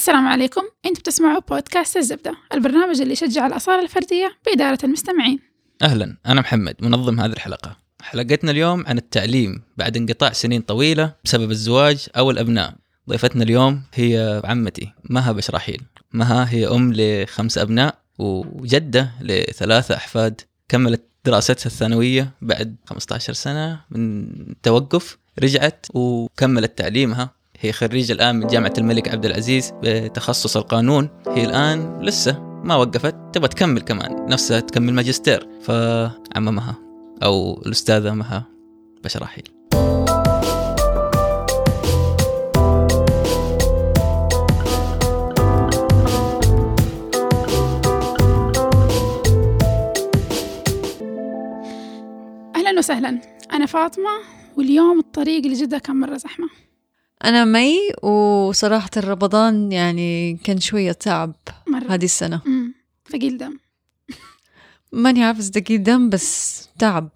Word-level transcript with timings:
السلام 0.00 0.28
عليكم. 0.28 0.60
أنتم 0.86 1.00
بتسمعوا 1.00 1.40
بودكاست 1.48 1.96
الزبدة 1.96 2.34
البرنامج 2.54 3.00
اللي 3.00 3.12
يشجع 3.12 3.46
الأصالة 3.46 3.82
الفردية 3.82 4.38
بإدارة 4.46 4.78
المستمعين. 4.84 5.38
أهلا 5.82 6.16
أنا 6.26 6.40
محمد 6.40 6.74
منظم 6.80 7.20
هذه 7.20 7.32
الحلقة. 7.32 7.76
حلقتنا 8.02 8.50
اليوم 8.50 8.86
عن 8.86 8.98
التعليم 8.98 9.62
بعد 9.76 9.96
انقطاع 9.96 10.32
سنين 10.32 10.62
طويلة 10.62 11.14
بسبب 11.24 11.50
الزواج 11.50 12.06
أو 12.16 12.30
الأبناء. 12.30 12.74
ضيفتنا 13.10 13.42
اليوم 13.42 13.82
هي 13.94 14.42
عمتي 14.44 14.92
مها 15.10 15.32
بشراحيل. 15.32 15.82
مها 16.12 16.50
هي 16.50 16.66
أم 16.66 16.92
لخمس 16.96 17.58
أبناء 17.58 17.98
وجدة 18.18 19.10
لثلاثة 19.20 19.96
أحفاد. 19.96 20.40
كملت 20.68 21.02
دراستها 21.24 21.66
الثانوية 21.66 22.30
بعد 22.42 22.76
15 22.86 23.32
سنة 23.32 23.80
من 23.90 24.26
توقف 24.62 25.18
رجعت 25.38 25.86
وكملت 25.94 26.78
تعليمها. 26.78 27.39
هي 27.62 27.72
خريجة 27.72 28.12
الآن 28.12 28.36
من 28.36 28.46
جامعة 28.46 28.72
الملك 28.78 29.08
عبد 29.08 29.24
العزيز 29.24 29.72
بتخصص 29.82 30.56
القانون. 30.56 31.08
هي 31.28 31.44
الآن 31.44 32.00
لسه 32.02 32.40
ما 32.64 32.76
وقفت 32.76 33.14
تبغى 33.32 33.48
تكمل 33.48 33.80
كمان 33.80 34.26
نفسها 34.26 34.60
تكمل 34.60 34.92
ماجستير. 34.92 35.48
فعممها 35.62 36.74
أو 37.22 37.62
الأستاذة 37.66 38.14
مها 38.14 38.44
بشراحيل 39.04 39.48
أهلا 52.56 52.78
وسهلا. 52.78 53.20
أنا 53.52 53.66
فاطمة 53.66 54.10
واليوم 54.56 54.98
الطريق 54.98 55.46
لجدة 55.46 55.78
كان 55.78 55.96
مرة 55.96 56.16
زحمة. 56.16 56.48
أنا 57.24 57.44
مي 57.44 57.78
وصراحة 58.02 58.90
رمضان 58.96 59.72
يعني 59.72 60.36
كان 60.44 60.60
شوية 60.60 60.92
تعب 60.92 61.32
مرة. 61.68 61.86
هذه 61.94 62.04
السنة. 62.04 62.40
ثقيل 63.12 63.38
دم. 63.38 63.58
ماني 64.92 65.24
عارفة 65.24 65.40
ثقيل 65.40 65.82
دم 65.82 66.10
بس 66.10 66.68
تعب 66.78 67.08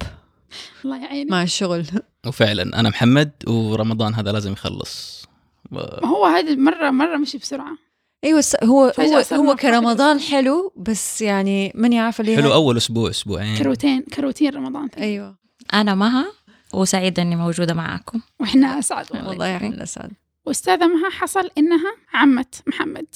الله 0.85 1.03
يعينك. 1.05 1.31
مع 1.31 1.43
الشغل. 1.43 1.87
وفعلا 2.27 2.81
أنا 2.81 2.89
محمد 2.89 3.31
ورمضان 3.47 4.15
هذا 4.15 4.33
لازم 4.33 4.53
يخلص. 4.53 5.25
و- 5.73 5.77
ما 6.03 6.09
هو 6.09 6.25
هذا 6.27 6.55
مرة 6.55 6.91
مرة 6.91 7.17
مشي 7.17 7.39
بسرعة. 7.39 7.77
أيوة 8.25 8.41
س- 8.41 8.57
هو 8.65 8.93
هو 9.01 9.23
هو 9.33 9.55
كرمضان 9.57 10.21
حلو 10.21 10.73
بس 10.77 11.23
يعني 11.23 11.73
ماني 11.75 11.99
عارفة 11.99 12.25
ليه 12.25 12.37
حلو 12.37 12.53
أول 12.53 12.77
أسبوع 12.77 13.11
أسبوعين. 13.11 13.57
كروتين 13.59 14.03
كروتين 14.03 14.55
رمضان. 14.55 14.89
أيوة. 14.99 15.37
أنا 15.75 15.95
مها 15.95 16.27
وسعيدة 16.75 17.23
إني 17.23 17.37
موجودة 17.37 17.75
معاكم. 17.75 18.21
وإحنا 18.41 18.79
أسعد 18.79 19.07
والله. 19.11 19.29
والله 19.29 19.57
إحنا 19.57 19.83
أسعد. 19.83 20.11
وأستاذة 20.47 20.87
مها 20.87 21.11
حصل 21.11 21.51
إنها 21.59 21.97
عمة 22.15 22.47
محمد. 22.67 23.07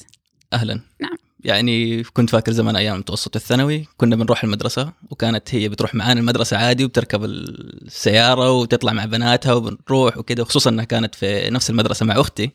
أهلا. 0.53 0.81
نعم. 1.01 1.17
يعني 1.41 2.03
كنت 2.03 2.31
فاكر 2.31 2.53
زمان 2.53 2.77
أيام 2.77 2.95
المتوسط 2.95 3.37
الثانوي 3.37 3.87
كنا 3.97 4.17
بنروح 4.17 4.45
المدرسة 4.45 4.93
وكانت 5.11 5.55
هي 5.55 5.69
بتروح 5.69 5.95
معانا 5.95 6.21
المدرسة 6.21 6.57
عادي 6.57 6.85
وبتركب 6.85 7.25
السيارة 7.25 8.53
وتطلع 8.53 8.93
مع 8.93 9.05
بناتها 9.05 9.53
وبنروح 9.53 10.19
وكده 10.19 10.43
وخصوصا 10.43 10.71
إنها 10.71 10.85
كانت 10.85 11.15
في 11.15 11.51
نفس 11.51 11.71
المدرسة 11.71 12.07
مع 12.07 12.21
أختي. 12.21 12.51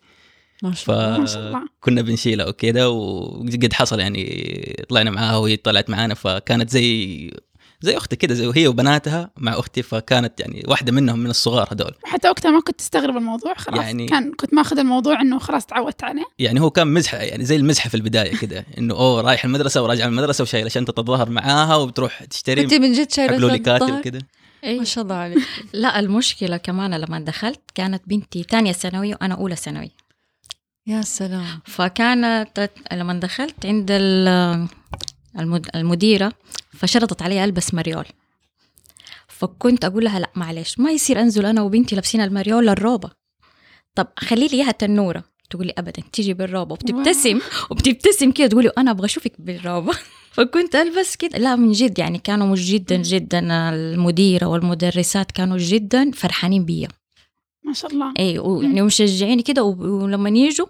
ما 0.63 0.73
شاء 0.73 1.15
الله. 1.15 1.65
فكنا 1.81 2.01
بنشيلها 2.01 2.47
وكده 2.47 2.89
وقد 2.89 3.73
حصل 3.73 3.99
يعني 3.99 4.85
طلعنا 4.89 5.11
معاها 5.11 5.37
وهي 5.37 5.57
طلعت 5.57 5.89
معانا 5.89 6.13
فكانت 6.13 6.69
زي 6.69 7.31
زي 7.84 7.98
أختي 7.98 8.16
كده 8.16 8.34
زي 8.34 8.48
وهي 8.48 8.67
وبناتها 8.67 9.30
مع 9.38 9.59
أختي 9.59 9.81
فكانت 9.84 10.39
يعني 10.39 10.64
واحدة 10.67 10.92
منهم 10.92 11.20
من 11.20 11.30
الصغار 11.30 11.67
هذول. 11.72 11.94
وحتى 12.03 12.30
وقتها 12.30 12.52
ما 12.52 12.62
كنت 12.62 12.80
تستغرب 12.80 13.17
الموضوع 13.17 13.53
خلاص. 13.53 13.80
يعني- 13.80 14.06
كان 14.06 14.31
كنت 14.31 14.53
ماخذ 14.53 14.80
الموضوع 14.80 15.22
إنه 15.22 15.39
خلاص 15.39 15.66
تعودت 15.66 16.04
عليه. 16.04 16.23
يعني 16.39 16.61
هو 16.61 16.70
كان 16.70 16.88
مزحة 16.88 17.17
يعني 17.17 17.45
زي 17.45 17.56
المزحة 17.56 17.89
في 17.89 17.95
البداية 17.95 18.38
كده 18.38 18.66
إنه 18.78 18.94
أوه 18.94 19.22
رايح 19.22 19.45
المدرسة 19.45 19.84
وراجع 19.84 20.08
من 20.08 20.11
المدرسة 20.14 20.42
وشايله 20.42 20.70
شنطه 20.70 21.00
الظهر 21.00 21.30
معاها 21.30 21.76
وبتروح 21.76 22.23
تشتري 22.23 22.61
كنت 22.64 22.73
من 22.73 22.94
جد 22.94 23.06
كاتب 23.06 23.84
الظهر؟ 23.84 24.02
كده. 24.02 24.20
ما 24.64 24.83
شاء 24.83 25.04
الله 25.04 25.16
عليك. 25.16 25.43
لا 25.73 25.99
المشكلة 25.99 26.58
كمان 26.58 26.93
لما 26.93 27.20
دخلت 27.20 27.61
كانت 27.76 28.04
بنتي 28.08 28.43
تانية 28.43 28.72
ثانوي 28.72 29.14
وأنا 29.14 29.36
أولى 29.36 29.55
ثانوي. 29.55 29.92
يا 30.88 31.02
سلام. 31.02 31.60
فكانت 31.66 32.70
لما 32.92 33.14
دخلت 33.14 33.66
عند 33.66 33.92
المديرة 35.76 36.33
فشرطت 36.73 37.21
علي 37.21 37.44
ألبس 37.44 37.73
مريول 37.73 38.05
فكنت 39.27 39.86
أقول 39.86 40.04
لها 40.04 40.20
لا 40.20 40.30
معلش 40.36 40.80
ما 40.80 40.92
يصير 40.92 41.21
أنزل 41.21 41.45
أنا 41.45 41.61
وبنتي 41.61 41.95
لابسين 41.95 42.21
المريول 42.21 42.70
الروبة 42.70 43.11
طب 43.95 44.08
خلي 44.17 44.48
لي 44.48 44.54
إياها 44.54 44.72
تنورة. 44.72 45.23
تقولي 45.49 45.73
أبدا 45.77 46.04
تيجي 46.14 46.33
بالروبة 46.33 46.73
وبتبتسم 46.73 47.39
وبتبتسم 47.72 48.32
كده 48.32 48.48
تقولي 48.48 48.72
أنا 48.77 48.92
أبغى 48.92 49.05
أشوفك 49.05 49.33
بالروبة. 49.39 49.93
فكنت 50.36 50.76
ألبس 50.76 51.16
كده. 51.16 51.38
لا 51.38 51.55
من 51.55 51.72
جد 51.72 51.99
يعني 51.99 52.17
كانوا 52.20 52.48
مش 52.48 52.72
جدا 52.72 52.95
جدا 52.95 53.70
المديرة 53.70 54.45
والمدرسات 54.45 55.32
كانوا 55.32 55.58
جدا 55.58 56.11
فرحانين 56.11 56.66
بيا. 56.66 56.88
ما 57.66 57.73
شاء 57.73 57.92
الله. 57.92 58.14
اي 58.20 58.39
ويعني 58.39 58.82
ومشجعيني 58.82 59.42
كده 59.42 59.64
ولما 59.64 60.30
يجوا 60.30 60.67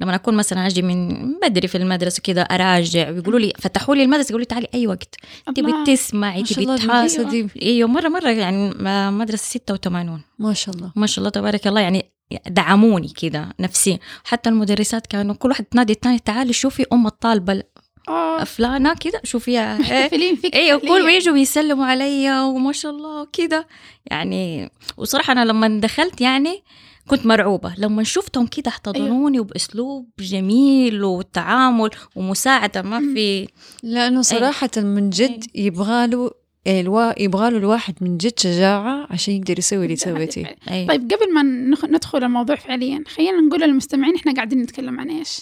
لما 0.00 0.14
أكون 0.14 0.34
مثلا 0.34 0.66
أجي 0.66 0.82
من 0.82 1.32
بدري 1.42 1.68
في 1.68 1.78
المدرسة 1.78 2.20
كده 2.24 2.42
أراجع 2.42 3.10
ويقولوا 3.10 3.40
لي 3.40 3.52
فتحوا 3.58 3.94
لي 3.94 4.02
المدرسة 4.02 4.26
يقولوا 4.28 4.40
لي 4.40 4.44
تعالي 4.46 4.68
أي 4.74 4.86
وقت. 4.86 5.14
تبي. 5.56 5.72
تسمعي 5.86 6.42
تبي 6.42 6.62
الله 6.62 6.76
تحاسبي 6.76 7.22
المدرسة 7.22 7.48
دي 7.54 7.62
أيوه 7.62 7.88
مرة 7.88 8.08
مرة 8.08 8.30
يعني 8.30 8.70
مدرسة 9.10 9.42
86 9.58 10.20
ما 10.38 10.52
شاء 10.54 10.74
الله. 10.74 10.92
ما 10.96 11.06
شاء 11.06 11.18
الله 11.18 11.30
تبارك 11.30 11.66
الله. 11.66 11.80
يعني 11.80 12.12
دعموني 12.46 13.08
كده 13.08 13.48
نفسيا. 13.60 13.98
حتى 14.24 14.48
المدرسات 14.50 15.06
كانوا 15.06 15.34
كل 15.34 15.48
واحد 15.48 15.64
تنادي 15.64 15.92
الثاني 15.92 16.18
تعالي 16.18 16.52
شوفي 16.52 16.86
أم 16.92 17.06
الطالبة 17.06 17.62
آه. 18.08 18.44
فلانه 18.44 18.94
كده 18.94 19.20
شوفيها. 19.24 19.76
إيه. 19.76 20.00
محتفلين 20.02 20.36
فيك 20.36 20.54
أيوه. 20.56 20.78
كل 20.80 21.04
ما 21.04 21.12
يجوا 21.12 21.36
يسلموا 21.36 21.86
علي 21.86 22.40
وما 22.40 22.72
شاء 22.72 22.92
الله 22.92 23.26
كده 23.32 23.66
يعني 24.06 24.70
وصراحة 24.96 25.32
أنا 25.32 25.44
لما 25.44 25.80
دخلت 25.80 26.20
يعني 26.20 26.62
كنت 27.08 27.26
مرعوبة. 27.26 27.74
لما 27.78 28.02
شفتهم 28.02 28.46
كده 28.46 28.68
احتضنوني 28.68 29.40
وباسلوب 29.40 30.08
جميل 30.18 31.04
وتعامل 31.04 31.90
ومساعدة 32.16 32.82
ما. 32.82 33.00
في. 33.14 33.48
لأنه 33.82 34.22
صراحة 34.22 34.70
من 34.76 35.10
جد 35.10 35.44
يبغى 35.54 36.06
له 36.06 36.30
الوا... 36.66 37.22
يبغى 37.22 37.50
له 37.50 37.56
الواحد 37.58 37.94
من 38.00 38.16
جد 38.16 38.38
شجاعة 38.38 39.06
عشان 39.10 39.34
يقدر 39.34 39.58
يسوي 39.58 39.84
اللي 39.84 39.96
سويتيه. 39.96 40.56
أي. 40.70 40.86
طيب 40.86 41.00
قبل 41.12 41.34
ما 41.34 41.42
نخ- 41.42 41.84
ندخل 41.84 42.24
الموضوع 42.24 42.56
فعليا 42.56 43.04
خلينا 43.06 43.40
نقول 43.40 43.60
للمستمعين 43.60 44.14
إحنا 44.16 44.34
قاعدين 44.34 44.62
نتكلم 44.62 45.00
عن 45.00 45.10
إيش؟ 45.10 45.40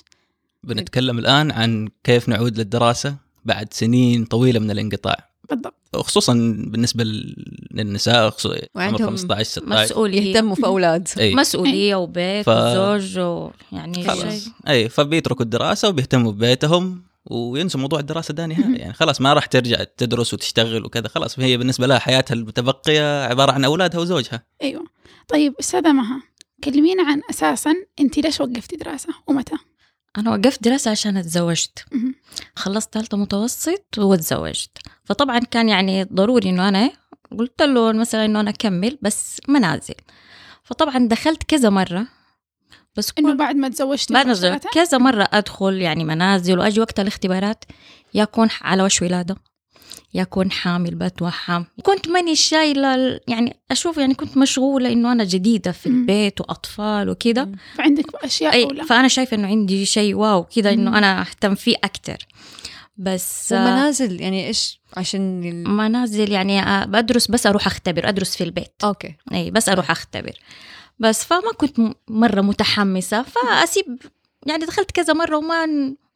بنتكلم 0.64 1.18
الآن 1.18 1.50
عن 1.50 1.88
كيف 2.04 2.28
نعود 2.28 2.58
للدراسة 2.58 3.16
بعد 3.44 3.72
سنين 3.72 4.24
طويلة 4.24 4.60
من 4.60 4.70
الانقطاع. 4.70 5.16
بالضبط. 5.50 5.74
خصوصا 5.96 6.32
بالنسسبه 6.66 7.04
للنساء 7.70 8.30
خصوصا 8.30 8.54
عمر 8.54 8.64
وعندهم 8.74 9.06
15 9.08 9.50
16 9.50 9.66
مسؤولية. 9.84 10.20
يهتموا 10.30 10.54
في 10.54 10.66
أولاد. 10.66 11.08
اي 11.18 11.34
مسؤولية 11.34 11.94
وبيت 11.94 12.46
ف- 12.46 12.48
وزوج 12.48 13.18
و- 13.18 13.50
يعني 13.72 14.04
خلاص. 14.04 14.44
شيء. 14.44 14.52
اي 14.68 14.88
فبيتركوا 14.88 15.44
الدراسة 15.44 15.88
وبيهتموا 15.88 16.32
ببيتهم 16.32 17.02
وينسوا 17.30 17.80
موضوع 17.80 18.00
الدراسة 18.00 18.34
ده 18.34 18.46
نهائي. 18.46 18.76
يعني 18.76 18.92
خلاص 18.92 19.20
ما 19.20 19.32
راح 19.32 19.46
ترجع 19.46 19.84
تدرس 19.96 20.34
وتشتغل 20.34 20.84
وكذا 20.84 21.08
خلاص 21.08 21.38
هي 21.38 21.56
بالنسبة 21.56 21.86
لها 21.86 21.98
حياتها 21.98 22.34
المتبقية 22.34 23.24
عبارة 23.24 23.52
عن 23.52 23.64
أولادها 23.64 24.00
وزوجها. 24.00 24.42
أيوه. 24.62 24.84
طيب 25.28 25.54
أستاذة 25.60 25.92
مها 25.92 26.22
كلمينا 26.64 27.02
عن 27.02 27.20
أساسا 27.30 27.74
انت 28.00 28.18
ليش 28.18 28.40
وقفتي 28.40 28.76
دراسة 28.76 29.08
ومتى؟ 29.26 29.54
أنا 30.18 30.30
وقفت 30.30 30.62
دراسة 30.62 30.90
عشان 30.90 31.16
أتزوجت. 31.16 31.84
خلصت 32.56 32.94
ثالثة 32.94 33.16
متوسط 33.16 33.98
وتزوجت 33.98 34.78
فطبعا 35.04 35.38
كان 35.38 35.68
يعني 35.68 36.04
ضروري 36.04 36.50
إنه 36.50 36.68
أنا 36.68 36.90
قلت 37.38 37.62
له 37.62 37.92
مثلا 37.92 38.24
إنه 38.24 38.40
أنا 38.40 38.50
أكمل 38.50 38.98
بس 39.02 39.40
منازل 39.48 39.94
فطبعا 40.64 41.08
دخلت 41.08 41.42
كذا 41.42 41.70
مرة 41.70 42.06
بس 42.96 43.12
إنه 43.18 43.30
كل 43.30 43.36
بعد 43.36 43.56
ما 43.56 43.68
تزوجتي 43.68 44.14
بعد 44.14 44.26
ما 44.26 44.32
تزوجت؟ 44.32 44.66
كذا 44.72 44.98
مرة 44.98 45.28
أدخل 45.32 45.74
يعني 45.74 46.04
منازل 46.04 46.58
وأجي 46.58 46.80
وقت 46.80 47.00
الاختبارات 47.00 47.64
يكون 48.14 48.48
على 48.60 48.82
وش 48.82 49.02
ولادة. 49.02 49.36
يكون 50.14 50.50
حامل 50.50 50.94
بتوى 50.94 51.30
حامل 51.30 51.66
كنت 51.82 52.08
ماني 52.08 52.36
شايلة 52.36 53.20
يعني 53.28 53.56
أشوف 53.70 53.98
يعني 53.98 54.14
كنت 54.14 54.36
مشغولة 54.36 54.92
إنه 54.92 55.12
أنا 55.12 55.24
جديدة 55.24 55.72
في. 55.72 55.86
البيت 55.86 56.40
وأطفال 56.40 57.08
وكده. 57.08 57.50
فعندك 57.74 58.04
أشياء 58.14 58.52
أي 58.52 58.64
أولى. 58.64 58.84
فأنا 58.84 59.08
شايفة 59.08 59.34
إنه 59.34 59.48
عندي 59.48 59.86
شيء 59.86 60.14
واو 60.14 60.46
مم. 60.56 60.66
إنه 60.66 60.98
أنا 60.98 61.20
أهتم 61.20 61.54
فيه 61.54 61.76
أكتر. 61.84 62.26
بس 62.96 63.52
آه، 63.52 63.60
ومنازل 63.60 64.20
يعني 64.20 64.46
إيش؟ 64.46 64.80
عشان 64.96 65.44
ال... 65.44 65.68
منازل 65.70 66.32
يعني 66.32 66.62
آه، 66.62 66.84
بدرس 66.84 67.30
بس 67.30 67.46
أروح 67.46 67.66
أختبر 67.66 68.08
أدرس 68.08 68.36
في 68.36 68.44
البيت. 68.44 68.72
okay. 68.84 69.16
اي 69.32 69.50
بس 69.50 69.68
أروح 69.68 69.90
أختبر. 69.90 70.32
بس 70.98 71.24
فما 71.24 71.52
كنت 71.56 71.80
مرة 72.08 72.40
متحمسة 72.40 73.22
فأسيب 73.22 73.98
يعني 74.46 74.64
دخلت 74.64 74.90
كذا 74.90 75.12
مرة 75.12 75.36
وما 75.36 75.66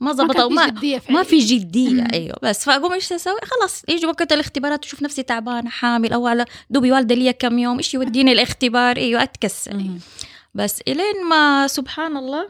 ما 0.00 0.12
كان 0.32 0.40
أو 0.40 0.48
في 0.48 0.54
ما 0.54 0.68
جدية 0.68 1.02
ما. 1.10 1.22
في 1.22 1.38
جدية. 1.38 2.06
أيوه. 2.12 2.36
بس 2.42 2.64
فأقوم 2.64 2.92
إيش 2.92 3.12
أسوي؟ 3.12 3.40
خلاص 3.44 3.82
يجي 3.88 4.06
وقت 4.06 4.32
الاختبارات 4.32 4.84
أشوف 4.84 5.02
نفسي 5.02 5.22
تعبانة 5.22 5.70
حامل 5.70 6.12
أو 6.12 6.26
على 6.26 6.44
دوبي 6.70 6.92
والدة 6.92 7.14
لي 7.14 7.32
كم 7.32 7.58
يوم 7.58 7.76
إيش 7.76 7.94
يوديني 7.94 8.32
الاختبار 8.32 8.96
أيوه 8.96 9.22
اتكسل. 9.22 9.90
بس 10.54 10.80
إلين 10.88 11.24
ما 11.28 11.66
سبحان 11.66 12.16
الله 12.16 12.48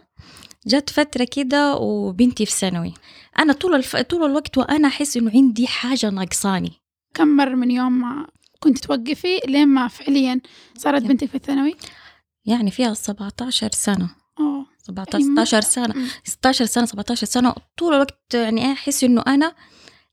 جت 0.67 0.91
فترة 0.91 1.25
كده 1.33 1.77
وبنتي 1.77 2.47
في 2.47 2.53
ثانوي. 2.53 2.95
أنا 3.39 3.53
طول 3.53 3.75
الف... 3.75 3.97
طول 3.97 4.25
الوقت 4.31 4.59
وأنا 4.59 4.89
أحس 4.89 5.17
إنه 5.17 5.31
عندي 5.35 5.67
حاجة 5.67 6.11
ناقصاني. 6.11 6.73
كم 7.15 7.29
مر 7.29 7.55
من 7.57 7.71
يوم 7.71 7.93
ما 8.01 8.27
كنت 8.61 8.79
توقفي 8.79 9.41
لين 9.47 9.69
ما 9.69 9.89
فعليا 9.89 10.41
صارت. 10.79 11.03
بنتك 11.03 11.29
في 11.29 11.35
الثانوي؟ 11.35 11.77
يعني 12.47 12.71
فيها 12.71 12.95
17 12.95 13.71
سنة. 13.73 14.11
أوه. 14.41 14.74
17 14.87 15.19
أي 15.19 15.25
ما 15.25 15.45
16 15.45 15.51
شاء- 15.61 15.71
سنة. 15.71 15.95
مم. 15.97 16.09
16 16.25 16.65
سنة 16.65 16.87
17 16.87 17.27
سنة. 17.27 17.55
طول 17.77 17.95
الوقت 17.95 18.35
يعني 18.35 18.73
أحس 18.73 19.05
إنه 19.05 19.23
أنا 19.27 19.55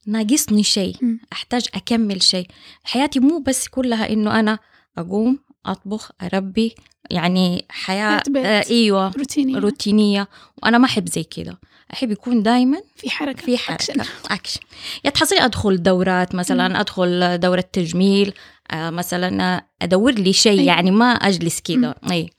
ناقصني 0.08 0.64
شيء. 0.64 0.96
أحتاج 1.34 1.66
أكمل 1.76 2.24
شيء. 2.24 2.48
حياتي 2.84 3.20
مو 3.20 3.40
بس 3.40 3.68
كلها 3.68 4.10
إنه 4.10 4.40
أنا 4.40 4.60
أقوم 4.98 5.40
أطبخ 5.66 6.12
أربي 6.22 6.76
يعني 7.10 7.66
حياة 7.70 8.24
بيت. 8.30 8.46
آه 8.46 8.64
أيوة 8.70 9.12
روتينية. 9.18 9.58
روتينية. 9.60 10.28
وأنا 10.64 10.78
ما 10.78 10.86
أحب 10.86 11.10
زي 11.10 11.24
كده. 11.24 11.60
أحب 11.94 12.12
يكون 12.12 12.44
دايما 12.44 12.82
في 12.96 13.10
حركة 13.10 13.46
في 13.46 13.58
حركة. 13.58 13.74
أكشن. 13.84 14.02
أكشن. 14.36 14.60
يا 15.06 15.10
تحصلي 15.10 15.46
أدخل 15.46 15.84
دورات 15.84 16.36
مثلا 16.36 16.80
أدخل 16.80 17.38
دورة 17.40 17.62
تجميل 17.74 18.34
آه، 18.72 18.90
مثلا 18.90 19.44
آه، 19.58 19.66
أدور 19.82 20.12
لي 20.12 20.34
شيء. 20.34 20.62
يعني 20.62 20.92
ما 20.92 21.06
أجلس 21.12 21.60
كده. 21.60 21.96
أي. 22.12 22.30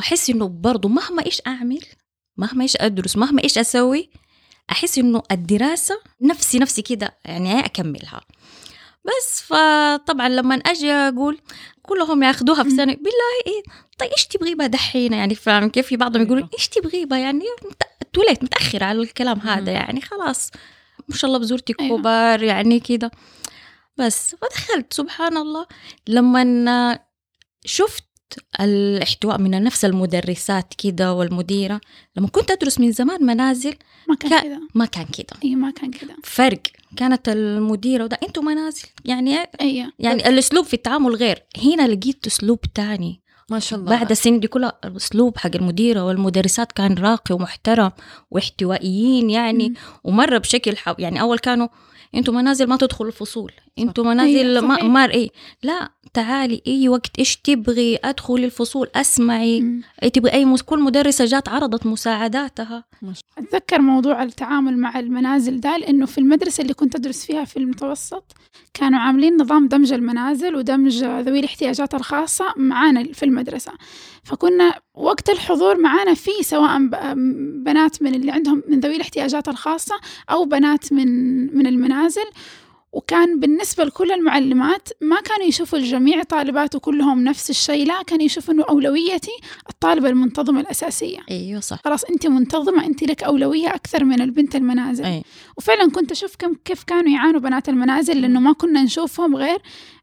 أحس 0.00 0.30
إنه 0.30 0.48
برضو 0.48 0.88
مهما 0.88 1.26
إيش 1.26 1.42
أعمل 1.46 1.84
مهما 2.36 2.62
إيش 2.62 2.76
أدرس 2.76 3.16
مهما 3.16 3.42
إيش 3.44 3.58
أسوي 3.58 4.10
أحس 4.70 4.98
إنه 4.98 5.22
الدراسة 5.30 6.00
نفسي 6.22 6.58
نفسي 6.58 6.82
كده 6.82 7.18
يعني 7.24 7.64
أكملها 7.64 8.20
بس 9.04 9.42
فطبعا 9.42 10.28
لما 10.28 10.54
أجي 10.54 10.92
أقول 10.92 11.40
كلهم 11.82 12.22
ياخدوها 12.22 12.62
في. 12.62 12.70
سنة 12.70 12.94
بالله 12.94 13.32
إيه 13.46 13.62
طيب 13.98 14.10
إيش 14.10 14.26
تبغي 14.26 14.54
بها 14.54 14.66
دحين 14.66 15.12
يعني 15.12 15.34
فاهم 15.34 15.68
كيف 15.68 15.86
في 15.86 15.96
بعضهم 15.96 16.22
يقولوا 16.22 16.42
أيوة. 16.42 16.50
إيش 16.54 16.68
تبغي 16.68 17.04
بها 17.04 17.18
يعني 17.18 17.44
توليت 18.12 18.44
متأخر 18.44 18.84
على 18.84 19.02
الكلام. 19.02 19.38
هذا 19.38 19.72
يعني 19.72 20.00
خلاص 20.00 20.50
ما 21.08 21.16
شاء 21.16 21.28
الله 21.28 21.38
بزورتي 21.40 21.74
أيوة. 21.80 21.98
كبار 21.98 22.42
يعني 22.42 22.80
كده 22.80 23.10
بس 23.96 24.34
فدخلت 24.34 24.92
سبحان 24.92 25.36
الله 25.36 25.66
لما 26.08 26.98
شفت 27.64 28.04
الاحتواء 28.60 29.38
من 29.38 29.50
نفس 29.62 29.84
المدرسات 29.84 30.74
كده 30.78 31.12
والمديرة. 31.12 31.80
لما 32.16 32.28
كنت 32.28 32.50
أدرس 32.50 32.80
من 32.80 32.92
زمان 32.92 33.24
منازل 33.24 33.74
ما 34.08 34.14
كان 34.14 34.30
كا- 34.30 34.42
كذا 34.42 34.60
ما 34.74 34.84
كان 34.86 35.04
كده. 35.06 35.36
اي 35.44 35.54
ما 35.54 35.70
كان 35.70 35.90
كذا 35.90 36.10
فرق. 36.24 36.60
كانت 36.96 37.28
المديرة 37.28 38.04
وده. 38.04 38.18
أنتوا 38.22 38.42
منازل. 38.42 38.82
يعني 39.04 39.36
اي 39.60 39.92
يعني 39.98 40.28
الأسلوب 40.28 40.64
في 40.64 40.74
التعامل 40.74 41.14
غير. 41.14 41.42
هنا 41.64 41.88
لقيت 41.88 42.26
أسلوب 42.26 42.60
تاني. 42.74 43.20
ما 43.50 43.58
شاء 43.58 43.78
الله. 43.78 43.90
بعد 43.90 44.10
السنين 44.10 44.40
دي 44.40 44.46
كلها 44.48 44.78
الأسلوب 44.84 45.38
حق 45.38 45.50
المديرة 45.56 46.04
والمدرسات 46.04 46.72
كان 46.72 46.94
راقي 46.94 47.34
ومحترم 47.34 47.90
واحتوائيين 48.30 49.30
يعني. 49.30 49.68
مم. 49.68 49.74
ومرة 50.04 50.38
بشكل 50.38 50.76
حب 50.76 51.00
يعني 51.00 51.20
أول 51.20 51.38
كانوا 51.38 51.68
أنتوا 52.14 52.34
منازل 52.34 52.66
ما 52.66 52.76
تدخلوا 52.76 53.10
الفصول. 53.10 53.52
أنتوا 53.78 54.04
منازل 54.04 54.58
ما 54.58 54.74
صحيح. 54.76 54.84
مار 54.84 55.10
إيه. 55.10 55.28
لا 55.62 55.90
تعالي 56.14 56.62
أي 56.66 56.88
وقت 56.88 57.18
إيش 57.18 57.36
تبغي؟ 57.36 57.98
أدخلي 58.04 58.44
الفصول 58.44 58.88
أسمعي. 58.94 59.60
مم. 59.60 59.82
اي 60.02 60.10
تبغي 60.10 60.32
أي 60.32 60.44
مس... 60.44 60.62
كل 60.62 60.80
مدرسة 60.80 61.24
جات 61.24 61.48
عرضت 61.48 61.86
مساعداتها. 61.86 62.84
أتذكر 63.38 63.80
موضوع 63.80 64.22
التعامل 64.22 64.78
مع 64.78 64.98
المنازل 64.98 65.60
ده 65.60 65.76
لأنه 65.76 66.06
في 66.06 66.18
المدرسة 66.18 66.62
اللي 66.62 66.74
كنت 66.74 66.94
أدرس 66.96 67.26
فيها 67.26 67.44
في 67.44 67.56
المتوسط 67.56 68.32
كانوا 68.74 68.98
عاملين 68.98 69.36
نظام 69.36 69.68
دمج 69.68 69.92
المنازل 69.92 70.56
ودمج 70.56 71.04
ذوي 71.04 71.38
الاحتياجات 71.38 71.94
الخاصة 71.94 72.44
معانا 72.56 73.12
في 73.12 73.24
المدرسة. 73.24 73.72
فكنا 74.24 74.74
وقت 74.94 75.30
الحضور 75.30 75.78
معانا 75.78 76.14
في 76.14 76.30
سواء 76.42 76.78
بنات 77.64 78.02
من 78.02 78.14
اللي 78.14 78.32
عندهم 78.32 78.62
من 78.68 78.80
ذوي 78.80 78.96
الاحتياجات 78.96 79.48
الخاصة 79.48 79.94
أو 80.30 80.44
بنات 80.44 80.92
من 80.92 81.06
من 81.56 81.66
المنازل. 81.66 82.24
وكان 82.92 83.40
بالنسبة 83.40 83.84
لكل 83.84 84.12
المعلمات 84.12 84.88
ما 85.00 85.20
كانوا 85.20 85.46
يشوفوا 85.46 85.78
الجميع 85.78 86.22
طالبات 86.22 86.76
كلهم 86.76 87.24
نفس 87.24 87.50
الشيء 87.50 87.86
لا 87.86 88.02
كانوا 88.02 88.24
يشوفوا 88.24 88.54
أنه 88.54 88.64
أولويتي 88.68 89.32
الطالبة 89.70 90.08
المنتظمة 90.08 90.60
الأساسية. 90.60 91.18
إيوه 91.30 91.60
صح. 91.60 91.80
خلاص 91.84 92.04
انت 92.04 92.26
منتظمة 92.26 92.86
انت 92.86 93.02
لك 93.02 93.22
أولوية 93.22 93.74
أكثر 93.74 94.04
من 94.04 94.20
البنت 94.20 94.56
المنازل. 94.56 95.04
اي 95.04 95.22
وفعلا 95.56 95.90
كنت 95.90 96.10
أشوف 96.12 96.36
كم 96.36 96.54
كيف 96.64 96.82
كانوا 96.84 97.12
يعانوا 97.12 97.40
بنات 97.40 97.68
المنازل 97.68 98.20
لأنه 98.20 98.40
ما 98.40 98.52
كنا 98.52 98.82
نشوفهم 98.82 99.36
غير 99.36 99.58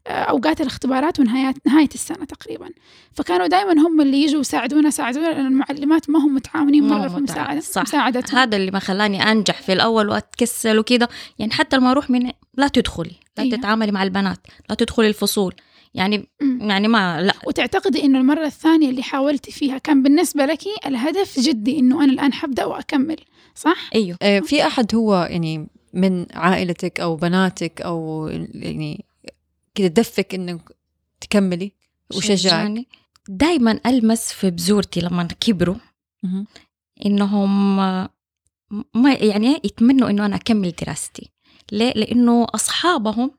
أوقات 0.08 0.60
الاختبارات 0.60 1.20
ونهايات 1.20 1.54
نهاية 1.66 1.88
السنة 1.94 2.24
تقريبا 2.24 2.68
فكانوا 3.12 3.46
دائما 3.46 3.72
هم 3.72 4.00
اللي 4.00 4.22
يجوا 4.22 4.40
يساعدونا 4.40 4.90
ساعدونا 4.90 5.26
لأن 5.26 5.46
المعلمات 5.46 6.10
ما 6.10 6.18
هم 6.18 6.34
متعاونين 6.34 6.88
مره 6.88 7.08
في 7.08 7.16
مساعده 7.16 7.60
صح. 7.60 7.82
مساعدتهم 7.82 8.38
هذا 8.38 8.56
اللي 8.56 8.70
ما 8.70 8.78
خلاني 8.78 9.22
أنجح 9.22 9.62
في 9.62 9.72
الأول 9.72 10.08
وأتكسل 10.08 10.78
وكده 10.78 11.08
يعني 11.38 11.52
حتى 11.52 11.76
لما 11.76 11.90
أروح 11.90 12.10
من 12.10 12.30
لا 12.54 12.68
تدخلي 12.68 13.14
لا 13.38 13.44
أيوة. 13.44 13.56
تتعاملي 13.56 13.92
مع 13.92 14.02
البنات 14.02 14.38
لا 14.68 14.74
تدخلي 14.74 15.08
الفصول 15.08 15.54
يعني 15.94 16.28
مم. 16.40 16.70
يعني 16.70 16.88
ما 16.88 17.22
لا 17.22 17.34
وتعتقدي 17.46 18.04
إنه 18.04 18.18
المرة 18.18 18.46
الثانية 18.46 18.90
اللي 18.90 19.02
حاولتي 19.02 19.52
فيها 19.52 19.78
كان 19.78 20.02
بالنسبة 20.02 20.46
لك 20.46 20.60
الهدف 20.86 21.40
جدي 21.40 21.78
إنه 21.78 22.04
أنا 22.04 22.12
الآن 22.12 22.32
حبدأ 22.32 22.64
وأكمل 22.64 23.16
صح؟ 23.54 23.90
أيوه 23.94 24.16
آه، 24.22 24.40
في 24.40 24.66
أحد 24.66 24.94
هو 24.94 25.28
يعني 25.30 25.68
من 25.94 26.26
عائلتك 26.34 27.00
أو 27.00 27.16
بناتك 27.16 27.82
أو 27.82 28.28
يعني 28.54 29.04
كده 29.74 29.86
دفك 29.86 30.34
إنك 30.34 30.60
تكملي 31.20 31.72
وشجعك. 32.16 32.86
دائما 33.28 33.80
ألمس 33.86 34.32
في 34.32 34.50
بزورتي 34.50 35.00
لما 35.00 35.22
كبروا. 35.24 35.76
إنهم 37.06 37.76
ما 38.94 39.12
يعني 39.14 39.60
يتمنوا 39.64 40.10
إنه 40.10 40.26
أنا 40.26 40.36
أكمل 40.36 40.72
دراستي. 40.82 41.30
ليه؟ 41.72 41.92
لإنه 41.92 42.46
أصحابهم 42.54 43.30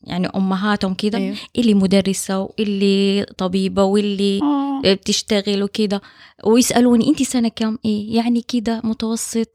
يعني 0.00 0.26
أمهاتهم 0.26 0.94
كده 0.94 1.18
أيوه. 1.18 1.36
اللي 1.58 1.74
مدرسة 1.74 2.40
واللي 2.40 3.26
طبيبة 3.38 3.82
واللي 3.84 4.40
آه. 4.42 4.94
بتشتغل 4.94 5.62
وكده 5.62 6.02
ويسألوني 6.44 7.08
انت 7.08 7.22
سنة 7.22 7.48
كم 7.48 7.78
إيه 7.84 8.16
يعني 8.16 8.42
كده 8.48 8.80
متوسط. 8.84 9.48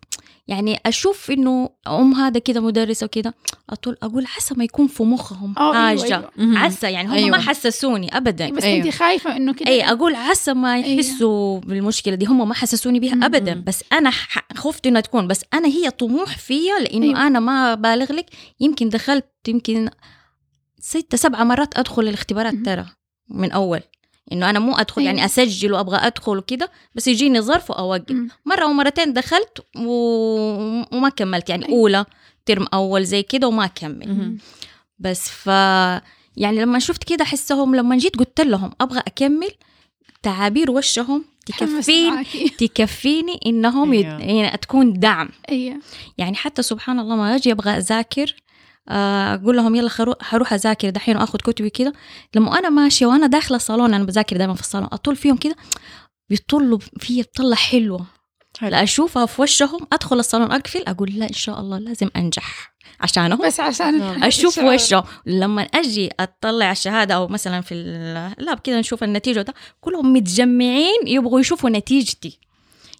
يعني 0.47 0.79
أشوف 0.85 1.31
إنه 1.31 1.69
أم 1.87 2.13
هذا 2.13 2.39
كده 2.39 2.61
مدرسة 2.61 3.05
وكده 3.05 3.33
أقول 3.69 3.97
أقول 4.03 4.25
عسى 4.37 4.53
ما 4.57 4.63
يكون 4.63 4.87
في 4.87 5.03
مخهم 5.03 5.53
آه 5.57 5.73
حاجة 5.73 6.03
أيوه, 6.03 6.05
أيوة. 6.17 6.31
مهم. 6.37 6.57
عسى 6.57 6.91
يعني 6.91 7.07
هم 7.07 7.13
أيوة. 7.13 7.29
ما 7.29 7.37
حسسوني 7.37 8.17
ابدا 8.17 8.49
بس 8.49 8.63
أيوة. 8.63 8.85
انت 8.85 8.95
خايفة 8.95 9.35
إنه 9.37 9.53
كده 9.53 9.67
اي 9.71 9.83
أقول 9.91 10.15
عسى 10.15 10.53
ما 10.53 10.73
أيوة. 10.73 10.87
يحسوا 10.87 11.59
بالمشكلة 11.59 12.15
دي 12.15 12.25
هم 12.25 12.47
ما 12.49 12.53
حسسوني 12.53 12.99
بها. 12.99 13.25
ابدا. 13.25 13.63
بس 13.67 13.83
أنا 13.93 14.09
ح- 14.09 14.47
خفت 14.57 14.87
إنها 14.87 15.01
تكون 15.01 15.27
بس 15.27 15.41
أنا 15.53 15.67
هي 15.67 15.89
طموح 15.89 16.37
فيا 16.37 16.79
لإنه 16.79 17.05
أيوة. 17.05 17.27
أنا 17.27 17.39
ما 17.39 17.75
بالغ 17.75 18.13
لك 18.13 18.25
يمكن 18.59 18.89
دخلت 18.89 19.25
يمكن 19.47 19.89
ستة 20.79 21.17
سبعة 21.17 21.43
مرات 21.43 21.77
أدخل 21.77 22.01
الاختبارات. 22.01 22.53
ترى 22.65 22.85
من 23.29 23.51
أول 23.51 23.79
إنه 24.31 24.49
أنا 24.49 24.59
مو 24.59 24.75
أدخل 24.75 25.01
أيوة. 25.01 25.13
يعني 25.13 25.25
أسجل 25.25 25.73
وأبغى 25.73 25.97
أدخل 25.97 26.37
وكده 26.37 26.71
بس 26.95 27.07
يجيني 27.07 27.41
ظرف 27.41 27.69
وأوقف. 27.69 28.15
مرة 28.45 28.65
ومرتين 28.65 29.13
دخلت 29.13 29.59
و... 29.77 29.91
وما 30.91 31.09
كملت 31.09 31.49
يعني 31.49 31.65
أيوة. 31.65 31.77
أولى 31.79 32.05
ترم 32.45 32.67
أول 32.73 33.03
زي 33.03 33.23
كده 33.23 33.47
وما 33.47 33.67
كمل. 33.67 34.37
بس 34.99 35.29
ف 35.29 35.47
يعني 36.37 36.61
لما 36.61 36.79
شفت 36.79 37.03
كده 37.03 37.23
أحسهم 37.23 37.75
لما 37.75 37.97
جيت 37.97 38.15
قلت 38.15 38.41
لهم 38.41 38.71
أبغى 38.81 38.99
أكمل 38.99 39.51
تعابير 40.23 40.71
وشهم 40.71 41.25
تكفين. 41.45 42.25
تكفيني 42.59 43.39
إنهم 43.45 43.93
يد... 43.93 44.05
أيوة. 44.05 44.21
يعني 44.21 44.57
تكون 44.57 44.99
دعم 44.99 45.29
أيوه 45.49 45.79
يعني 46.17 46.35
حتى 46.35 46.61
سبحان 46.61 46.99
الله 46.99 47.15
ما 47.15 47.35
أجي 47.35 47.51
أبغى 47.51 47.71
أذاكر 47.77 48.35
أقول 48.87 49.55
لهم 49.57 49.75
يلا 49.75 49.89
خرو... 49.89 50.15
حروح 50.21 50.53
أذاكر. 50.53 50.89
دحين 50.89 51.17
واخذ 51.17 51.39
كتبي 51.39 51.69
كده. 51.69 51.93
لما 52.35 52.59
أنا 52.59 52.69
ماشية 52.69 53.05
وأنا 53.05 53.27
داخلة 53.27 53.55
الصالون 53.57 53.93
أنا 53.93 54.03
بذاكر 54.03 54.37
دائما 54.37 54.53
في 54.53 54.61
الصالون 54.61 54.89
أطول 54.91 55.15
فيهم 55.15 55.37
كده 55.37 55.55
بيطلوا 56.29 56.79
في 56.99 57.21
بطلة 57.21 57.55
حلوة. 57.55 58.05
حلو. 58.59 58.69
لا 58.69 58.83
أشوفها 58.83 59.25
في 59.25 59.41
وشهم 59.41 59.79
أدخل 59.93 60.19
الصالون 60.19 60.51
أقفل 60.51 60.83
أقول 60.87 61.11
لا 61.15 61.25
إن 61.25 61.33
شاء 61.33 61.59
الله 61.59 61.77
لازم 61.79 62.09
أنجح. 62.15 62.73
عشانهم؟ 62.99 63.47
بس 63.47 63.59
عشان 63.59 63.99
نعم. 63.99 64.23
أشوف. 64.23 64.57
وشه. 64.59 65.03
لما 65.25 65.61
أجي 65.61 66.09
أطلع 66.19 66.71
الشهادة 66.71 67.15
أو 67.15 67.27
مثلا 67.27 67.61
في 67.61 67.73
اللاب 67.73 68.59
كده 68.59 68.79
نشوف 68.79 69.03
النتيجة 69.03 69.41
ده 69.41 69.53
كلهم 69.81 70.13
متجمعين 70.13 71.07
يبغوا 71.07 71.39
يشوفوا 71.39 71.69
نتيجتي. 71.69 72.39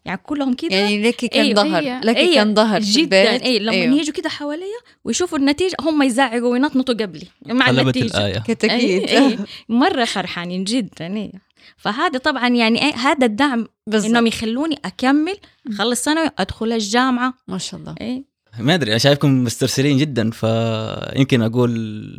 يعني 0.05 0.21
كلهم 0.23 0.53
كده 0.53 0.75
يعني 0.75 1.01
لك 1.01 1.15
كان 1.15 1.41
أيوة. 1.41 1.63
ظهر 1.63 1.81
أيوة. 1.81 2.01
لك 2.01 2.15
أيوة. 2.15 2.35
كان 2.35 2.55
ظهر 2.55 2.81
في 2.81 2.91
جدا 2.91 3.35
البيت 3.35 3.41
اي 3.41 3.59
لما 3.59 3.71
أيوة. 3.71 3.95
يجوا 3.95 4.13
كده 4.13 4.29
حواليا 4.29 4.79
ويشوفوا 5.05 5.37
النتيجة 5.37 5.75
هم 5.81 6.03
يزعقوا 6.03 6.51
وينطنطوا 6.51 6.95
قبلي 6.95 7.27
مع 7.45 7.69
النتيجة 7.69 8.05
الآية 8.05 8.39
كتأكيد 8.39 9.09
أي 9.09 9.17
أي 9.17 9.37
مرة 9.69 10.05
فرحانين 10.05 10.63
جدا 10.63 11.17
إيه. 11.17 11.31
فهذا 11.77 12.17
طبعا 12.17 12.47
يعني 12.47 12.85
إيه 12.85 12.95
هذا 12.95 13.25
الدعم 13.25 13.67
بالضبط 13.87 14.09
إنهم 14.09 14.27
يخلوني 14.27 14.79
أكمل 14.85 15.37
أخلص 15.67 16.03
ثانوي 16.03 16.29
أدخل 16.39 16.71
الجامعة 16.71 17.33
ما 17.47 17.57
شاء 17.57 17.79
الله 17.79 17.95
إيه. 18.01 18.23
ما 18.59 18.73
أدري 18.73 18.91
أنا 18.91 18.97
شايفكم 18.97 19.43
مسترسلين 19.43 19.97
جدا 19.97 20.31
فيمكن 20.31 21.41
أقول 21.41 21.71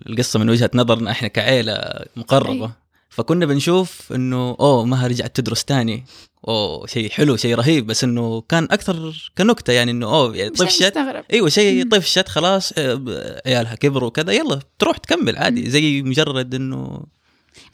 القصة 0.07 0.39
من 0.39 0.51
وجهة 0.51 0.71
نظرنا 0.75 1.11
إحنا 1.11 1.29
كعائله 1.29 2.05
مقربة 2.17 2.53
أيوة. 2.53 2.73
فكنا 3.09 3.47
بنشوف 3.47 4.13
إنه 4.13 4.57
أوه 4.61 4.85
مها 4.85 5.07
رجعت 5.07 5.37
تدرس 5.37 5.65
تاني 5.65 6.05
اوه 6.49 6.87
شيء 6.87 7.11
حلو 7.11 7.37
شيء 7.37 7.55
رهيب 7.55 7.87
بس 7.87 8.05
إنه 8.05 8.41
كان 8.41 8.65
أكثر 8.65 9.31
كنكتة 9.39 9.73
يعني 9.73 9.91
إنه 9.91 10.07
أوه 10.07 10.37
يعني 10.37 10.51
طفشت 10.51 10.97
أيوه 11.33 11.49
شيء. 11.49 11.89
طفشت 11.89 12.29
خلاص 12.29 12.73
آه، 12.79 13.43
عيالها 13.47 13.75
كبروا 13.75 14.09
وكذا 14.09 14.33
يلا 14.33 14.61
تروح 14.79 14.97
تكمل 14.97 15.37
عادي 15.37 15.71
زي 15.71 16.03
مجرد 16.03 16.55
إنه 16.55 17.03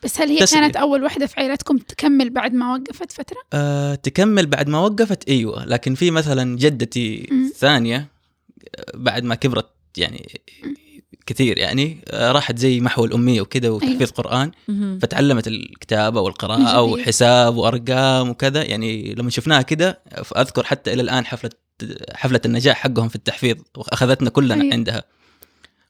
بس 0.04 0.20
هل 0.20 0.28
هي 0.28 0.38
تسلية. 0.38 0.60
كانت 0.60 0.76
أول 0.76 1.04
وحدة 1.04 1.26
في 1.26 1.40
عائلتكم 1.40 1.78
تكمل 1.78 2.30
بعد 2.30 2.52
ما 2.54 2.74
وقفت 2.74 3.12
فترة؟ 3.12 3.38
آه 3.52 3.94
تكمل 3.94 4.46
بعد 4.46 4.68
ما 4.68 4.78
وقفت 4.80 5.28
أيوه 5.28 5.64
لكن 5.64 5.94
في 5.94 6.10
مثلا 6.10 6.56
جدتي. 6.56 7.28
الثانية 7.32 7.96
آه، 8.76 8.84
بعد 8.94 9.24
ما 9.24 9.34
كبرت 9.34 9.70
يعني 9.96 10.40
كثير 11.26 11.58
يعني 11.58 12.04
آه، 12.08 12.32
راحت 12.32 12.58
زي 12.58 12.80
محو 12.80 13.04
الاميه 13.04 13.40
وكذا 13.40 13.68
وتحفيظ 13.68 14.00
أيوة. 14.00 14.12
قرآن. 14.12 14.50
فتعلمت 15.02 15.46
الكتابة 15.46 16.20
والقراءة. 16.20 16.82
وحساب 16.82 17.56
وأرقام 17.56 18.28
وكذا 18.28 18.62
يعني 18.62 19.14
لما 19.14 19.30
شفناها 19.30 19.62
كده 19.62 20.00
أذكر 20.36 20.64
حتى 20.64 20.92
إلى 20.92 21.02
الآن 21.02 21.26
حفلة 21.26 21.50
حفلة 22.14 22.40
النجاح 22.44 22.76
حقهم 22.76 23.08
في 23.08 23.16
التحفيظ 23.16 23.56
وأخذتنا 23.76 24.30
كلنا 24.30 24.54
أيوة. 24.54 24.72
عندها 24.72 25.04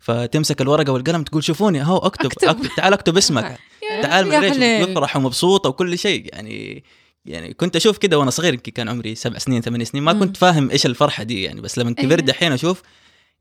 فتمسك 0.01 0.61
الورقة 0.61 0.93
والقلم 0.93 1.23
تقول 1.23 1.45
شوفوني 1.45 1.83
اهو 1.83 1.99
اكتب, 1.99 2.27
أكتب. 2.27 2.49
أكتب. 2.49 2.69
تعال 2.77 2.93
اكتب 2.93 3.17
اسمك 3.17 3.59
تعال 4.03 4.33
حليل. 4.33 4.63
يفرح 4.63 5.17
ومبسوطة 5.17 5.69
وكل 5.69 5.99
شيء 5.99 6.31
يعني 6.33 6.85
يعني 7.25 7.55
كنت 7.55 7.77
أشوف 7.77 7.99
كده 7.99 8.19
وأنا 8.19 8.31
صغير 8.31 8.55
يمكن 8.55 8.73
كان 8.73 8.89
عمري 8.89 9.15
سبع 9.15 9.39
سنين 9.39 9.63
ثمان 9.63 9.85
سنين 9.85 10.05
ما. 10.05 10.13
كنت 10.13 10.37
فاهم 10.37 10.71
إيش 10.71 10.87
الفرحة 10.87 11.23
دي 11.23 11.43
يعني 11.43 11.61
بس 11.61 11.79
لما 11.79 11.93
كبرت 11.93 12.21
أيوة. 12.21 12.27
دحين 12.27 12.53
أشوف 12.53 12.83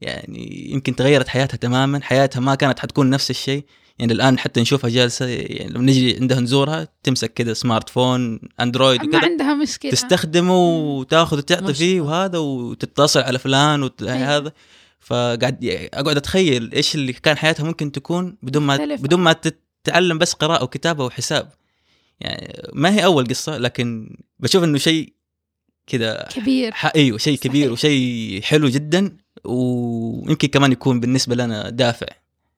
يعني 0.02 0.70
يمكن 0.72 0.96
تغيرت 0.96 1.28
حياتها 1.28 1.58
تماما 1.58 2.02
حياتها 2.02 2.40
ما 2.40 2.56
كانت 2.56 2.80
حتكون 2.80 3.10
نفس 3.10 3.30
الشيء 3.30 3.66
يعني 4.00 4.14
الآن 4.14 4.40
حتى 4.40 4.62
نشوفها 4.62 4.90
جالسة 4.90 5.26
يعني 5.26 5.74
لما 5.74 5.84
نجي 5.84 6.16
عندها 6.16 6.40
نزورها 6.40 6.88
تمسك 7.04 7.34
كده 7.34 7.54
سمارت 7.54 7.90
فون 7.90 8.40
أندرويد 8.60 9.04
ما 9.04 9.20
عندها 9.20 9.54
مشكلة 9.54 9.92
تستخدمه 9.92 10.58
وتأخذ 10.58 11.38
وتعطي 11.38 11.74
فيه. 11.74 12.02
وهذا 12.02 12.38
وتتصل 12.38 13.20
على 13.20 13.40
فلان 13.40 13.84
وت... 13.84 14.04
أيوة. 14.04 14.38
هذا 14.38 14.54
فقاعد 15.00 15.90
أقعد 15.94 16.18
أتخيل 16.18 16.74
إيش 16.74 16.96
اللي 16.96 17.14
كان 17.14 17.38
حياتها 17.38 17.64
ممكن 17.64 17.92
تكون 17.92 18.38
بدون 18.44 18.64
ما 18.64 18.74
مختلفة. 18.74 19.04
بدون 19.04 19.20
ما 19.20 19.34
تتعلم 19.34 20.18
بس 20.18 20.34
قراءة 20.34 20.64
وكتابة 20.64 21.06
وحساب 21.06 21.50
يعني 22.20 22.70
ما 22.74 22.94
هي 22.94 23.06
أول 23.06 23.28
قصة 23.28 23.58
لكن 23.58 24.18
بشوف 24.40 24.64
إنه 24.64 24.78
شيء 24.78 25.14
كذا 25.88 26.28
كبير 26.32 26.74
إيوه 26.96 27.18
شيء 27.18 27.38
كبير. 27.38 27.72
وشيء 27.72 28.42
حلو 28.42 28.70
جدا 28.70 29.18
ويمكن 29.44 30.48
كمان 30.48 30.72
يكون 30.72 31.00
بالنسبة 31.00 31.36
لنا 31.36 31.70
دافع 31.70 32.08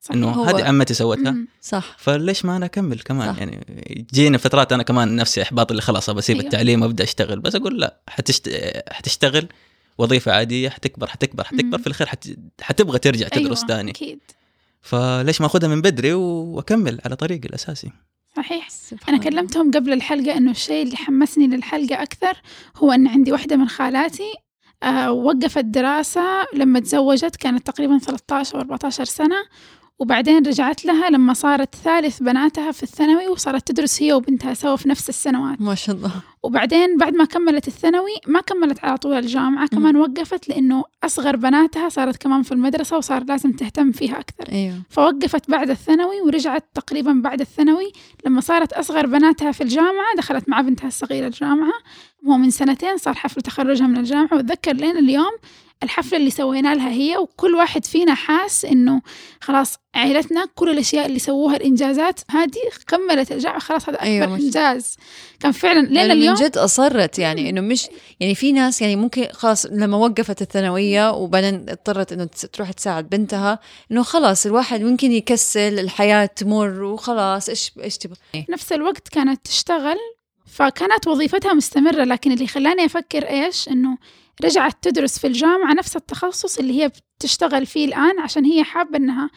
صحيح. 0.01 0.17
إنه 0.17 0.49
هذه 0.49 0.63
عمتي 0.63 0.93
سوتها. 0.93 1.35
صح 1.61 1.95
فليش 1.97 2.45
ما 2.45 2.57
أنا 2.57 2.65
أكمل 2.65 2.99
كمان 2.99 3.33
صح. 3.33 3.39
يعني 3.39 4.05
جينا 4.13 4.37
فترات 4.37 4.73
أنا 4.73 4.83
كمان 4.83 5.15
نفسي 5.15 5.41
أحباط 5.41 5.71
اللي 5.71 5.81
خلاص 5.81 6.09
بسيب 6.09 6.35
أيوة. 6.35 6.47
التعليم 6.47 6.81
وأبدأ 6.81 7.03
أشتغل 7.03 7.39
بس 7.39 7.55
أقول 7.55 7.79
لا 7.79 7.99
حتشت... 8.07 8.49
حتشتغل 8.91 9.47
وظيفة 9.97 10.31
عادية 10.31 10.69
حتكبر 10.69 11.07
حتكبر 11.07 11.43
حتكبر 11.43 11.77
مم. 11.77 11.83
في 11.83 11.87
الأخير 11.87 12.07
حت... 12.07 12.29
حتبغى 12.61 12.99
ترجع 12.99 13.27
تدرس 13.27 13.57
أيوة. 13.63 13.67
ثاني 13.67 13.91
أكيد 13.91 14.19
فليش 14.81 15.41
ما 15.41 15.47
أخذها 15.47 15.67
من 15.69 15.81
بدري 15.81 16.13
وأكمل 16.13 16.99
على 17.05 17.15
طريقي 17.15 17.47
الأساسي 17.47 17.91
صحيح 18.35 18.69
سبحان 18.69 19.15
أنا. 19.15 19.23
كلمتهم 19.23 19.71
قبل 19.71 19.93
الحلقة 19.93 20.37
إنه 20.37 20.51
الشيء 20.51 20.83
اللي 20.83 20.95
حمسني 20.95 21.47
للحلقة 21.47 22.03
أكثر 22.03 22.41
هو 22.77 22.91
أن 22.91 23.07
عندي 23.07 23.31
واحدة 23.31 23.55
من 23.55 23.67
خالاتي 23.67 24.33
وقفت 25.09 25.65
دراسة 25.65 26.45
لما 26.53 26.79
تزوجت 26.79 27.35
كانت 27.35 27.67
تقريبا 27.67 27.97
13 27.97 28.55
أو 28.55 28.61
14 28.61 29.03
سنة 29.03 29.35
وبعدين 30.01 30.45
رجعت 30.45 30.85
لها 30.85 31.09
لما 31.09 31.33
صارت 31.33 31.75
ثالث 31.75 32.19
بناتها 32.23 32.71
في 32.71 32.83
الثانوي 32.83 33.27
وصارت 33.27 33.67
تدرس 33.67 34.01
هي 34.01 34.13
وبنتها 34.13 34.53
سوا 34.53 34.75
في 34.75 34.89
نفس 34.89 35.09
السنوات. 35.09 35.61
ما 35.61 35.75
شاء 35.75 35.95
الله. 35.95 36.11
وبعدين 36.43 36.97
بعد 36.97 37.15
ما 37.15 37.25
كملت 37.25 37.67
الثانوي 37.67 38.11
ما 38.27 38.41
كملت 38.41 38.83
على 38.83 38.97
طول 38.97 39.13
الجامعة 39.13 39.67
كمان 39.67 39.95
وقفت 39.95 40.49
لأنه 40.49 40.83
أصغر 41.03 41.35
بناتها 41.35 41.89
صارت 41.89 42.17
كمان 42.17 42.43
في 42.43 42.51
المدرسة 42.51 42.97
وصار 42.97 43.23
لازم 43.23 43.51
تهتم 43.51 43.91
فيها 43.91 44.19
أكثر. 44.19 44.51
أيوه. 44.51 44.75
فوقفت 44.89 45.51
بعد 45.51 45.69
الثانوي 45.69 46.21
ورجعت 46.21 46.65
تقريبا 46.73 47.13
بعد 47.13 47.41
الثانوي. 47.41 47.91
لما 48.25 48.41
صارت 48.41 48.73
أصغر 48.73 49.05
بناتها 49.05 49.51
في 49.51 49.61
الجامعة 49.61 50.15
دخلت 50.17 50.49
مع 50.49 50.61
بنتها 50.61 50.87
الصغيرة 50.87 51.27
الجامعة. 51.27 51.73
هو 52.27 52.37
من 52.37 52.49
سنتين 52.49 52.97
صار 52.97 53.13
حفل 53.13 53.41
تخرجها 53.41 53.87
من 53.87 53.97
الجامعة. 53.97 54.29
وأتذكر 54.31 54.73
لين 54.73 54.97
اليوم 54.97 55.31
الحفلة 55.83 56.17
اللي 56.17 56.29
سوينا 56.29 56.75
لها 56.75 56.89
هي 56.91 57.17
وكل 57.17 57.55
واحد 57.55 57.85
فينا 57.85 58.13
حاس 58.13 58.65
إنه 58.65 59.01
خلاص 59.41 59.75
عائلتنا 59.95 60.45
كل 60.55 60.69
الأشياء 60.69 61.05
اللي 61.05 61.19
سووها 61.19 61.55
الإنجازات 61.55 62.19
هذه 62.31 62.51
كملت. 62.87 63.31
الجامعة 63.31 63.59
خلاص 63.59 63.89
هذا 63.89 64.01
أيوة، 64.01 64.25
أيوة 64.25 64.35
مش- 64.35 64.41
إنجاز. 64.41 64.95
كان 65.39 65.51
فعلا 65.51 65.79
لين 65.81 65.93
لأنه 65.93 66.13
اليوم 66.13 66.35
من 66.35 66.43
جد 66.43 66.57
أصرت 66.57 67.19
يعني 67.19 67.49
إنه 67.49 67.61
مش 67.61 67.87
يعني 68.19 68.35
في 68.35 68.51
ناس 68.51 68.81
يعني 68.81 68.95
ممكن 68.95 69.27
خلاص 69.33 69.65
لما 69.65 69.97
وقفت 69.97 70.41
الثانوية 70.41 71.11
وبعدين 71.11 71.65
اضطرت 71.69 72.11
إنه 72.13 72.23
تس- 72.25 72.41
تروح 72.41 72.71
تساعد 72.71 73.09
بنتها 73.09 73.59
إنه 73.91 74.03
خلاص 74.03 74.45
الواحد 74.45 74.81
ممكن 74.81 75.11
يكسل 75.11 75.79
الحياة 75.79 76.25
تمر 76.25 76.83
وخلاص 76.83 77.49
إيش 77.49 77.71
إيش 77.83 77.97
تبغى؟ 77.97 78.17
نفس 78.49 78.71
الوقت 78.73 79.07
كانت 79.09 79.45
تشتغل 79.45 79.97
فكانت 80.45 81.07
وظيفتها 81.07 81.53
مستمرة 81.53 82.03
لكن 82.03 82.31
اللي 82.31 82.47
خلاني 82.47 82.85
أفكر 82.85 83.29
إيش؟ 83.29 83.67
إنه 83.69 83.97
رجعت 84.43 84.77
تدرس 84.81 85.19
في 85.19 85.27
الجامعة 85.27 85.73
نفس 85.73 85.95
التخصص 85.95 86.57
اللي 86.57 86.83
هي 86.83 86.91
بتشتغل 87.19 87.65
فيه 87.65 87.85
الآن 87.85 88.19
عشان 88.19 88.45
هي 88.45 88.63
حابة 88.63 88.97
إنها 88.97 89.29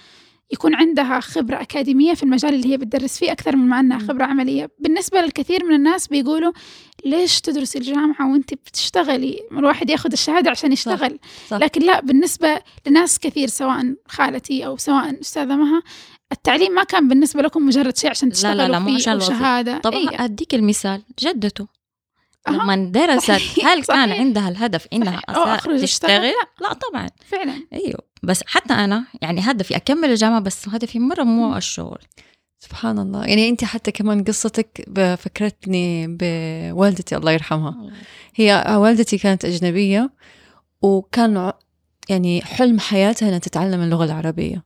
يكون 0.53 0.75
عندها 0.75 1.21
خبرة 1.21 1.61
أكاديمية 1.61 2.15
في 2.15 2.23
المجال 2.23 2.55
اللي 2.55 2.73
هي 2.73 2.77
بتدرس 2.77 3.19
فيه 3.19 3.33
أكثر 3.33 3.57
من 3.57 3.69
ما 3.69 3.81
أنها. 3.81 3.99
خبرة 3.99 4.25
عملية 4.25 4.71
بالنسبة 4.79 5.21
للكثير 5.21 5.65
من 5.65 5.75
الناس 5.75 6.09
بيقولوا 6.09 6.53
ليش 7.05 7.41
تدرسي 7.41 7.79
الجامعة 7.79 8.33
وأنت 8.33 8.55
بتشتغلي 8.55 9.41
الواحد 9.53 9.91
ياخذ 9.91 10.13
الشهادة 10.13 10.51
عشان 10.51 10.73
يشتغل 10.73 11.19
صح. 11.49 11.57
لكن 11.57 11.83
لا 11.83 12.01
بالنسبة 12.01 12.61
لناس 12.87 13.19
كثير 13.19 13.49
سواء 13.49 13.95
خالتي 14.09 14.67
أو 14.67 14.77
سواء 14.77 15.21
أستاذة 15.21 15.57
مها 15.57 15.83
التعليم 16.33 16.73
ما 16.73 16.85
كان 16.85 17.09
بالنسبة 17.09 17.43
لكم 17.43 17.67
مجرد 17.67 17.97
شيء 17.97 18.11
عشان 18.11 18.29
لا، 18.29 18.35
تشتغلوا 18.35 18.67
لا، 18.67 18.73
لا، 18.73 18.79
مو 18.79 18.87
فيه 18.87 18.95
عشان. 18.95 19.21
شهادة 19.21 19.79
طب 19.79 19.93
إيه. 19.93 20.25
أديك 20.25 20.55
المثال 20.55 21.03
جدته. 21.19 21.67
لما 22.49 22.77
درست 22.77 23.27
صحيح، 23.33 23.67
هل 23.67 23.85
كان. 23.85 24.13
عندها 24.13 24.49
الهدف 24.49 24.87
إنها 24.93 25.21
أخرج 25.29 25.81
تشتغل؟ 25.81 26.33
لا 26.61 26.73
طبعا. 26.73 27.09
فعلا. 27.27 27.55
أيوه. 27.73 27.99
بس 28.23 28.41
حتى 28.47 28.75
أنا 28.75 29.05
يعني 29.23 29.41
هدفي 29.41 29.77
أكمل 29.77 30.11
الجامعة 30.11 30.41
بس 30.41 30.69
هدفي 30.69 30.99
مرة 30.99 31.23
مو 31.23 31.57
الشغل. 31.57 31.99
سبحان 32.61 32.99
الله. 32.99 33.25
يعني 33.25 33.49
أنت 33.49 33.65
حتى 33.65 33.91
كمان 33.91 34.25
قصتك 34.25 34.85
فكرتني 35.19 36.07
بوالدتي 36.09 37.17
الله 37.17 37.33
يرحمها. 37.33 37.91
هي 38.35 38.65
والدتي 38.77 39.19
كانت 39.19 39.45
أجنبية 39.45 40.11
وكان 40.83 41.53
يعني 42.09 42.43
حلم 42.43 42.81
حياتها 42.81 43.29
أنها 43.29 43.39
تتعلم 43.39 43.81
اللغة 43.83 44.05
العربية. 44.05 44.65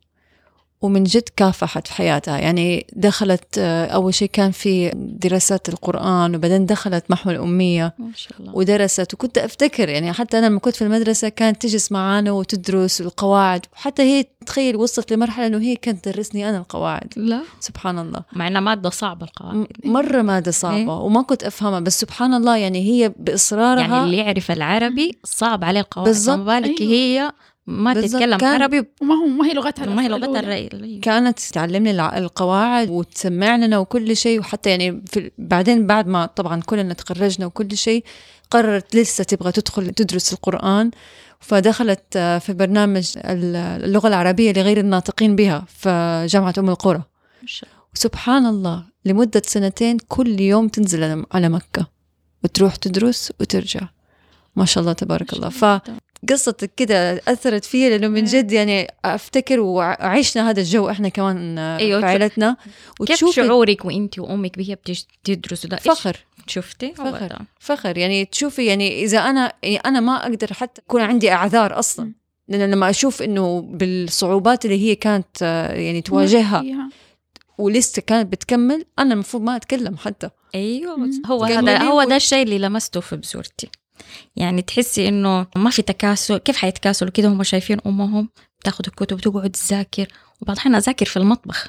ومن 0.83 1.05
جد 1.05 1.29
كافحت 1.37 1.87
في 1.87 1.93
حياتها. 1.93 2.39
يعني 2.39 2.87
دخلت 2.93 3.59
آه، 3.59 3.87
أول 3.87 4.15
شيء 4.15 4.31
كان 4.33 4.51
في 4.51 4.91
دراسات 4.95 5.69
القرآن 5.69 6.37
وبعدين 6.37 6.67
دخلت 6.67 7.05
محو 7.11 7.31
الأمية 7.31 7.95
ما 7.99 8.11
شاء 8.17 8.41
الله. 8.41 8.57
ودرست. 8.57 9.15
وكنت 9.15 9.39
أفتكر 9.39 9.89
يعني 9.89 10.13
حتى 10.13 10.39
أنا 10.39 10.47
لما 10.47 10.59
كنت 10.59 10.77
في 10.77 10.83
المدرسة 10.83 11.29
كانت 11.29 11.63
تجلس 11.63 11.93
معانا 11.93 12.33
وتدرس 12.33 13.01
القواعد. 13.01 13.67
وحتى 13.73 14.03
هي 14.03 14.25
تخيل 14.47 14.77
وصلت 14.77 15.13
لمرحلة 15.13 15.47
أنه 15.47 15.59
هي 15.59 15.77
كانت 15.77 16.05
تدرسني 16.05 16.49
أنا 16.49 16.59
القواعد. 16.59 17.13
لا. 17.17 17.43
سبحان 17.61 17.99
الله. 17.99 18.21
مع 18.33 18.49
إنها 18.49 18.61
مادة 18.61 18.91
صعبة 18.91 19.27
القواعد. 19.27 19.67
مرة 19.85 20.23
مادة 20.23 20.51
صعبة 20.51 20.77
إيه. 20.77 20.89
وما 20.89 21.23
كنت 21.23 21.45
أفهمها. 21.45 21.81
بس 21.81 22.01
سبحان 22.01 22.35
الله 22.35 22.57
يعني 22.57 22.79
هي 22.85 23.13
بإصرارها 23.17 23.81
يعني 23.81 24.05
اللي 24.05 24.17
يعرف 24.17 24.51
العربي 24.51 25.19
صعب 25.25 25.65
عليه 25.65 25.81
القواعد. 25.81 26.09
بالضبط. 26.09 26.39
بالك 26.39 26.81
أيوة. 26.81 26.93
هي 26.93 27.33
ما. 27.69 27.95
تتكلم. 27.95 28.39
كان- 28.39 28.63
عربي 28.63 28.85
وما 29.03 29.15
هو 29.15 29.27
ما 29.27 29.47
هي 29.47 29.53
لغتها 29.55 29.87
ما 29.87 30.03
هي. 30.03 30.09
لغتها 30.09 30.41
الرئيسية 30.41 31.01
كانت 31.01 31.39
تعلمني 31.41 31.91
القواعد 32.19 32.89
وتسمع 32.91 33.57
لنا 33.57 33.79
وكل 33.79 34.17
شيء 34.17 34.41
وحتى 34.41 34.71
يعني 34.71 35.03
في 35.07 35.31
بعدين 35.39 35.87
بعد 35.87 36.07
ما 36.09 36.27
طبعا 36.27 36.61
كلنا 36.61 36.95
تخرجنا 36.95 37.47
وكل 37.47 37.77
شيء 37.77 38.05
قررت 38.51 38.97
لسه 38.97 39.25
تبغى 39.25 39.53
تدخل 39.53 39.91
تدرس 39.91 40.33
القرآن. 40.33 40.91
فدخلت 41.41 42.17
آه، 42.17 42.39
في 42.39 42.53
برنامج 42.53 43.13
ال- 43.17 43.57
اللغة 43.57 44.09
العربية 44.09 44.53
لغير 44.53 44.81
الناطقين 44.81 45.37
بها 45.37 45.65
في 45.69 46.27
جامعة 46.31 46.55
أم 46.59 46.69
القرى. 46.71 47.03
شاء 47.47 47.71
الله. 48.47 48.85
لمدة 49.05 49.43
سنتين 49.47 49.97
كل 50.09 50.41
يوم 50.41 50.69
تنزل 50.69 51.01
على- 51.23 51.27
على 51.33 51.49
مكة. 51.49 51.87
وتروح 52.45 52.77
تدرس 52.77 53.33
وترجع. 53.41 53.81
ما 54.57 54.65
شاء 54.65 54.81
الله 54.83 54.93
تبارك 54.93 55.33
الله. 55.33 55.49
فقصتك 56.29 56.71
كده 56.77 57.23
أثرت 57.29 57.65
فيا 57.65 57.91
لأنه 57.91 58.09
من 58.09 58.25
جد 58.25 58.53
يعني 58.53 58.95
أفتكر 59.05 59.61
وعشنا 59.61 60.51
هذا 60.51 60.61
الجو 60.61 60.91
إحنا 60.91 61.09
كمان 61.09 61.59
أيوة، 61.59 62.01
في 62.01 62.07
عائلتنا. 62.07 62.57
كيف 63.07 63.31
شعورك 63.31 63.85
وإنت 63.85 64.19
وأمك 64.19 64.57
وهي 64.59 64.77
بتدرسوا 65.25 65.71
ده؟ 65.71 65.77
فخر. 65.77 66.17
شفتي؟ 66.47 66.95
فخر. 66.95 67.39
فخر. 67.61 67.99
يعني 67.99 68.25
تشوفي 68.25 68.67
يعني 68.67 69.05
إذا 69.05 69.19
أنا 69.19 69.53
يعني 69.63 69.77
أنا 69.77 70.01
ما 70.01 70.23
أقدر 70.23 70.53
حتى 70.53 70.83
يكون 70.85 71.01
عندي 71.01 71.33
أعذار 71.33 71.79
أصلا. 71.79 72.13
لأن 72.49 72.71
لما 72.71 72.91
أشوف 72.91 73.23
إنه 73.23 73.61
بالصعوبات 73.61 74.65
اللي 74.65 74.89
هي 74.89 74.95
كانت 74.95 75.43
آه، 75.43 75.73
يعني 75.73 76.01
تواجهها. 76.03 76.91
ولسه 77.59 78.03
كانت 78.03 78.33
بتكمل 78.33 78.85
أنا 78.99 79.15
المفروض 79.15 79.43
ما 79.43 79.57
أتكلم 79.57 79.97
حتى. 79.97 80.31
أيوه. 80.55 81.11
هو 81.27 81.45
هذا 81.45 81.79
هو 81.79 82.05
ده 82.05 82.17
الشيء 82.17 82.43
اللي 82.43 82.59
لمسته 82.59 83.01
في 83.01 83.17
بزورتي 83.17 83.71
يعني 84.37 84.63
تحسي 84.63 85.09
إنه 85.09 85.47
ما 85.57 85.71
في 85.71 85.83
تكاسل 85.83 86.39
كيف 86.39 86.57
حيتكاسلوا؟ 86.57 87.11
كده 87.11 87.29
هم 87.29 87.43
شايفين 87.43 87.79
أمهم 87.87 88.29
تاخذ 88.65 88.85
الكتب 88.89 89.21
تقعد 89.21 89.51
تذاكر 89.51 90.09
وبعض 90.41 90.57
الأحيان 90.57 90.75
أذاكر 90.75 91.07
في 91.07 91.17
المطبخ. 91.17 91.69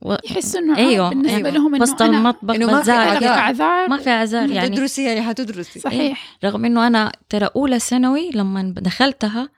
و... 0.00 0.16
يحسوا 0.24 0.60
إنه 0.60 0.76
أيوة، 0.76 0.90
أيوة 0.90 1.08
بالنسبة 1.08 1.36
أيوة. 1.36 1.50
لهم 1.50 1.74
إنه 1.74 1.82
وسط 1.82 2.02
أنا 2.02 2.18
المطبخ 2.18 2.54
إنه 2.54 2.66
ما 2.66 2.82
في 2.82 2.90
أعذار. 2.90 3.88
ما 3.88 3.96
في 3.96 4.10
أعذار. 4.10 4.50
يعني. 4.50 4.68
تدرسي 4.68 5.04
يعني 5.04 5.22
حتدرسي 5.22 5.80
صحيح. 5.80 6.38
رغم 6.44 6.64
إنه 6.64 6.86
أنا 6.86 7.12
ترى 7.28 7.48
أولى 7.56 7.78
ثانوي 7.78 8.30
لما 8.30 8.74
دخلتها 8.76 9.48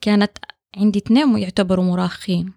كانت 0.00 0.38
عندي 0.76 0.98
اثنين 0.98 1.38
يعتبروا 1.38 1.84
مراهقين. 1.84 2.52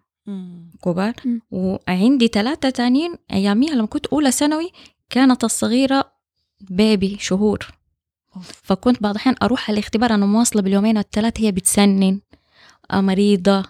كبار. 0.84 1.14
وعندي 1.52 2.28
ثلاثة 2.28 2.70
تانيين 2.70 3.16
أياميها 3.34 3.76
لما 3.76 3.88
كنت 3.88 4.08
أولى 4.08 4.32
ثانوي 4.32 4.72
كانت 5.10 5.44
الصغيرة 5.44 6.12
بيبي 6.62 7.18
شهور. 7.20 7.68
فكنت 8.64 9.04
بعض 9.04 9.12
الأحيان 9.12 9.36
أروح 9.44 9.70
على 9.70 9.80
الاختبار 9.80 10.14
أنا 10.14 10.26
مواصلة 10.26 10.62
باليومين 10.62 10.98
والثلاث 10.98 11.34
هي 11.38 11.52
بتسنن 11.52 12.20
آه، 12.92 13.02
مريضة 13.02 13.64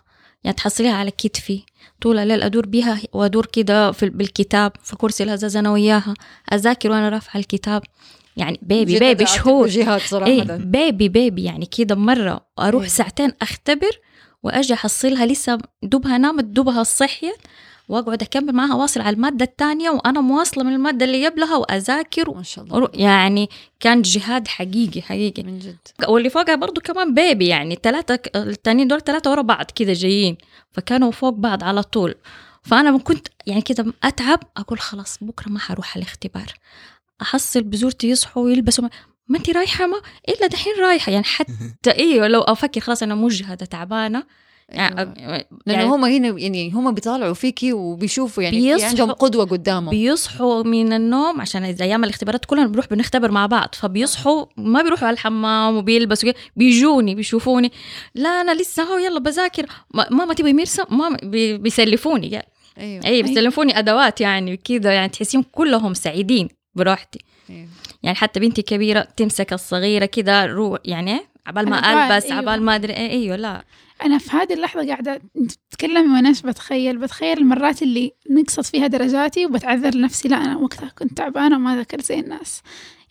يعني 0.44 0.58
تحصليها 0.58 0.94
على 0.94 1.12
كتفي. 1.12 1.64
طول 2.02 2.18
الليل 2.20 2.44
أدور 2.44 2.66
بيها 2.66 3.00
وأدور 3.14 3.46
كده 3.46 3.92
في 3.92 4.10
بالكتاب 4.10 4.72
في 4.84 4.96
كرسي 4.96 5.24
الهزاز 5.24 5.56
أنا 5.58 5.72
وياها. 5.72 6.14
أذاكر 6.54 6.92
وأنا 6.92 7.10
رافعة 7.10 7.40
الكتاب. 7.40 7.82
يعني 8.38 8.60
بيبي 8.62 9.00
بيبي 9.00 9.26
شهور. 9.26 9.68
جهاد 9.68 10.02
صراحة. 10.02 10.32
إيه 10.32 10.44
بيبي 10.44 11.10
بيبي 11.10 11.44
يعني 11.44 11.66
كده 11.66 11.96
مرة 11.96 12.46
أروح 12.60 12.82
إيه. 12.84 12.90
ساعتين 12.90 13.32
أختبر 13.42 14.00
وأجي 14.44 14.74
أحصلها 14.74 15.26
لسه 15.26 15.58
دوبها 15.84 16.18
نامت 16.18 16.44
دوبها 16.44 16.84
صحيت. 16.84 17.38
وأقعد 17.88 18.22
أكمل 18.22 18.54
معاها 18.54 18.76
واصل 18.76 19.02
على 19.02 19.16
المادة 19.16 19.46
الثانية 19.46 19.90
وأنا 19.90 20.22
مواصلة 20.22 20.64
من 20.64 20.74
المادة 20.74 21.06
اللي 21.06 21.28
قبلها 21.28 21.56
وأذاكر 21.56 22.36
ما 22.36 22.44
شاء 22.44 22.66
الله. 22.66 22.90
يعني 22.94 23.50
كان 23.80 24.02
جهاد 24.02 24.48
حقيقي 24.48 25.02
حقيقي. 25.02 25.44
من 25.44 25.60
جد. 25.60 25.78
واللي 26.08 26.30
فوقها 26.30 26.56
برضو 26.56 26.82
كمان 26.82 27.14
بيبي 27.14 27.48
يعني 27.48 27.80
ثلاثة 27.84 28.20
التانيين 28.36 28.88
دول 28.88 29.02
ثلاثة 29.02 29.32
ورا 29.32 29.42
بعض 29.42 29.66
كده 29.76 29.94
جايين 29.94 30.38
فكانوا 30.72 31.12
فوق 31.12 31.34
بعض 31.34 31.64
على 31.64 31.84
طول. 31.84 32.16
فأنا 32.64 32.92
من 32.92 33.00
كنت 33.00 33.28
يعني 33.48 33.62
كده 33.62 33.94
أتعب 34.04 34.40
أقول 34.58 34.80
خلاص 34.80 35.18
بكرة 35.22 35.50
ما 35.50 35.60
حروح 35.60 35.96
على 35.96 36.04
الاختبار. 36.04 36.54
أحصل 37.22 37.64
بزورتي 37.64 38.10
يصحوا 38.10 38.44
ويلبسوا 38.44 38.88
ما, 39.28 39.38
أنت 39.38 39.50
رايحة 39.50 39.88
ما 39.88 40.02
إلا 40.30 40.48
دحين 40.48 40.74
رايحة. 40.80 41.12
يعني 41.12 41.24
حتى 41.26 41.92
إيوه 42.00 42.28
لو 42.28 42.42
أفكر 42.42 42.82
خلاص 42.82 43.04
أنا 43.04 43.16
مجهدة 43.16 43.66
تعبانة. 43.66 44.24
يعني. 44.70 45.14
يعني 45.18 45.46
لأنه 45.66 45.96
هم 45.96 46.06
هنا 46.06 46.28
يعني 46.40 46.72
هم 46.72 46.92
بيطالعوا 46.94 47.34
فيكي 47.34 47.74
وبيشوفوا 47.74 48.44
يعني 48.44 48.62
بيصحوا- 48.76 48.84
عندهم 48.90 49.12
قدوة 49.12 49.46
قدامهم 49.46 49.90
بيصحوا 49.90 50.64
من 50.64 50.94
النوم 50.94 51.42
عشان 51.42 51.64
إذا 51.64 51.86
أيام 51.86 52.04
الاختبارات 52.04 52.46
كلنا 52.46 52.68
بنروح 52.68 52.88
بنختبر 52.88 53.32
مع 53.32 53.46
بعض 53.46 53.70
فبيصحوا 53.76 54.46
ما 54.58 54.82
بيروحوا 54.82 55.08
على 55.08 55.14
الحمام 55.14 55.76
وبيلبسوا 55.78 56.32
بيجوني 56.56 57.16
بيشوفوني 57.16 57.72
لا 58.16 58.30
أنا 58.30 58.52
لسه 58.62 58.84
هو 58.84 58.98
يلا 58.98 59.20
بذاكر 59.20 59.66
ما- 59.94 60.08
ماما 60.12 60.34
تبغي 60.34 60.54
مرسم 60.54 60.84
ماما 60.90 61.18
بي- 61.24 61.58
بيسلفوني 61.58 62.32
يعني. 62.32 62.48
أيوه 62.78 63.06
اي 63.06 63.24
بيسلفوني 63.24 63.80
أدوات 63.80 64.22
يعني 64.22 64.58
كذا 64.58 64.94
يعني 64.94 65.10
تحسين 65.10 65.44
كلهم 65.52 65.94
سعيدين 65.94 66.50
براحتي 66.76 67.20
أيوة. 67.50 67.68
يعني 68.04 68.16
حتى 68.18 68.40
بنتي 68.40 68.62
كبيرة 68.62 69.08
تمسك 69.18 69.54
الصغيرة 69.54 70.06
كده 70.06 70.46
روح 70.46 70.80
يعني 70.86 71.20
عبال 71.48 71.70
ما 71.70 71.78
البس 71.78 72.26
أيوة. 72.26 72.38
عبال 72.38 72.62
ما 72.62 72.76
أدري 72.76 72.94
إيه، 72.94 73.10
أيوه 73.10 73.36
لا. 73.36 73.64
أنا 74.06 74.18
في 74.18 74.32
هذه 74.32 74.54
اللحظة 74.54 74.88
قاعدة 74.88 75.22
أنت 75.38 75.52
بتتكلمي 75.52 76.14
وأنا 76.14 76.30
إيش 76.30 76.42
بتخيل؟ 76.42 76.98
بتخيل 76.98 77.38
المرات 77.38 77.82
اللي 77.82 78.12
نقصت 78.30 78.66
فيها 78.66 78.88
درجاتي 78.88 79.46
وبتعذر 79.46 79.96
لنفسي 79.96 80.28
لا 80.28 80.38
أنا 80.38 80.58
وقتها 80.58 80.92
كنت 80.98 81.18
تعبانة 81.18 81.56
وما 81.56 81.76
ذاكرت 81.76 82.06
زي 82.06 82.20
الناس. 82.20 82.62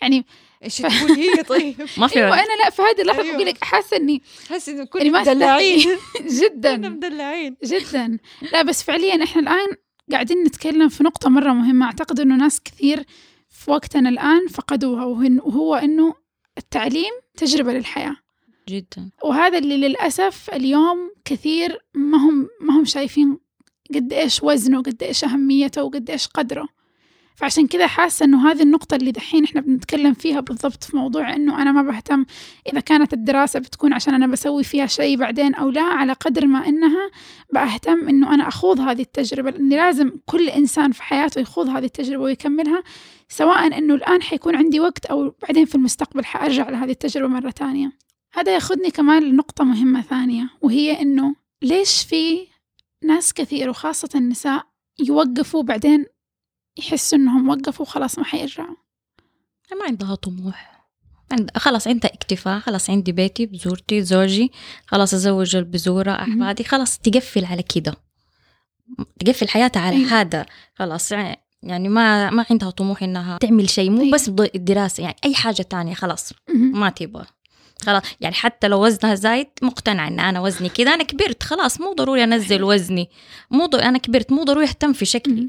يعني 0.03 0.25
إيش 0.65 0.79
تقول 0.79 1.11
هي؟ 1.11 1.43
طيب. 1.49 1.75
ما 1.99 2.07
في 2.07 2.19
أيوة 2.19 2.35
أنا 2.35 2.63
لا 2.65 2.71
في 2.71 2.83
هذه 2.83 3.03
اللحظة 3.03 3.23
أيوة. 3.23 3.35
بقول 3.35 3.47
لك 3.47 3.65
حاسة 3.65 3.97
إني 3.97 4.23
حاسه 4.49 4.73
إنه 4.73 4.79
يعني 4.79 4.91
كل 4.91 5.13
ما 5.13 5.21
مدلعين. 5.21 5.89
جدا. 6.41 6.77
مدلعين. 6.77 7.57
جدا. 7.65 8.19
لا 8.53 8.63
بس 8.63 8.83
فعليا 8.83 9.25
إحنا 9.25 9.43
الآن 9.43 9.77
قاعدين 10.13 10.43
نتكلم 10.45 10.89
في 10.89 11.05
نقطة 11.05 11.31
مرة 11.31 11.53
مهمة. 11.53 11.87
أعتقد 11.87 12.21
إنه 12.21 12.37
ناس 12.37 12.61
كثير 12.61 13.05
في 13.51 13.71
وقتنا 13.71 14.09
الآن 14.09 14.47
فقدوها 14.49 15.05
وهو 15.05 15.75
إنه 15.75 16.15
التعليم 16.59 17.13
تجربة 17.37 17.73
للحياة. 17.73 18.17
جدا. 18.69 19.11
وهذا 19.25 19.59
اللي 19.59 19.77
للأسف 19.77 20.51
اليوم 20.51 21.11
كثير 21.25 21.79
ما 21.95 22.19
هم 22.19 22.49
ما 22.61 22.79
هم 22.79 22.85
شايفين 22.85 23.39
قد 23.95 24.13
إيش 24.13 24.43
وزنه 24.43 24.79
وقد 24.79 25.03
إيش 25.03 25.25
أهميته 25.25 25.83
وقد 25.83 26.11
إيش 26.11 26.27
قدره. 26.27 26.69
فعشان 27.37 27.67
كذا 27.67 27.87
حاسة 27.87 28.25
إنه 28.25 28.51
هذه 28.51 28.63
النقطة 28.63 28.95
اللي 28.95 29.11
دحين 29.11 29.45
إحنا 29.45 29.61
بنتكلم 29.61 30.15
فيها 30.15 30.41
بالضبط 30.41 30.85
في 30.85 30.97
موضوع 30.97 31.35
إنه 31.35 31.63
أنا 31.63 31.73
ما 31.73 31.83
بهتم 31.83 32.25
إذا 32.73 32.81
كانت 32.81 33.13
الدراسة 33.13 33.61
بتكون 33.61 33.93
عشان 33.93 34.15
أنا 34.15 34.27
بسوي 34.27 34.65
فيها 34.65 34.87
شيء 34.87 35.17
بعدين 35.17 35.55
أو 35.55 35.71
لا 35.71 35.83
على 35.83 36.13
قدر 36.13 36.47
ما 36.47 36.67
إنها 36.69 37.11
بأهتم 37.53 38.09
إنه 38.09 38.35
أنا 38.35 38.49
أخوض 38.49 38.81
هذه 38.81 39.03
التجربة. 39.03 39.51
لأني 39.51 39.77
لازم 39.77 40.13
كل 40.27 40.49
إنسان 40.49 40.93
في 40.93 41.03
حياته 41.03 41.41
يخوض 41.41 41.69
هذه 41.69 41.85
التجربة 41.85 42.23
ويكملها 42.23 42.83
سواء 43.29 43.79
إنه 43.79 43.95
الآن 43.95 44.23
حيكون 44.23 44.57
عندي 44.57 44.81
وقت 44.81 45.07
أو 45.07 45.35
بعدين 45.43 45.65
في 45.65 45.75
المستقبل 45.75 46.25
حأرجع 46.25 46.71
لهذه 46.71 46.91
التجربة 46.91 47.29
مرة 47.29 47.51
تانية. 47.51 48.06
هذا 48.37 48.55
ياخذني 48.55 48.91
كمان 48.91 49.23
لنقطة 49.23 49.65
مهمة 49.65 50.03
ثانية 50.03 50.51
وهي 50.63 51.01
إنه 51.03 51.35
ليش 51.63 52.03
في 52.03 52.47
ناس 53.05 53.33
كثير 53.33 53.71
وخاصة 53.71 54.09
النساء 54.15 54.67
يوقفوا 54.99 55.63
بعدين 55.63 56.07
يحسوا 56.79 57.19
إنهم 57.19 57.49
وقفوا 57.49 57.87
خلاص 57.87 58.19
ما 58.19 58.25
حيرجعوا؟ 58.25 58.77
ما 59.81 59.85
عندها 59.89 60.15
طموح. 60.15 60.87
عند... 61.33 61.51
خلاص 61.57 61.89
عندها 61.89 62.15
اكتفاء 62.15 62.61
خلاص 62.61 62.91
عندي 62.91 63.13
بيتي 63.13 63.47
بزورتي 63.47 64.03
زوجي 64.03 64.53
خلاص 64.87 65.15
أزوج 65.15 65.57
البزورة 65.57 66.11
أحفادي 66.11 66.65
خلاص 66.65 66.99
تقفل 66.99 67.45
على 67.45 67.63
كده. 67.63 67.95
تقفل 69.21 69.49
حياتها 69.49 69.81
على 69.81 69.97
أيوة. 69.97 70.09
هذا. 70.21 70.47
خلاص 70.75 71.13
يعني 71.63 71.89
ما 71.89 72.31
ما 72.31 72.47
عندها 72.51 72.71
طموح 72.71 73.03
إنها 73.03 73.39
تعمل 73.39 73.71
شيء 73.71 73.91
مو 73.91 74.01
أيوة. 74.03 74.15
بس 74.15 74.31
ض- 74.31 74.51
الدراسة 74.55 75.03
يعني 75.03 75.17
أي 75.25 75.35
حاجة 75.35 75.63
تانية 75.63 75.95
خلاص. 75.95 76.33
ما 76.55 76.89
تبغى. 76.91 77.27
خلاص 77.83 78.03
يعني 78.21 78.35
حتى 78.35 78.69
لو 78.69 78.85
وزنها 78.87 79.15
زايد 79.15 79.47
مقتنعة 79.63 80.09
إن 80.09 80.21
أنا 80.21 80.41
وزني 80.41 80.69
كذا 80.69 80.95
أنا 80.95 81.05
كبرت 81.05 81.43
خلاص 81.43 81.81
مو 81.81 81.93
ضروري 81.93 82.25
أنزل 82.25 82.65
وزني 82.65 83.09
مو 83.51 83.67
ضروري 83.67 83.89
أنا 83.89 83.99
كبرت 83.99 84.33
مو 84.33 84.43
ضروري 84.45 84.67
أهتم 84.67 84.93
في 84.93 85.05
شكلي. 85.05 85.49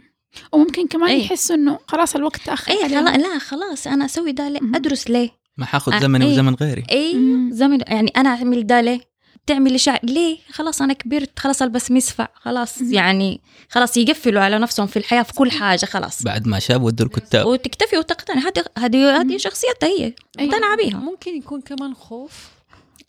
وممكن 0.51 0.87
كمان 0.87 1.09
أي. 1.09 1.19
يحسوا 1.25 1.55
إنه 1.55 1.79
خلاص 1.87 2.15
الوقت 2.15 2.41
تأخر 2.45 2.71
اي. 2.71 2.89
خلاص 2.89 3.15
لا 3.15 3.39
خلاص 3.39 3.87
أنا 3.87 4.05
أسوي 4.05 4.31
ده 4.31 4.49
ليه. 4.49 4.59
أدرس 4.75 5.09
ليه 5.09 5.29
ما 5.57 5.65
حاخذ 5.65 5.93
آه، 5.93 5.99
زمني 5.99 6.25
إيه. 6.25 6.33
وزمن 6.33 6.53
غيري 6.55 6.83
اي. 6.91 7.15
زمن 7.51 7.79
يعني 7.87 8.11
أنا 8.17 8.29
أعمل 8.29 8.67
ده 8.67 8.81
ليه 8.81 8.99
تعملي 9.47 9.77
شعر 9.77 9.99
ليه؟ 10.03 10.37
خلاص 10.51 10.81
أنا 10.81 10.93
كبرت 10.93 11.39
خلاص 11.39 11.61
ألبس 11.61 11.91
مسفع 11.91 12.27
خلاص. 12.33 12.81
يعني 12.81 13.41
خلاص 13.69 13.97
يقفلوا 13.97 14.41
على 14.41 14.59
نفسهم 14.59 14.87
في 14.87 14.97
الحياة 14.97 15.23
في 15.23 15.33
كل 15.33 15.51
حاجة 15.51 15.85
خلاص. 15.85 16.23
بعد 16.23 16.47
ما 16.47 16.59
شاب 16.59 16.83
ودوا 16.83 17.05
الكتاب 17.05 17.45
وتكتفي 17.45 17.97
وتقتنع. 17.97 18.41
هذه 18.41 18.63
هذه 18.77 19.21
هذه. 19.21 19.37
شخصيتها 19.37 19.89
هي. 19.89 20.13
أيوة. 20.39 20.51
مقتنعة 20.51 20.77
بيها. 20.77 20.97
ممكن 20.97 21.37
يكون 21.37 21.61
كمان 21.61 21.93
خوف. 21.93 22.49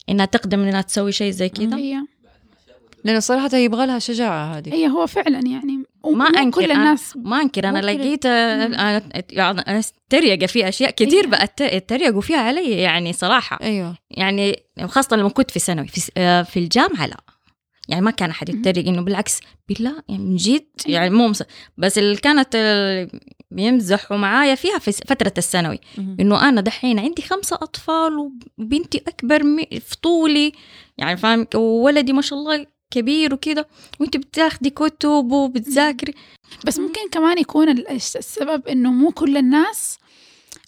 إنها 0.09 0.27
تقدم 0.27 0.61
إنها 0.61 0.83
تسوي 0.83 1.13
شيء 1.13 1.31
زي 1.31 1.49
كذا. 1.49 1.77
لأنه 3.05 3.19
صراحة 3.19 3.57
يبغى 3.57 3.87
لها 3.87 3.99
شجاعة 3.99 4.57
هذه. 4.59 4.75
هي 4.75 4.89
هو 4.89 5.07
فعلا 5.07 5.39
يعني 5.47 5.83
ما 6.05 6.25
أنكر 6.27 6.61
كل 6.61 6.69
أنا- 6.69 6.77
الناس 6.77 7.17
ما 7.17 7.41
أنكر 7.43 7.69
أنا 7.69 7.79
لقيت 7.79 8.27
آه، 8.27 9.03
يعني 9.31 9.83
تريقه 10.11 10.47
في 10.47 10.69
أشياء 10.69 10.91
كثير 10.91 11.19
أيوة. 11.25 11.31
بقت 11.31 11.63
تريقوا 11.63 12.21
فيها 12.21 12.39
علي 12.39 12.71
يعني 12.71 13.13
صراحة. 13.13 13.59
أيوه. 13.63 13.95
يعني 14.11 14.63
خاصة 14.85 15.17
لما 15.17 15.29
كنت 15.29 15.51
في 15.51 15.59
ثانوي 15.59 15.87
في, 15.89 16.11
آه، 16.17 16.43
في 16.43 16.59
الجامعة 16.59 17.07
لا. 17.07 17.17
يعني 17.89 18.03
ما 18.05 18.11
كان 18.11 18.31
أحد 18.31 18.51
مهم. 18.51 18.61
يتريق 18.61 18.89
إنه 18.89 19.03
بالعكس 19.03 19.41
بالله 19.69 20.03
يعني 20.09 20.25
من 20.25 20.37
جد 20.37 20.67
يعني 20.87 21.11
مو 21.11 21.29
مص... 21.29 21.43
بس 21.79 21.99
اللي 21.99 22.17
كانت 22.17 22.57
بيمزحوا 23.51 24.17
معايا 24.17 24.55
فيها 24.55 24.79
في 24.79 24.93
فترة 24.93 25.33
الثانوي. 25.39 25.79
إنه 26.21 26.49
أنا 26.49 26.61
دحين 26.61 26.99
عندي 26.99 27.23
خمسة 27.23 27.57
أطفال 27.63 28.31
وبنتي 28.59 29.03
أكبر 29.09 29.43
مي- 29.43 29.81
في 29.81 29.97
طولي 30.03 30.53
يعني 30.99 31.17
فاهم؟ 31.17 31.47
وولدي 31.55 32.13
ما 32.13 32.23
شاء 32.23 32.39
الله 32.39 32.67
كبير 32.93 33.35
وكده 33.35 33.69
وانت 34.01 34.17
بتاخدي 34.17 34.71
كتب 34.71 35.33
وبتذاكري. 35.33 36.15
بس 36.67 36.79
ممكن 36.79 37.09
كمان 37.13 37.39
يكون 37.39 37.69
ال- 37.69 37.89
الس- 37.89 38.17
السبب 38.17 38.69
إنه 38.69 38.93
مو 38.93 39.11
كل 39.11 39.37
الناس 39.37 39.99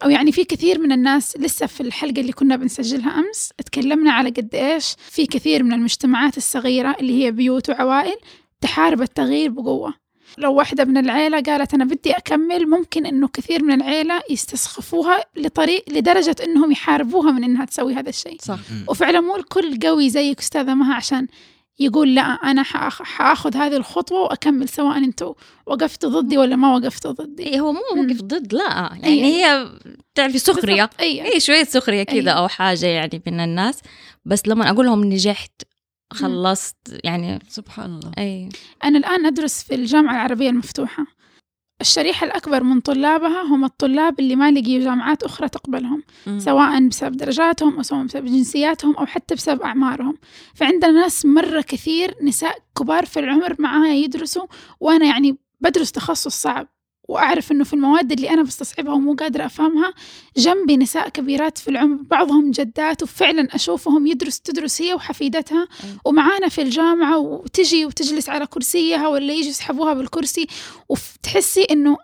أو 0.05 0.11
يعني 0.11 0.33
في 0.33 0.45
كثير 0.45 0.79
من 0.81 0.93
الناس 0.93 1.37
لسه 1.37 1.67
في 1.67 1.81
الحلقة 1.81 2.21
اللي 2.21 2.33
كنا 2.33 2.57
بنسجلها 2.57 3.19
أمس 3.19 3.51
تكلمنا 3.67 4.13
على 4.13 4.31
قد 4.31 4.55
إيش 4.55 4.95
في 5.11 5.27
كثير 5.27 5.63
من 5.63 5.73
المجتمعات 5.73 6.37
الصغيرة 6.37 6.97
اللي 7.01 7.25
هي 7.25 7.31
بيوت 7.31 7.71
وعوائل 7.71 8.17
تحارب 8.61 9.03
التغيير 9.03 9.51
بقوة. 9.51 9.95
لو 10.39 10.55
واحدة 10.55 10.85
من 10.85 10.97
العيلة 10.97 11.41
قالت 11.41 11.75
أنا 11.75 11.85
بدي 11.85 12.11
أكمل 12.13 12.67
ممكن 12.69 13.07
إنه 13.07 13.29
كثير 13.29 13.63
من 13.65 13.75
العيلة 13.75 14.23
يستسخفوها 14.31 15.25
لطريق 15.37 15.85
لدرجة 15.89 16.37
إنهم 16.45 16.73
يحاربوها 16.73 17.31
من 17.33 17.45
إنها 17.45 17.65
تسوي 17.65 17.95
هذا 17.95 18.09
الشيء. 18.09 18.37
صح. 18.43 18.59
وفعلا 18.89 19.21
مو 19.21 19.37
الكل 19.37 19.79
قوي 19.83 20.11
زيك 20.11 20.39
أستاذة 20.39 20.75
مها 20.75 20.95
عشان 20.95 21.27
يقول 21.81 22.14
لا 22.14 22.23
أنا 22.23 22.62
حأخ- 22.62 23.03
حآخذ 23.03 23.57
هذه 23.57 23.77
الخطوة 23.77 24.21
وأكمل 24.21 24.69
سواء 24.69 24.99
أنتوا 24.99 25.35
وقفتوا 25.66 26.11
ضدي 26.21 26.38
ولا 26.38 26.57
ما 26.57 26.75
وقفتوا 26.77 27.12
ضدي. 27.12 27.43
إيه 27.43 27.61
هو 27.61 27.73
مو 27.73 27.81
مم. 27.97 28.01
وقف 28.11 28.23
ضد 28.23 28.53
لا. 28.55 28.90
يعني 29.03 29.21
أي- 29.23 29.25
هي 29.25 29.69
تعرفي 30.14 30.38
سخرية. 30.38 30.75
بالضبط، 30.85 31.01
أي 31.01 31.33
اي 31.35 31.40
شوية 31.40 31.64
سخرية 31.64 32.03
كذا 32.03 32.31
أي. 32.33 32.37
أو 32.38 32.49
حاجة 32.49 32.87
يعني 32.87 33.23
من 33.27 33.40
الناس. 33.40 33.79
بس 34.25 34.43
لما 34.49 34.71
أقول 34.71 34.87
لهم 34.87 35.05
نجحت 35.05 35.62
خلصت 36.12 36.77
يعني 37.05 37.38
سبحان 37.49 37.90
الله. 37.90 38.12
اي 38.19 38.49
أنا 38.85 38.99
الآن 38.99 39.27
أدرس 39.27 39.62
في 39.62 39.75
الجامعة 39.75 40.12
العربية 40.14 40.51
المفتوحة. 40.51 41.07
الشريحة 41.81 42.27
الأكبر 42.27 42.62
من 42.62 42.81
طلابها 42.81 43.43
هم 43.43 43.64
الطلاب 43.64 44.21
اللي 44.21 44.37
ما 44.37 44.51
لقيوا 44.51 44.85
جامعات 44.85 45.23
أخرى 45.23 45.49
تقبلهم 45.49 46.03
مم. 46.27 46.38
سواء 46.38 46.88
بسبب 46.88 47.16
درجاتهم 47.16 47.77
أو 47.77 47.83
سواء 47.83 48.05
بسبب 48.05 48.27
جنسياتهم 48.27 48.97
أو 48.97 49.07
حتى 49.07 49.35
بسبب 49.35 49.62
أعمارهم 49.62 50.19
فعندنا 50.55 50.90
ناس 50.90 51.27
مرة 51.27 51.61
كثير 51.61 52.14
نساء 52.23 52.59
كبار 52.79 53.07
في 53.07 53.21
العمر 53.21 53.57
معايا 53.59 53.95
يدرسوا 53.95 54.47
وأنا 54.81 55.07
يعني 55.07 55.37
بدرس 55.61 55.93
تخصص 55.93 56.43
صعب 56.43 56.69
وأعرف 57.11 57.53
إنه 57.53 57.64
في 57.64 57.73
المواد 57.73 58.12
اللي 58.12 58.31
أنا 58.31 58.42
بستصعبها 58.42 58.92
ومو 58.92 59.14
قادرة 59.14 59.46
أفهمها 59.46 59.94
جنبي 60.37 60.77
نساء 60.77 61.09
كبيرات 61.09 61.59
في 61.59 61.68
العمر 61.68 62.03
بعضهم 62.03 62.51
جدات 62.51 63.03
وفعلا 63.03 63.55
أشوفهم 63.55 64.07
يدرس 64.07 64.40
تدرس 64.40 64.83
هي 64.83 64.94
وحفيدتها. 64.94 65.68
ومعانا 66.05 66.49
في 66.49 66.62
الجامعة 66.62 67.18
وتجي 67.18 67.87
وتجلس 67.87 68.29
على 68.29 68.46
كرسيها 68.46 69.09
ولا 69.09 69.33
يجي 69.33 69.49
يسحبوها 69.49 69.94
بالكرسي 69.94 70.46
وتحسي 70.88 71.62
إنه 71.70 71.96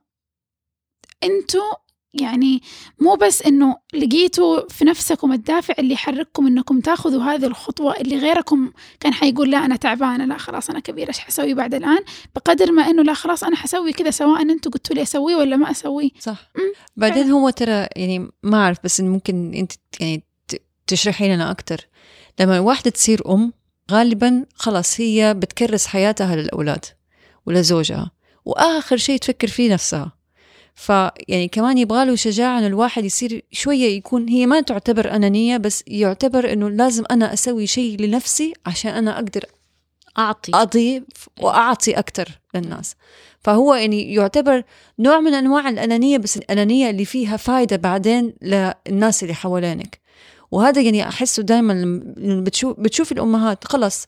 أنتوا 1.25 1.73
يعني 2.21 2.63
مو 3.01 3.15
بس 3.15 3.43
إنه 3.43 3.77
لقيتوا 3.95 4.69
في 4.69 4.85
نفسكم 4.85 5.33
الدافع 5.33 5.75
اللي 5.79 5.95
يحرككم 5.95 6.47
إنكم 6.47 6.81
تاخذوا 6.81 7.23
هذه 7.23 7.47
الخطوة 7.47 7.97
اللي 7.97 8.19
غيركم 8.19 8.73
كان 9.01 9.15
حيقول 9.15 9.51
لا 9.51 9.65
أنا 9.65 9.77
تعبانة 9.77 10.25
لا 10.25 10.39
خلاص 10.39 10.71
أنا 10.71 10.81
كبيرة 10.81 11.09
إيش 11.09 11.19
حسوي 11.19 11.55
بعد 11.55 11.75
الآن؟ 11.75 12.01
بقدر 12.35 12.73
ما 12.73 12.91
إنه 12.91 13.03
لا 13.03 13.15
خلاص 13.15 13.45
أنا 13.45 13.57
حسوي 13.57 13.93
كذا 13.93 14.11
سواء 14.11 14.43
أنتم 14.43 14.71
قلتوا 14.71 14.97
لي 14.97 15.03
أسويه 15.03 15.37
ولا 15.37 15.57
ما 15.57 15.71
أسويه. 15.71 16.11
صح. 16.21 16.51
مم. 16.57 16.73
بعدين 16.97 17.31
هو 17.31 17.51
ترى 17.51 17.87
يعني 17.97 18.31
ما 18.43 18.59
أعرف 18.59 18.79
بس 18.85 19.01
إن 19.01 19.09
ممكن 19.09 19.55
أنت 19.55 19.73
يعني 20.01 20.25
تشرحي 20.87 21.35
لنا 21.35 21.51
أكتر. 21.51 21.89
لما 22.41 22.57
الواحدة 22.57 22.91
تصير 22.91 23.23
أم 23.29 23.53
غالبا 23.91 24.47
خلاص 24.55 25.01
هي 25.01 25.35
بتكرس 25.35 25.87
حياتها 25.87 26.37
للأولاد 26.37 26.85
ولزوجها 27.47 28.11
وآخر 28.45 28.97
شيء 28.97 29.19
تفكر 29.19 29.49
فيه 29.49 29.73
نفسها. 29.73 30.16
فيعني 30.77 31.49
كمان 31.49 31.79
يبغى 31.79 32.05
له 32.05 32.15
شجاعة 32.15 32.59
إنه 32.59 32.67
الواحد 32.67 33.05
يصير 33.05 33.45
شوية 33.53 33.97
يكون 33.97 34.29
هي 34.29 34.47
ما 34.47 34.61
تعتبر 34.61 35.17
أنانية 35.17 35.57
بس 35.57 35.85
يعتبر 35.87 36.53
إنه 36.53 36.71
لازم 36.71 37.05
أنا 37.11 37.33
أسوي 37.33 37.67
شيء 37.67 38.01
لنفسي 38.01 38.53
عشان 38.67 38.91
أنا 38.91 39.17
أقدر 39.17 39.45
أعطي. 40.19 40.53
أضيف 40.55 41.05
وأعطي 41.41 41.93
أكتر 41.93 42.29
للناس. 42.55 42.95
فهو 43.41 43.75
يعني 43.75 44.15
يعتبر 44.15 44.63
نوع 44.99 45.21
من 45.21 45.35
أنواع 45.35 45.69
الأنانية 45.69 46.19
بس 46.19 46.37
الأنانية 46.37 46.91
اللي 46.91 47.05
فيها 47.05 47.37
فايدة 47.37 47.77
بعدين 47.77 48.35
للناس 48.43 49.23
اللي 49.23 49.35
حوالينك. 49.35 50.01
وهذا 50.51 50.83
يعني 50.83 51.09
أحسه 51.09 51.43
دائما 51.43 52.01
بتشوف, 52.17 52.81
بتشوف 52.81 53.13
الأمهات 53.13 53.65
خلص 53.65 54.07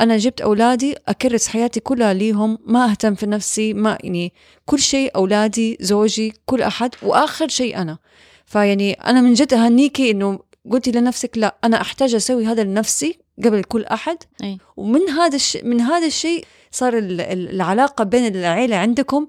أنا 0.00 0.16
جبت 0.16 0.40
أولادي 0.40 0.94
أكرس 1.08 1.48
حياتي 1.48 1.80
كلها 1.80 2.12
ليهم 2.14 2.58
ما 2.66 2.90
أهتم 2.90 3.14
في 3.14 3.26
نفسي 3.26 3.74
ما 3.74 3.98
يعني 4.04 4.32
كل 4.66 4.78
شيء 4.78 5.10
أولادي 5.16 5.78
زوجي 5.80 6.32
كل 6.46 6.62
أحد 6.62 6.94
وآخر 7.02 7.48
شيء 7.48 7.76
أنا 7.78 7.98
فيعني 8.46 8.92
أنا 8.92 9.20
من 9.20 9.34
جد 9.34 9.54
أهنيكي 9.54 10.10
إنه 10.10 10.38
قلتي 10.70 10.90
لنفسك 10.90 11.38
لا 11.38 11.56
أنا 11.64 11.80
أحتاج 11.80 12.14
أسوي 12.14 12.46
هذا 12.46 12.62
لنفسي 12.62 13.18
قبل 13.44 13.64
كل 13.64 13.84
أحد 13.84 14.16
أي. 14.42 14.58
ومن 14.76 15.08
هذا 15.08 15.36
الشيء 15.36 15.64
من 15.64 15.80
هذا 15.80 16.06
الشيء 16.06 16.44
صار 16.70 16.98
ال- 16.98 17.20
ال- 17.20 17.50
العلاقة 17.50 18.04
بين 18.04 18.26
العيلة 18.36 18.76
عندكم 18.76 19.26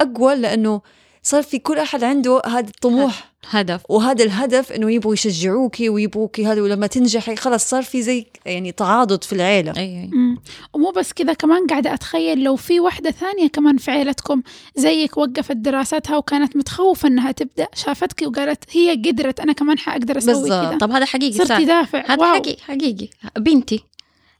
أقوى 0.00 0.34
لأنه 0.34 0.80
صار 1.22 1.42
في 1.42 1.58
كل 1.58 1.78
أحد 1.78 2.04
عنده 2.04 2.42
هذا 2.46 2.68
الطموح. 2.68 3.32
هدف. 3.50 3.80
وهذا 3.88 4.24
الهدف 4.24 4.72
إنه 4.72 4.92
يبغوا 4.92 5.14
يشجعوكي 5.14 5.88
ويبغوكي 5.88 6.46
هذا 6.46 6.62
ولما 6.62 6.86
تنجحي 6.86 7.36
خلاص 7.36 7.68
صار 7.70 7.82
في 7.82 8.02
زي 8.02 8.26
يعني 8.46 8.72
تعاضد 8.72 9.24
في 9.24 9.32
العيلة. 9.32 9.72
أي 9.76 9.82
أي. 9.82 10.10
مم. 10.12 10.38
ومو 10.72 10.90
بس 10.90 11.12
كذا 11.12 11.32
كمان 11.32 11.66
قاعدة 11.66 11.94
أتخيل 11.94 12.44
لو 12.44 12.56
في 12.56 12.80
واحدة 12.80 13.10
ثانية 13.10 13.48
كمان 13.48 13.76
في 13.76 13.90
عيلتكم 13.90 14.42
زيك 14.76 15.16
وقفت 15.16 15.56
دراستها 15.56 16.16
وكانت 16.16 16.56
متخوفة 16.56 17.08
إنها 17.08 17.32
تبدأ 17.32 17.66
شافتك 17.74 18.22
وقالت 18.22 18.64
هي 18.70 18.94
قدرت 18.94 19.40
أنا 19.40 19.52
كمان 19.52 19.76
أسوي 19.78 20.04
بالضبط. 20.14 20.48
كذا 20.48 20.78
طب 20.78 20.90
هذا 20.90 21.04
حقيقي 21.04 21.32
صرتي 21.32 21.48
صار 21.48 21.64
دافع 21.64 22.04
هذا. 22.08 22.34
حقيقي 22.34 22.62
حقيقي. 22.62 23.08
بنتي 23.36 23.84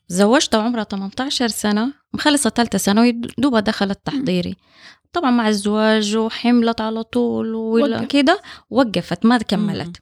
زوجتها 0.09 0.59
وعمرها 0.59 0.85
18 0.85 1.49
سنة 1.49 1.93
مخلصة 2.15 2.51
ثالثة 2.51 2.79
ثانوي 2.79 3.13
دوبها 3.39 3.61
دخلت 3.61 3.99
تحضيري. 4.05 4.57
طبعا 5.13 5.31
مع 5.31 5.49
الزواج 5.49 6.17
وحملت 6.17 6.81
على 6.81 7.03
طول. 7.03 7.55
وكذا 8.05 8.39
وقفت 8.71 9.25
ما 9.27 9.39
كملت 9.39 9.97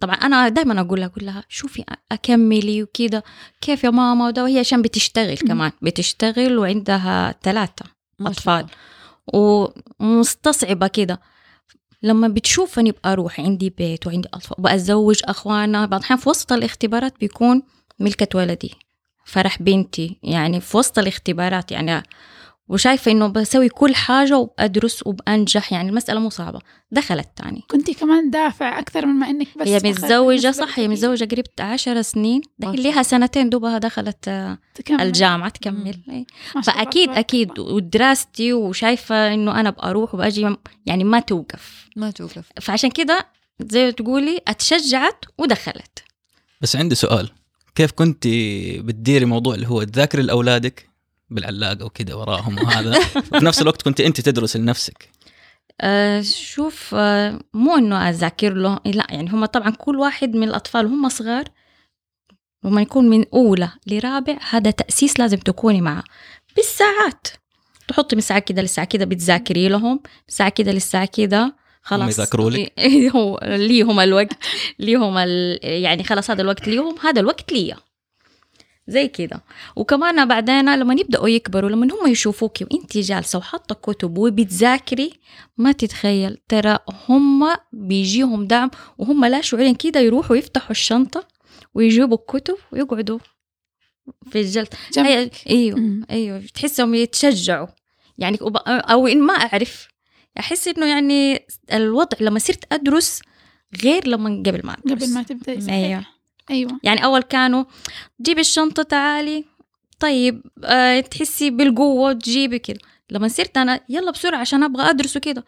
طبعا 0.00 0.14
أنا 0.14 0.48
دائما 0.48 0.80
أقول 0.80 1.00
لها 1.00 1.06
أقول 1.08 1.26
لها 1.26 1.44
شوفي 1.48 1.84
أكملي 2.12 2.82
وكذا 2.82 3.22
كيف 3.60 3.84
يا 3.84 3.90
ماما 3.90 4.26
وده 4.26 4.42
وهي 4.42 4.58
عشان 4.58 4.82
بتشتغل. 4.82 5.36
كمان 5.36 5.72
بتشتغل 5.82 6.58
وعندها 6.58 7.34
أطفال. 8.20 8.66
الله. 9.34 9.68
ومستصعبة 10.00 10.86
كده 10.86 11.20
لما 12.02 12.28
بتشوفني 12.28 12.92
بقى 12.92 13.12
أروح 13.12 13.40
عندي 13.40 13.70
بيت 13.70 14.06
وعندي 14.06 14.28
أطفال 14.34 14.56
وأتزوج 14.64 15.20
أخوانا 15.24 15.86
بعض 15.86 16.02
في 16.02 16.28
وسط 16.28 16.52
الاختبارات 16.52 17.14
بيكون 17.20 17.62
ملكة 17.98 18.38
ولدي 18.38 18.74
فرح 19.24 19.62
بنتي 19.62 20.18
يعني 20.22 20.60
في 20.60 20.76
وسط 20.76 20.98
الاختبارات 20.98 21.72
يعني 21.72 22.02
وشايفة 22.70 23.10
إنه 23.12 23.26
بسوي 23.26 23.68
كل 23.68 23.94
حاجة 23.94 24.38
وبأدرس 24.38 25.06
وبأنجح 25.06 25.72
يعني 25.72 25.88
المسألة 25.88 26.20
مو 26.20 26.30
صعبة. 26.30 26.60
دخلت 26.92 27.28
تاني. 27.36 27.62
كنتي 27.70 27.94
كمان 27.94 28.30
دافع 28.30 28.78
أكثر 28.78 29.06
من 29.06 29.12
ما 29.12 29.30
إنك 29.30 29.46
بس 29.60 29.68
هي 29.68 29.76
متزوجة 29.76 30.50
صح؟ 30.50 30.78
هي. 30.78 30.88
متزوجة 30.88 31.24
قريب 31.24 31.44
عشر 31.60 32.02
سنين 32.02 32.40
لها 32.60 33.02
سنتين 33.02 33.50
دوبها 33.50 33.78
دخلت 33.78 34.28
آه، 34.28 34.58
تكمل. 34.74 35.00
الجامعة 35.00 35.48
تكمل. 35.48 35.96
إيه. 36.08 36.24
فأكيد 36.62 37.04
تبارك 37.04 37.18
أكيد. 37.18 37.50
الله. 37.58 37.74
ودراستي 37.74 38.52
وشايفة 38.52 39.34
إنه 39.34 39.60
أنا 39.60 39.70
بروح 39.70 40.14
وبأجي 40.14 40.56
يعني 40.86 41.04
ما 41.04 41.20
توقف. 41.20 41.88
ما 41.96 42.10
توقف. 42.10 42.48
فعشان 42.60 42.90
كده 42.90 43.26
زي 43.60 43.84
ما 43.84 43.90
تقولي 43.90 44.40
أتشجعت 44.48 45.24
ودخلت. 45.38 46.04
بس 46.60 46.76
عندي 46.76 46.94
سؤال. 46.94 47.30
كيف 47.74 47.92
كنت 47.92 48.26
بتديري 48.78 49.24
موضوع 49.24 49.54
اللي 49.54 49.68
هو 49.68 49.82
تذاكري 49.82 50.22
لأولادك؟ 50.22 50.89
بالعلاقه 51.30 51.84
وكذا 51.84 52.14
وراهم 52.14 52.58
وهذا. 52.58 52.98
وفي 53.32 53.44
نفس 53.44 53.62
الوقت 53.62 53.82
كنت 53.82 54.00
أنت 54.00 54.20
تدرس 54.20 54.56
لنفسك. 54.56 55.10
أه 55.80 56.20
شوف 56.20 56.94
أه 56.94 57.40
مو 57.54 57.76
إنه 57.76 58.08
أذاكر 58.08 58.54
له 58.54 58.78
لا 58.86 59.06
يعني 59.10 59.30
هم 59.30 59.44
طبعا 59.44 59.70
كل 59.70 59.96
واحد 59.96 60.34
من 60.34 60.48
الأطفال 60.48 60.86
هم 60.86 61.08
صغار 61.08 61.44
لما 62.64 62.82
يكون 62.82 63.08
من 63.08 63.24
أولى 63.34 63.70
لرابع 63.86 64.38
هذا 64.50 64.70
تأسيس 64.70 65.20
لازم 65.20 65.38
تكوني 65.38 65.80
معه. 65.80 66.04
بالساعات. 66.56 67.28
تحطي 67.88 68.16
من 68.16 68.22
ساعه 68.22 68.38
كده 68.38 68.62
للساعة 68.62 68.86
كده 68.86 69.04
بتذاكري 69.04 69.68
لهم 69.68 70.00
ساعه 70.28 70.48
كده 70.48 70.72
للساعة 70.72 71.08
كده 71.12 71.56
خلاص. 71.82 72.08
يذاكروا 72.08 72.50
لك؟ 72.50 72.72
إيه، 72.78 73.10
هو 73.10 73.40
ليهم 73.42 74.00
الوقت 74.00 74.32
ليهم 74.78 75.18
ال... 75.18 75.58
يعني 75.62 76.04
خلاص 76.04 76.30
هذا 76.30 76.42
الوقت 76.42 76.68
ليهم 76.68 76.94
هذا 77.02 77.20
الوقت 77.20 77.52
ليا. 77.52 77.76
زي 78.88 79.08
كده 79.08 79.42
وكمان 79.76 80.28
بعدين 80.28 80.74
لما 80.78 80.94
يبدأوا 80.94 81.28
يكبروا 81.28 81.70
لما 81.70 81.86
هم 81.94 82.10
يشوفوكي 82.10 82.64
وانت 82.64 82.98
جالسة 82.98 83.38
وحاطة 83.38 83.74
كتب 83.74 84.18
وبتذاكري 84.18 85.12
ما 85.56 85.72
تتخيل 85.72 86.36
ترى 86.48 86.78
هم 87.08 87.48
بيجيهم 87.72 88.46
دعم 88.46 88.70
وهم 88.98 89.24
لا 89.24 89.40
شعوريا 89.40 89.72
كده 89.72 90.00
يروحوا 90.00 90.36
يفتحوا 90.36 90.70
الشنطة 90.70 91.28
ويجيبوا 91.74 92.16
الكتب 92.16 92.56
ويقعدوا 92.72 93.18
في 94.30 94.40
الجلسه 94.40 94.70
جنب. 94.92 95.06
هي- 95.06 95.30
أيوه. 95.50 96.06
أيوه 96.10 96.42
تحسهم 96.54 96.94
يتشجعوا 96.94 97.66
يعني 98.18 98.38
أو 98.66 99.06
إن 99.06 99.22
ما 99.22 99.34
أعرف 99.34 99.88
أحس 100.38 100.68
إنه 100.68 100.86
يعني 100.86 101.46
الوضع 101.72 102.18
لما 102.20 102.38
صرت 102.38 102.72
أدرس 102.72 103.20
غير 103.84 104.08
لما 104.08 104.42
قبل 104.46 104.60
ما 104.64 104.76
أدرس 104.86 105.02
قبل 105.04 105.14
ما 105.14 105.22
صحيح. 105.60 105.68
أيوه 105.74 106.06
أيوة 106.50 106.80
يعني 106.82 107.04
أول 107.04 107.22
كانوا 107.22 107.64
جيبي 108.22 108.40
الشنطة 108.40 108.82
تعالي 108.82 109.44
طيب 110.00 110.42
آه 110.64 111.00
تحسي 111.00 111.50
بالقوة 111.50 112.12
تجيبي 112.12 112.58
كده 112.58 112.78
لما 113.10 113.28
صرت 113.28 113.56
أنا 113.56 113.80
يلا 113.88 114.10
بسرعة 114.10 114.38
عشان 114.38 114.62
أبغى 114.62 114.90
أدرس 114.90 115.16
وكده 115.16 115.44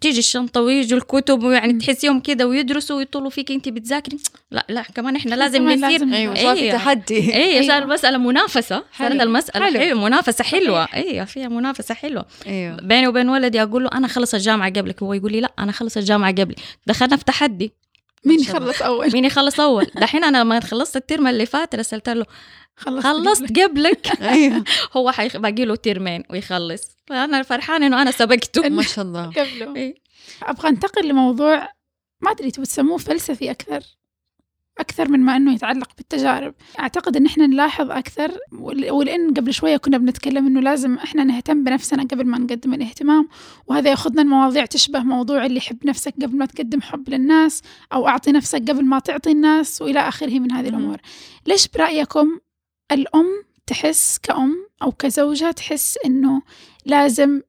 تيجي 0.00 0.18
الشنطة 0.18 0.60
ويجوا 0.60 0.98
الكتب 0.98 1.42
ويعني. 1.42 1.72
تحسيهم 1.72 2.20
كده 2.20 2.46
ويدرسوا 2.46 2.96
ويطلوا 2.96 3.30
فيك 3.30 3.50
انت 3.50 3.68
بتذاكري 3.68 4.18
لا 4.50 4.66
لا 4.68 4.82
كمان 4.82 5.16
إحنا 5.16 5.34
لازم 5.34 5.68
نصير 5.70 5.90
لازم- 5.90 6.12
أيوه 6.14 6.34
صار 6.34 6.56
في 6.56 6.62
أيوة. 6.62 6.72
تحدي 6.72 7.14
إيه 7.16 7.34
أيوة. 7.34 7.66
صار 7.66 7.82
المسألة 7.82 8.18
منافسة 8.18 8.76
صارت 8.98 9.12
حلو. 9.12 9.22
المسألة 9.22 9.66
حلو. 9.66 9.78
حلو. 9.80 10.00
منافسة 10.00 10.44
حلوة 10.44 10.84
صحيح. 10.86 10.94
أيوه 11.10 11.24
فيها 11.24 11.48
منافسة 11.48 11.94
حلوة 11.94 12.26
أيوه 12.46 12.76
بيني 12.76 13.06
وبين 13.08 13.28
ولدي 13.28 13.62
أقول 13.62 13.84
له 13.84 13.90
أنا 13.94 14.08
خلص 14.08 14.34
الجامعة 14.34 14.70
قبلك 14.72 15.02
هو 15.02 15.12
يقول 15.14 15.32
لي 15.32 15.40
لا 15.40 15.52
أنا 15.58 15.72
خلص 15.72 15.96
الجامعة 15.96 16.30
قبلي 16.32 16.56
دخلنا 16.86 17.16
في 17.16 17.24
تحدي 17.24 17.72
مين. 18.24 18.40
يخلص 18.40 18.82
أول؟ 18.82 19.12
مين 19.12 19.24
يخلص 19.24 19.60
أول؟ 19.60 19.84
دحين 19.84 20.24
أنا 20.24 20.38
لما 20.38 20.60
خلصت 20.60 20.96
الترم 20.96 21.26
اللي 21.26 21.46
فات 21.46 21.74
رسلت 21.74 22.08
له 22.08 22.26
خلصت 22.76 23.06
خلصت 23.06 23.58
قبلك. 23.60 24.06
أيوه. 24.22 24.64
هو 24.96 25.12
حيخ- 25.12 25.36
باقي 25.36 25.64
له 25.64 25.76
ترمين 25.76 26.22
ويخلص. 26.30 26.96
فأنا 27.06 27.42
فرحانه 27.42 27.86
إنه 27.86 28.02
أنا 28.02 28.10
سبقته. 28.10 28.68
ما 28.68 28.82
شاء 28.82 29.04
الله. 29.04 29.26
قبله. 29.26 29.76
إيه. 29.76 29.94
أبغى 30.42 30.68
أنتقل 30.68 31.08
لموضوع 31.08 31.68
ما 32.20 32.30
أدري 32.30 32.50
تبغى 32.50 32.66
تسموه 32.66 32.98
فلسفي 32.98 33.50
أكثر؟ 33.50 33.80
أكثر 34.78 35.08
من 35.10 35.20
ما 35.20 35.36
إنه 35.36 35.54
يتعلق 35.54 35.88
بالتجارب 35.96 36.54
أعتقد 36.80 37.16
إن 37.16 37.26
إحنا 37.26 37.46
نلاحظ 37.46 37.90
أكثر 37.90 38.38
ول- 38.52 38.90
ولأن 38.90 39.34
قبل 39.34 39.54
شوية 39.54 39.76
كنا 39.76 39.98
بنتكلم 39.98 40.46
إنه 40.46 40.60
لازم 40.60 40.94
إحنا 40.94 41.24
نهتم 41.24 41.64
بنفسنا 41.64 42.02
قبل 42.02 42.26
ما 42.26 42.38
نقدم 42.38 42.74
الاهتمام 42.74 43.28
وهذا 43.66 43.90
يأخذنا 43.90 44.22
المواضيع 44.22 44.64
تشبه 44.64 45.00
موضوع 45.02 45.46
اللي 45.46 45.56
يحب 45.56 45.86
نفسك 45.86 46.14
قبل 46.22 46.36
ما 46.36 46.46
تقدم 46.46 46.80
حب 46.80 47.08
للناس 47.10 47.62
أو 47.92 48.08
أعطي 48.08 48.32
نفسك 48.32 48.70
قبل 48.70 48.84
ما 48.84 48.98
تعطي 48.98 49.30
الناس 49.30 49.82
وإلى 49.82 49.98
آخره 50.00 50.38
من 50.38 50.52
هذه 50.52 50.68
مم. 50.70 50.76
الأمور 50.78 50.96
ليش 51.46 51.68
برأيكم 51.68 52.38
الأم 52.92 53.26
تحس 53.66 54.18
كأم 54.18 54.66
أو 54.82 54.92
كزوجة 54.92 55.50
تحس 55.50 55.98
إنه 56.06 56.42
لازم 56.86 57.40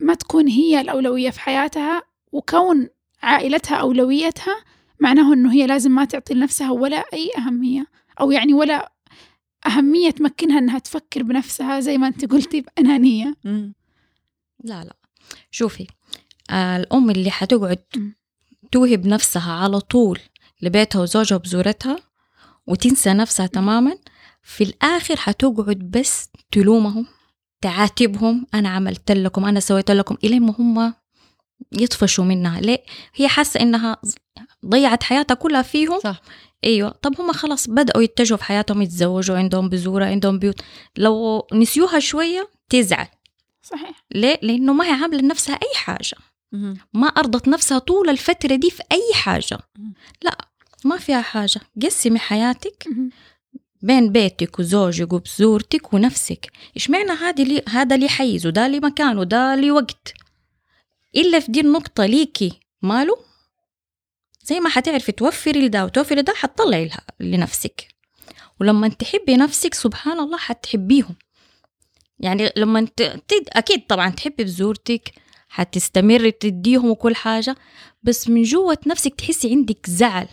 ما 0.00 0.14
تكون 0.14 0.48
هي 0.48 0.80
الأولوية 0.80 1.30
في 1.30 1.40
حياتها 1.40 2.02
وكون 2.32 2.88
عائلتها 3.22 3.76
أولويتها 3.76 4.56
معناه 5.00 5.32
إنه 5.32 5.52
هي 5.52 5.66
لازم 5.66 5.90
ما 5.90 6.04
تعطي 6.04 6.34
لنفسها 6.34 6.70
ولا 6.70 6.96
أي 6.96 7.30
أهمية 7.38 7.86
أو 8.20 8.30
يعني 8.30 8.54
ولا 8.54 8.92
أهمية 9.66 10.10
تمكنها 10.10 10.58
إنها 10.58 10.78
تفكر 10.78 11.22
بنفسها 11.22 11.80
زي 11.80 11.98
ما 11.98 12.06
أنت 12.06 12.24
قلتي 12.24 12.60
بأنانية. 12.60 13.34
مم. 13.44 13.74
لا 14.64 14.84
لا. 14.84 14.96
شوفي 15.50 15.86
آه 16.50 16.76
الأم 16.76 17.10
اللي 17.10 17.30
حتقعد 17.30 17.78
مم. 17.96 18.14
توهب 18.72 19.06
نفسها 19.06 19.52
على 19.52 19.80
طول 19.80 20.18
لبيتها 20.62 21.00
وزوجها 21.02 21.36
وبزورتها 21.36 21.98
وتنسى 22.66 23.12
نفسها 23.12 23.46
تماما 23.46 23.98
في 24.42 24.64
الآخر 24.64 25.16
حتقعد 25.16 25.78
بس 25.78 26.28
تلومهم 26.52 27.06
تعاتبهم 27.60 28.46
أنا 28.54 28.68
عملت 28.68 29.12
لكم 29.12 29.44
أنا 29.44 29.60
سويت 29.60 29.90
لكم 29.90 30.16
إلين 30.24 30.42
ما 30.42 30.54
هم 30.58 30.94
يطفشوا 31.72 32.24
منها. 32.24 32.60
ليه؟ 32.60 32.82
هي 33.14 33.28
حاسة 33.28 33.60
إنها 33.60 33.96
ضيعت 34.66 35.02
حياتها 35.02 35.34
كلها 35.34 35.62
فيهم. 35.62 36.00
صح. 36.00 36.20
أيوه. 36.64 36.90
طب 36.90 37.20
هم 37.20 37.32
خلاص 37.32 37.68
بدأوا 37.70 38.02
يتجهوا 38.02 38.38
في 38.38 38.44
حياتهم 38.44 38.82
يتزوجوا 38.82 39.36
عندهم 39.36 39.68
بزورة 39.68 40.04
عندهم 40.04 40.38
بيوت. 40.38 40.60
لو 40.96 41.46
نسيوها 41.52 41.98
شوية 41.98 42.48
تزعل. 42.68 43.06
صحيح. 43.62 44.04
ليه؟ 44.14 44.38
لأنه 44.42 44.72
ما 44.72 44.86
هي 44.86 45.02
عاملة 45.02 45.18
لنفسها 45.18 45.54
أي 45.54 45.74
حاجة. 45.74 46.16
مم. 46.52 46.76
ما 46.94 47.06
أرضت 47.06 47.48
نفسها 47.48 47.78
طول 47.78 48.10
الفترة 48.10 48.54
دي 48.54 48.70
في 48.70 48.82
أي 48.92 49.14
حاجة. 49.14 49.58
لا 50.22 50.38
ما 50.84 50.96
فيها 50.96 51.20
حاجة. 51.20 51.60
قسمي 51.82 52.18
حياتك. 52.18 52.84
بين 53.82 54.12
بيتك 54.12 54.58
وزوجك 54.58 55.12
وبزورتك 55.12 55.94
ونفسك. 55.94 56.50
إيش 56.76 56.90
معنى 56.90 57.10
هذا 57.10 57.44
لي 57.44 57.62
هذا 57.68 57.96
لي 57.96 58.08
حيز 58.08 58.46
وده 58.46 58.68
لي 58.68 58.80
مكان 58.80 59.18
وده 59.18 59.54
لي 59.54 59.70
وقت. 59.70 60.12
إلا 61.16 61.40
في 61.40 61.52
دي 61.52 61.60
النقطة 61.60 62.06
ليكي. 62.06 62.60
ماله؟ 62.82 63.27
زي 64.48 64.60
ما 64.60 64.68
حتعرفي 64.68 65.12
توفري 65.12 65.60
لده 65.66 65.84
وتوفري 65.84 66.22
ده 66.22 66.32
حتطلعي 66.36 66.84
لها- 66.88 67.06
لنفسك. 67.20 67.88
ولما 68.60 68.88
تحبي 68.88 69.36
نفسك 69.36 69.74
سبحان 69.74 70.20
الله 70.20 70.38
حتحبيهم. 70.38 71.16
يعني 72.20 72.50
لما 72.56 72.78
انت 72.78 73.02
تد- 73.02 73.48
أكيد 73.52 73.86
طبعا 73.86 74.10
تحبي 74.10 74.44
بزورتك 74.44 75.12
حتستمري 75.48 76.30
تديهم 76.30 76.90
وكل 76.90 77.14
حاجة 77.16 77.56
بس 78.02 78.28
من 78.28 78.42
جوة 78.42 78.78
نفسك 78.86 79.14
تحسي 79.14 79.50
عندك 79.50 79.86
زعل. 79.90 80.28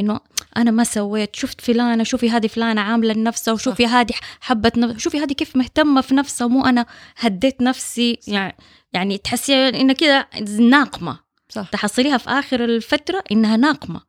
إنه 0.00 0.20
أنا 0.56 0.70
ما 0.70 0.84
سويت 0.84 1.36
شفت 1.36 1.60
فلانة 1.60 2.04
شوفي 2.04 2.30
هذه 2.30 2.46
فلانة 2.46 2.80
عاملة 2.80 3.14
لنفسها 3.14 3.54
وشوفي 3.54 3.86
هذه 3.86 4.12
حبت 4.40 4.78
نفسها 4.78 4.98
شوفي 4.98 5.18
هذه 5.18 5.32
كيف 5.32 5.56
مهتمة 5.56 6.00
في 6.00 6.14
نفسها 6.14 6.46
مو 6.46 6.64
أنا 6.66 6.86
هديت 7.16 7.62
نفسي. 7.62 8.18
يعني 8.26 8.56
يعني 8.92 9.18
تحسي 9.18 9.68
انها 9.68 9.94
كده 9.94 10.28
ناقمة. 10.60 11.25
صح 11.48 11.68
تحصليها 11.70 12.18
في 12.18 12.30
آخر 12.30 12.64
الفترة 12.64 13.24
إنها 13.32 13.56
ناقمة 13.56 14.00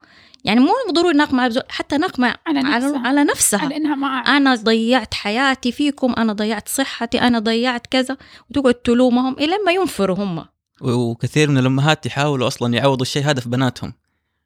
يعني 0.43 0.59
مو 0.59 0.71
ضروري 0.91 1.17
ناقمة 1.17 1.41
على 1.41 1.49
الزوج، 1.49 1.63
حتى 1.69 1.97
ناقمة 1.97 2.35
على 2.47 2.59
على, 2.59 2.85
نفسها. 2.85 3.07
على 3.07 3.23
نفسها 3.23 3.59
على 3.59 3.77
إنها 3.77 3.95
ما. 3.95 4.07
أنا 4.07 4.55
ضيعت 4.55 5.13
حياتي 5.13 5.71
فيكم 5.71 6.13
أنا 6.17 6.33
ضيعت 6.33 6.69
صحتي 6.69 7.21
أنا 7.21 7.39
ضيعت 7.39 7.87
كذا 7.87 8.17
وتقعد 8.49 8.73
تلومهم 8.73 9.33
إلى 9.33 9.53
ما 9.65 9.71
ينفروا 9.71 10.17
هم 10.17 10.45
وكثير 10.81 11.49
من 11.49 11.57
الأمهات 11.57 12.05
يحاولوا 12.05 12.47
أصلا 12.47 12.73
يعوضوا 12.73 13.01
الشيء 13.01 13.23
هذا 13.23 13.39
في 13.39 13.49
بناتهم 13.49 13.93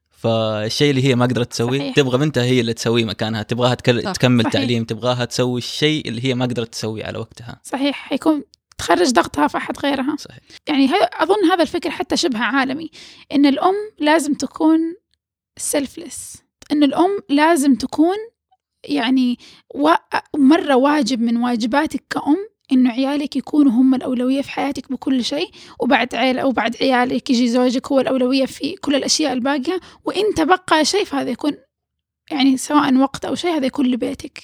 فالشيء 0.10 0.90
اللي 0.90 1.04
هي 1.04 1.16
ما 1.16 1.26
قدرت 1.26 1.52
تسويه. 1.52 1.94
تبغى 1.94 2.18
بنتها 2.18 2.44
هي 2.44 2.60
اللي 2.60 2.74
تسويه 2.74 3.06
مكانها 3.06 3.44
تبغاها 3.44 3.76
تكل... 3.76 4.04
صح. 4.04 4.12
تكمل 4.12 4.44
صحيح. 4.44 4.54
تعليم 4.54 4.84
تبغاها 4.84 5.26
تسوي 5.26 5.58
الشيء 5.58 6.08
اللي 6.08 6.26
هي 6.26 6.36
ما 6.36 6.46
قدرت 6.46 6.72
تسويه 6.72 7.06
على 7.06 7.18
وقتها 7.18 7.60
صحيح 7.64 7.96
حيكون 8.10 8.44
تخرج 8.82 9.12
ضغطها 9.12 9.48
في 9.48 9.58
أحد 9.58 9.80
غيرها. 9.80 10.16
صحيح. 10.20 10.40
يعني 10.68 10.90
أظن 11.14 11.46
هذا 11.52 11.62
الفكر 11.62 11.90
حتى 11.90 12.18
شبه 12.18 12.40
عالمي 12.40 12.90
إن 13.32 13.46
الأم 13.46 13.76
لازم 14.00 14.34
تكون 14.34 14.80
سيلفلس 15.58 16.36
إن 16.72 16.84
الأم 16.84 17.20
لازم 17.30 17.76
تكون 17.76 18.16
يعني 18.84 19.38
و... 19.76 19.90
مرة 20.38 20.76
واجب 20.76 21.22
من 21.22 21.38
واجباتك 21.38 22.04
كأم 22.10 22.38
إنه 22.72 22.92
عيالك 22.92 23.36
يكونوا 23.36 23.72
هم 23.72 23.96
الأولوية 23.96 24.42
في 24.42 24.52
حياتك 24.52 24.92
بكل 24.92 25.24
شيء 25.26 25.50
وبعد 25.80 26.16
عيال 26.16 26.40
أو 26.40 26.52
بعد 26.52 26.76
عيالك 26.82 27.30
يجي 27.30 27.48
زوجك 27.48 27.92
هو 27.92 28.00
الأولوية 28.00 28.46
في 28.46 28.76
كل 28.76 28.96
الأشياء 28.96 29.34
الباقية. 29.34 29.80
وإنت 30.06 30.42
بقى 30.42 30.86
شيء 30.86 31.04
فهذا 31.06 31.30
يكون 31.30 31.54
يعني 32.32 32.58
سواء 32.58 32.96
وقت 32.98 33.26
أو 33.26 33.36
شيء 33.36 33.52
هذا 33.52 33.66
يكون 33.66 33.86
لبيتك 33.86 34.40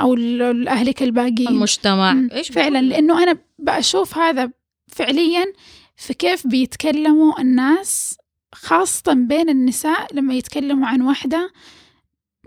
أو 0.00 0.14
ل- 0.14 0.64
لأهلك 0.64 1.02
الباقيين. 1.02 1.48
المجتمع. 1.48 2.16
إيش 2.32 2.48
فعلا 2.50 2.82
لأنه 2.82 3.22
أنا 3.22 3.38
بشوف 3.58 4.18
هذا 4.18 4.50
فعليا 4.88 5.52
في 5.96 6.14
كيف 6.14 6.46
بيتكلموا 6.46 7.40
الناس 7.40 8.18
خاصة 8.54 9.12
بين 9.12 9.48
النساء 9.48 10.14
لما 10.14 10.34
يتكلموا 10.34 10.88
عن 10.88 11.02
واحدة 11.02 11.52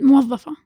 موظفة. 0.00 0.56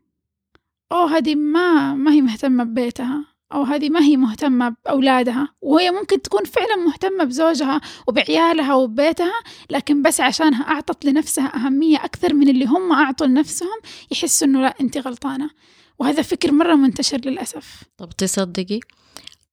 أو 0.93 1.07
هذه 1.07 1.35
ما 1.35 1.95
ما 1.95 2.13
هي 2.13 2.21
مهتمة 2.21 2.65
ببيتها. 2.65 3.25
أو 3.53 3.63
هذه 3.63 3.89
ما 3.91 4.01
هي 4.01 4.17
مهتمة 4.17 4.77
بأولادها. 4.85 5.49
وهي 5.61 5.91
ممكن 5.91 6.23
تكون 6.23 6.45
فعلا 6.45 6.77
مهتمة 6.77 7.25
بزوجها 7.25 7.81
وبعيالها 8.07 8.75
وببيتها 8.75 9.41
لكن 9.71 10.03
بس 10.03 10.21
عشانها 10.21 10.63
أعطت 10.63 11.05
لنفسها 11.05 11.57
أهمية 11.57 11.97
أكثر 12.05 12.35
من 12.35 12.49
اللي 12.49 12.65
هم 12.65 12.93
أعطوا 12.93 13.27
لنفسهم 13.27 13.79
يحسوا 14.11 14.47
إنه 14.47 14.61
لا 14.61 14.75
أنت 14.81 14.99
غلطانة. 14.99 15.51
وهذا 15.99 16.23
فكر 16.23 16.53
مرة 16.53 16.75
منتشر 16.75 17.21
للأسف. 17.25 17.83
طب 17.99 18.09
تصدقي 18.09 18.81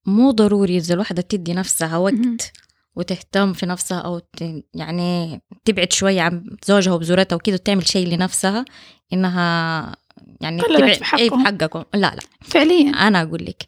مو 0.06 0.32
ضروري 0.32 0.78
إذا 0.78 0.94
الواحدة 0.94 1.22
تدي 1.22 1.54
نفسها 1.54 1.98
وقت. 1.98 2.52
وتهتم 2.96 3.54
في 3.54 3.66
نفسها 3.66 3.98
أو 3.98 4.20
ت... 4.20 4.64
يعني 4.74 5.42
تبعد 5.66 5.94
شوية 5.94 6.22
عن 6.22 6.58
زوجها 6.66 6.94
وبزورتها 6.94 7.36
وكده 7.36 7.56
وتعمل 7.56 7.88
شيء 7.88 8.08
لنفسها 8.08 8.66
إنها 9.14 9.96
يعني 10.42 10.62
تبعد 10.62 10.94
في 10.94 11.18
اي 11.18 11.30
في. 11.30 11.36
حقكم. 11.36 11.84
لا 11.94 12.16
لا. 12.16 12.20
فعليا. 12.42 12.90
أنا 12.90 13.22
أقول 13.22 13.46
لك 13.46 13.68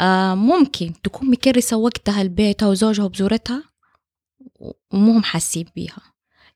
آه 0.00 0.34
ممكن 0.34 0.92
تكون 1.02 1.30
مكرسة 1.30 1.76
وقتها 1.76 2.24
لبيتها 2.24 2.68
وزوجها 2.68 3.04
وبزورتها 3.04 3.62
ومو 4.92 5.12
هم 5.12 5.22
حاسين 5.22 5.66
بيها. 5.76 6.02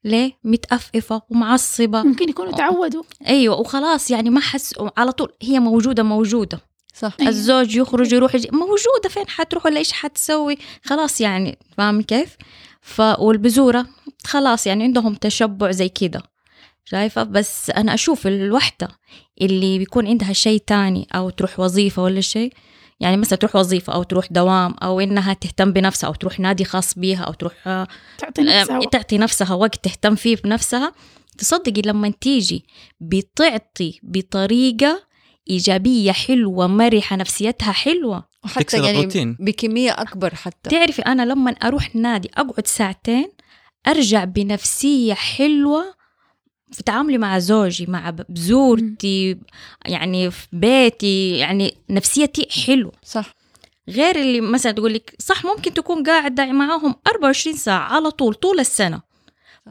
ليه؟ 0.05 0.33
متأفئفة 0.45 1.23
ومعصبة. 1.31 2.03
ممكن 2.03 2.29
يكونوا 2.29 2.53
تعودوا. 2.53 3.03
أيوة 3.27 3.61
وخلاص 3.61 4.11
يعني 4.11 4.31
ما 4.31 4.41
حس 4.41 4.75
على 4.97 5.13
طول 5.13 5.33
هي 5.43 5.61
موجودة 5.61 6.03
موجودة. 6.03 6.61
صح. 6.99 7.13
أيوة. 7.21 7.31
الزوج 7.31 7.77
يخرج 7.77 8.13
يروح 8.13 8.35
يجي. 8.35 8.49
موجودة 8.53 9.09
فين 9.09 9.29
حتروح 9.29 9.67
ولا 9.67 9.79
إيش 9.79 9.93
حتسوي؟ 9.93 10.59
خلاص 10.85 11.21
يعني 11.21 11.59
فاهم 11.77 12.03
كيف؟ 12.03 12.37
ف 12.81 13.01
والبزورة 13.01 13.87
خلاص 14.25 14.67
يعني 14.67 14.85
عندهم 14.85 15.15
تشبع 15.15 15.71
زي 15.71 15.89
كده. 15.89 16.23
شايفة؟ 16.85 17.23
بس 17.23 17.71
أنا 17.71 17.95
أشوف 17.95 18.27
الوحدة 18.27 18.89
اللي 19.41 19.79
بيكون 19.79 20.07
عندها 20.07 20.33
شيء 20.33 20.63
تاني 20.67 21.09
أو 21.15 21.31
تروح 21.31 21.61
وظيفة 21.61 22.03
ولا 22.03 22.21
شيء 22.21 22.53
يعني 23.01 23.17
مثلا 23.17 23.39
تروح 23.39 23.57
وظيفة 23.57 23.93
أو 23.93 24.03
تروح 24.03 24.27
دوام 24.31 24.75
أو 24.83 25.01
إنها 25.01 25.33
تهتم 25.33 25.73
بنفسها 25.73 26.09
أو 26.09 26.15
تروح 26.15 26.41
نادي 26.41 26.65
خاص 26.65 26.99
بيها 26.99 27.25
أو 27.25 27.33
تروح 27.33 27.53
آه، 27.67 27.87
تعطي 28.19 28.43
نفسها 28.43 28.77
آه، 28.77 28.79
وقت. 28.79 28.93
تعطي 28.93 29.19
نفسها 29.19 29.55
وقت 29.55 29.85
تهتم 29.85 30.15
فيه 30.15 30.37
بنفسها 30.37 30.93
تصدقي 31.39 31.83
لما 31.83 32.13
تيجي 32.21 32.65
بتعطي 33.01 34.01
بطريقة 34.03 35.08
إيجابية 35.51 36.13
حلوة 36.13 36.67
مرحة 36.67 37.17
نفسيتها 37.17 37.73
حلوة. 37.73 38.29
وحتى 38.45 38.65
تكسر 38.65 38.85
يعني 38.85 38.99
الروتين. 38.99 39.37
بكمية 39.41 39.91
أكبر 39.91 40.35
حتى. 40.35 40.71
تعرفي 40.71 41.03
أنا 41.03 41.23
لما 41.23 41.51
أروح 41.51 41.97
نادي 41.97 42.31
أقعد 42.35 42.67
ساعتين 42.67 43.29
أرجع 43.89 44.25
بنفسية 44.25 45.15
حلوة 45.15 45.85
في 46.73 46.83
تعاملي 46.83 47.19
مع 47.19 47.39
زوجي 47.39 47.87
مع 47.87 48.11
بزورتي 48.29 49.39
يعني 49.87 50.31
في 50.31 50.47
بيتي 50.53 51.39
يعني 51.39 51.75
نفسيتي 51.91 52.49
حلوة. 52.67 52.93
صح. 53.05 53.35
غير 53.89 54.17
اللي 54.17 54.41
مثلا 54.41 54.73
تقول 54.73 54.95
لك 54.95 55.15
صح 55.19 55.45
ممكن 55.45 55.75
تكون 55.75 56.03
قاعدة 56.03 56.53
معاهم 56.53 56.95
24 57.07 57.57
ساعة 57.57 57.95
على 57.95 58.11
طول 58.11 58.35
طول 58.35 58.61
السنة. 58.61 59.03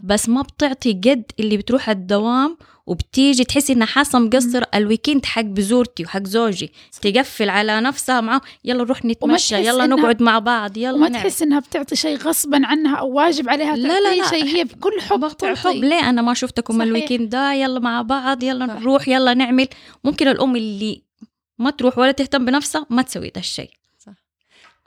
بس 0.03 0.29
ما 0.29 0.41
بتعطي 0.41 0.93
قد 0.93 1.23
اللي 1.39 1.57
بتروح 1.57 1.89
الدوام 1.89 2.57
وبتيجي 2.87 3.43
تحسي 3.43 3.73
انها 3.73 3.87
حاسة 3.87 4.19
مقصر 4.19 4.63
ال 4.75 4.82
weekend 4.82 5.25
حق 5.25 5.41
بزورتي 5.41 6.03
وحق 6.03 6.23
زوجي. 6.27 6.71
تقفل 7.01 7.49
على 7.49 7.81
نفسها 7.81 8.21
معه 8.21 8.41
يلا 8.65 8.83
نروح 8.83 9.05
نتمشى 9.05 9.55
يلا 9.55 9.83
إنها- 9.85 9.89
نقعد 9.89 10.23
مع 10.23 10.39
بعض 10.39 10.77
يلا 10.77 10.91
وما 10.93 11.09
نعمل. 11.09 11.23
تحس 11.23 11.41
إنها 11.41 11.59
بتعطي 11.59 11.95
شيء 11.95 12.17
غصبا 12.17 12.61
عنها 12.65 12.95
أو 12.95 13.11
واجب 13.11 13.49
عليها 13.49 13.75
لا، 13.75 13.99
لا، 13.99 14.15
لا. 14.15 14.29
شيء 14.29 14.43
هي 14.45 14.63
بكل 14.63 15.01
حب 15.01 15.19
بكل 15.19 15.57
حب. 15.57 15.71
ليه؟ 15.75 16.09
أنا 16.09 16.21
ما 16.21 16.33
شفتكم. 16.33 16.81
ال 16.81 16.87
weekend 16.87 17.29
ده 17.29 17.53
يلا 17.53 17.79
مع 17.79 18.01
بعض 18.01 18.43
يلا 18.43 18.67
صح. 18.67 18.73
نروح 18.73 19.07
يلا 19.07 19.33
نعمل. 19.33 19.67
ممكن 20.03 20.27
الأم 20.27 20.55
اللي 20.55 21.01
ما 21.59 21.69
تروح 21.69 21.97
ولا 21.97 22.11
تهتم 22.11 22.45
بنفسها 22.45 22.85
ما 22.89 23.01
تسوي 23.01 23.29
ده 23.29 23.41
الشيء. 23.41 23.69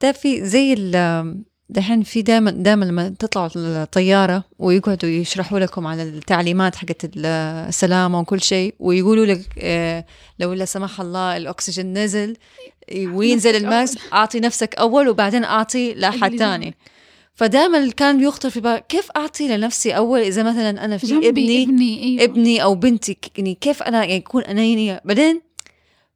ده 0.03 0.13
في 0.13 0.45
زي 0.47 0.73
ال 0.73 0.95
دحين 1.73 2.03
في 2.03 2.23
دائما 2.23 2.51
دائما 2.51 2.85
لما 2.85 3.09
تطلعوا 3.19 3.51
الطيارة 3.57 4.45
ويقعدوا 4.59 5.11
يشرحوا 5.11 5.59
لكم 5.59 5.87
على 5.87 6.03
التعليمات 6.03 6.77
حقت 6.77 7.05
ال- 7.05 7.27
السلامة 7.69 8.21
وكل 8.21 8.41
شيء 8.43 8.75
ويقولوا 8.79 9.27
لك 9.27 9.41
آه، 9.59 10.05
لو 10.39 10.53
لا 10.53 10.65
سمح 10.65 11.01
الله 11.01 11.37
الأكسجين 11.37 11.99
نزل 11.99 12.37
وينزل 12.97 13.51
نفسك 13.53 13.65
الماكس 13.65 13.97
أعطي 14.13 14.41
نفسك 14.41 14.75
أول 14.75 15.09
وبعدين 15.09 15.45
أعطي 15.45 15.95
لأحد 15.95 16.37
ثاني. 16.37 16.75
فدائما 17.35 17.91
كان 17.91 18.19
بيخطر 18.19 18.51
في 18.51 18.61
بالي 18.61 18.83
كيف 18.89 19.11
أعطي 19.17 19.49
لنفسي 19.57 19.97
أول 19.97 20.21
إذا 20.21 20.43
مثلا 20.43 20.85
أنا 20.85 20.97
في 20.97 21.29
ابني 21.29 21.63
ابني 21.63 22.03
أيوه. 22.05 22.25
ابني 22.25 22.63
أو 22.63 22.75
بنتي 22.75 23.17
يعني 23.39 23.55
كيف 23.55 23.83
أنا 23.83 23.99
يعني 23.99 24.15
يكون 24.15 24.43
انانيه 24.43 25.01
بعدين 25.05 25.41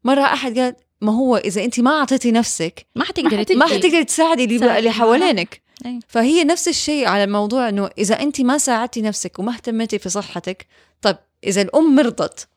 مرة 0.05 0.21
أحد 0.23 0.59
قال 0.59 0.75
ما 1.05 1.13
هو 1.13 1.37
إذا 1.37 1.65
انت 1.65 1.81
ما 1.81 1.91
أعطيتي 1.91 2.33
نفسك 2.33 2.87
ما 2.95 3.05
حتقدري. 3.05 3.57
ما. 3.57 3.67
حتقدري 3.67 4.05
تساعدي 4.05 4.45
اللي, 4.45 4.91
حوالينك 4.91 5.63
أي. 5.87 6.01
فهي 6.09 6.45
نفس 6.45 6.69
الشيء 6.69 7.07
على 7.07 7.25
الموضوع 7.25 7.69
إنه 7.69 7.91
إذا 7.99 8.21
انت 8.21 8.41
ما 8.41 8.59
ساعدتي 8.59 9.03
نفسك 9.03 9.39
وما 9.39 9.53
اهتمتي 9.53 9.99
في 9.99 10.09
صحتك 10.09 10.67
طب 11.03 11.17
إذا 11.47 11.63
الأم 11.63 11.95
مرضت 11.97 12.49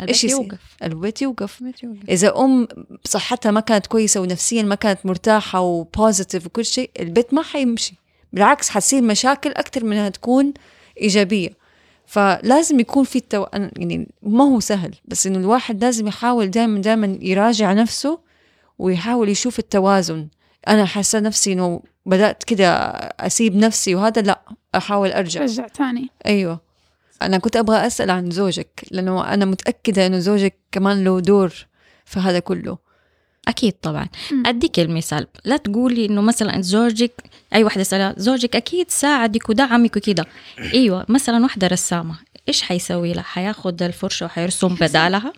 البيت 0.00 0.08
إيش 0.08 0.24
يصير؟ 0.24 0.40
يوقف 0.40 0.58
البيت 0.82 1.22
يوقف 1.22 1.62
إذا 2.08 2.36
أم 2.36 2.68
صحتها 3.04 3.50
ما 3.50 3.60
كانت 3.60 3.86
كويسة 3.86 4.20
ونفسيا 4.20 4.62
ما 4.62 4.74
كانت 4.74 5.06
مرتاحة 5.06 5.60
وبوزيتيف 5.60 6.46
وكل 6.46 6.64
شيء 6.64 6.90
البيت 7.00 7.34
ما 7.34 7.42
حيمشي 7.42 7.94
بالعكس 8.32 8.68
حتصير 8.68 9.02
مشاكل 9.02 9.50
أكثر 9.50 9.84
من 9.84 9.92
انها 9.92 10.08
تكون 10.08 10.52
إيجابية 11.00 11.61
فلازم 12.12 12.80
يكون 12.80 13.04
في 13.04 13.16
التو... 13.16 13.46
يعني 13.52 14.08
ما 14.22 14.44
هو 14.44 14.60
سهل 14.60 14.94
بس 15.04 15.26
إنه 15.26 15.38
الواحد 15.38 15.84
لازم 15.84 16.06
يحاول 16.06 16.50
دائما 16.50 16.80
دائما 16.80 17.18
يراجع 17.20 17.72
نفسه 17.72 18.18
ويحاول 18.78 19.28
يشوف 19.28 19.58
التوازن. 19.58 20.28
أنا 20.68 20.84
حاسة 20.84 21.20
نفسي 21.20 21.52
إنه 21.52 21.82
بدأت 22.06 22.44
كده 22.44 22.74
أسيب 23.20 23.56
نفسي 23.56 23.94
وهذا 23.94 24.22
لا 24.22 24.40
أحاول 24.74 25.12
أرجع. 25.12 25.42
رجع 25.42 25.66
تاني. 25.66 26.10
أيوه. 26.26 26.60
أنا 27.22 27.38
كنت 27.38 27.56
أبغى 27.56 27.86
أسأل 27.86 28.10
عن 28.10 28.30
زوجك 28.30 28.84
لأنه 28.90 29.34
أنا 29.34 29.44
متأكدة 29.44 30.06
إنه 30.06 30.18
زوجك 30.18 30.54
كمان 30.72 31.04
له 31.04 31.20
دور 31.20 31.52
في 32.04 32.20
هذا 32.20 32.38
كله. 32.38 32.78
أكيد 33.48 33.72
طبعا. 33.72 34.08
مم. 34.32 34.46
أديك 34.46 34.80
المثال. 34.80 35.26
لا 35.44 35.56
تقولي 35.56 36.06
إنه 36.06 36.20
مثلا 36.20 36.60
زوجك 36.62 37.12
أي 37.54 37.64
واحدة 37.64 37.82
سألها 37.82 38.14
زوجك 38.16 38.56
أكيد 38.56 38.90
ساعدك 38.90 39.48
ودعمك 39.48 39.96
وكده. 39.96 40.26
إيوه 40.74 41.06
مثلا 41.08 41.42
واحدة 41.42 41.66
رسامة. 41.66 42.18
إيش 42.48 42.62
حيسوي 42.62 43.12
لها؟ 43.12 43.22
حياخد 43.22 43.82
الفرشة 43.82 44.26
وحيرسم 44.26 44.74
بدالها؟ 44.80 45.32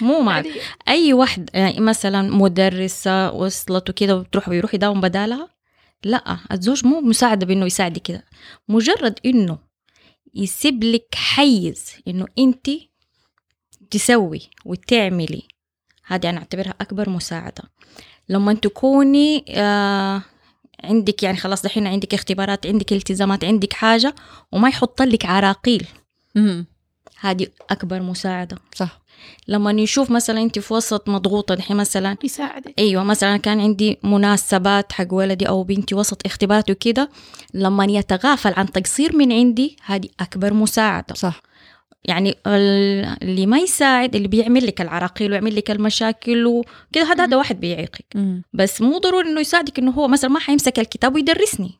مو 0.00 0.20
مع 0.26 0.36
يعني 0.36 0.50
أي 0.88 1.12
واحد 1.12 1.50
يعني 1.54 1.80
مثلا 1.80 2.22
مدرسة 2.22 3.32
وصلت 3.32 3.90
وكده 3.90 4.16
وتروح 4.16 4.48
ويروح 4.48 4.74
يداوم 4.74 5.00
بدالها؟ 5.00 5.48
لا 6.04 6.38
الزوج 6.52 6.86
مو 6.86 7.00
مساعدة 7.00 7.46
بإنه 7.46 7.66
يساعدك 7.66 8.02
كده. 8.02 8.24
مجرد 8.68 9.18
إنه 9.26 9.58
يسيب 10.34 10.84
لك 10.84 11.14
حيز 11.14 11.90
إنه 12.08 12.26
انت 12.38 12.70
تسوي 13.90 14.40
وتعملي 14.64 15.42
هذه 16.08 16.30
أنا 16.30 16.38
أعتبرها 16.38 16.74
أكبر 16.80 17.10
مساعدة. 17.10 17.62
لما 18.28 18.54
تكوني 18.54 19.44
آه 19.48 20.22
عندك 20.84 21.22
يعني 21.22 21.36
خلاص 21.36 21.62
دحين 21.62 21.86
عندك 21.86 22.14
اختبارات 22.14 22.66
عندك 22.66 22.92
التزامات 22.92 23.44
عندك 23.44 23.72
حاجة 23.72 24.14
وما 24.52 24.68
يحط 24.68 25.02
لك 25.02 25.24
عراقيل. 25.26 25.86
امم 26.36 26.66
هذه 27.20 27.46
أكبر 27.70 28.02
مساعدة. 28.02 28.56
صح. 28.74 29.00
لما 29.48 29.72
نشوف 29.72 30.10
مثلا 30.10 30.42
أنت 30.42 30.58
في 30.58 30.74
وسط 30.74 31.08
مضغوطة 31.08 31.54
دحين 31.54 31.76
مثلا 31.76 32.16
يساعدك. 32.24 32.74
أيوه 32.78 33.04
مثلا 33.04 33.36
كان 33.36 33.60
عندي 33.60 33.98
مناسبات 34.02 34.92
حق 34.92 35.12
ولدي 35.12 35.48
أو 35.48 35.62
بنتي 35.62 35.94
وسط 35.94 36.26
اختبارات 36.26 36.70
وكده 36.70 37.10
لما 37.54 37.84
يتغافل 37.84 38.54
عن 38.56 38.72
تقصير 38.72 39.16
من 39.16 39.32
عندي 39.32 39.76
هذه 39.84 40.08
أكبر 40.20 40.54
مساعدة. 40.54 41.14
صح. 41.14 41.42
يعني 42.04 42.34
ال- 42.46 43.16
اللي 43.22 43.46
ما 43.46 43.58
يساعد 43.58 44.16
اللي 44.16 44.28
بيعمل 44.28 44.66
لك 44.66 44.80
العراقيل 44.80 45.30
ويعمل 45.32 45.56
لك 45.56 45.70
المشاكل 45.70 46.46
وكده 46.46 47.04
هذا 47.12 47.24
هذا 47.24 47.36
واحد 47.36 47.60
بيعيقك. 47.60 48.06
بس 48.52 48.80
مو 48.80 48.98
ضروري 48.98 49.28
إنه 49.28 49.40
يساعدك 49.40 49.78
إنه 49.78 49.90
هو 49.90 50.08
مثلا 50.08 50.30
ما 50.30 50.40
حيمسك 50.40 50.78
الكتاب 50.78 51.14
ويدرسني. 51.14 51.78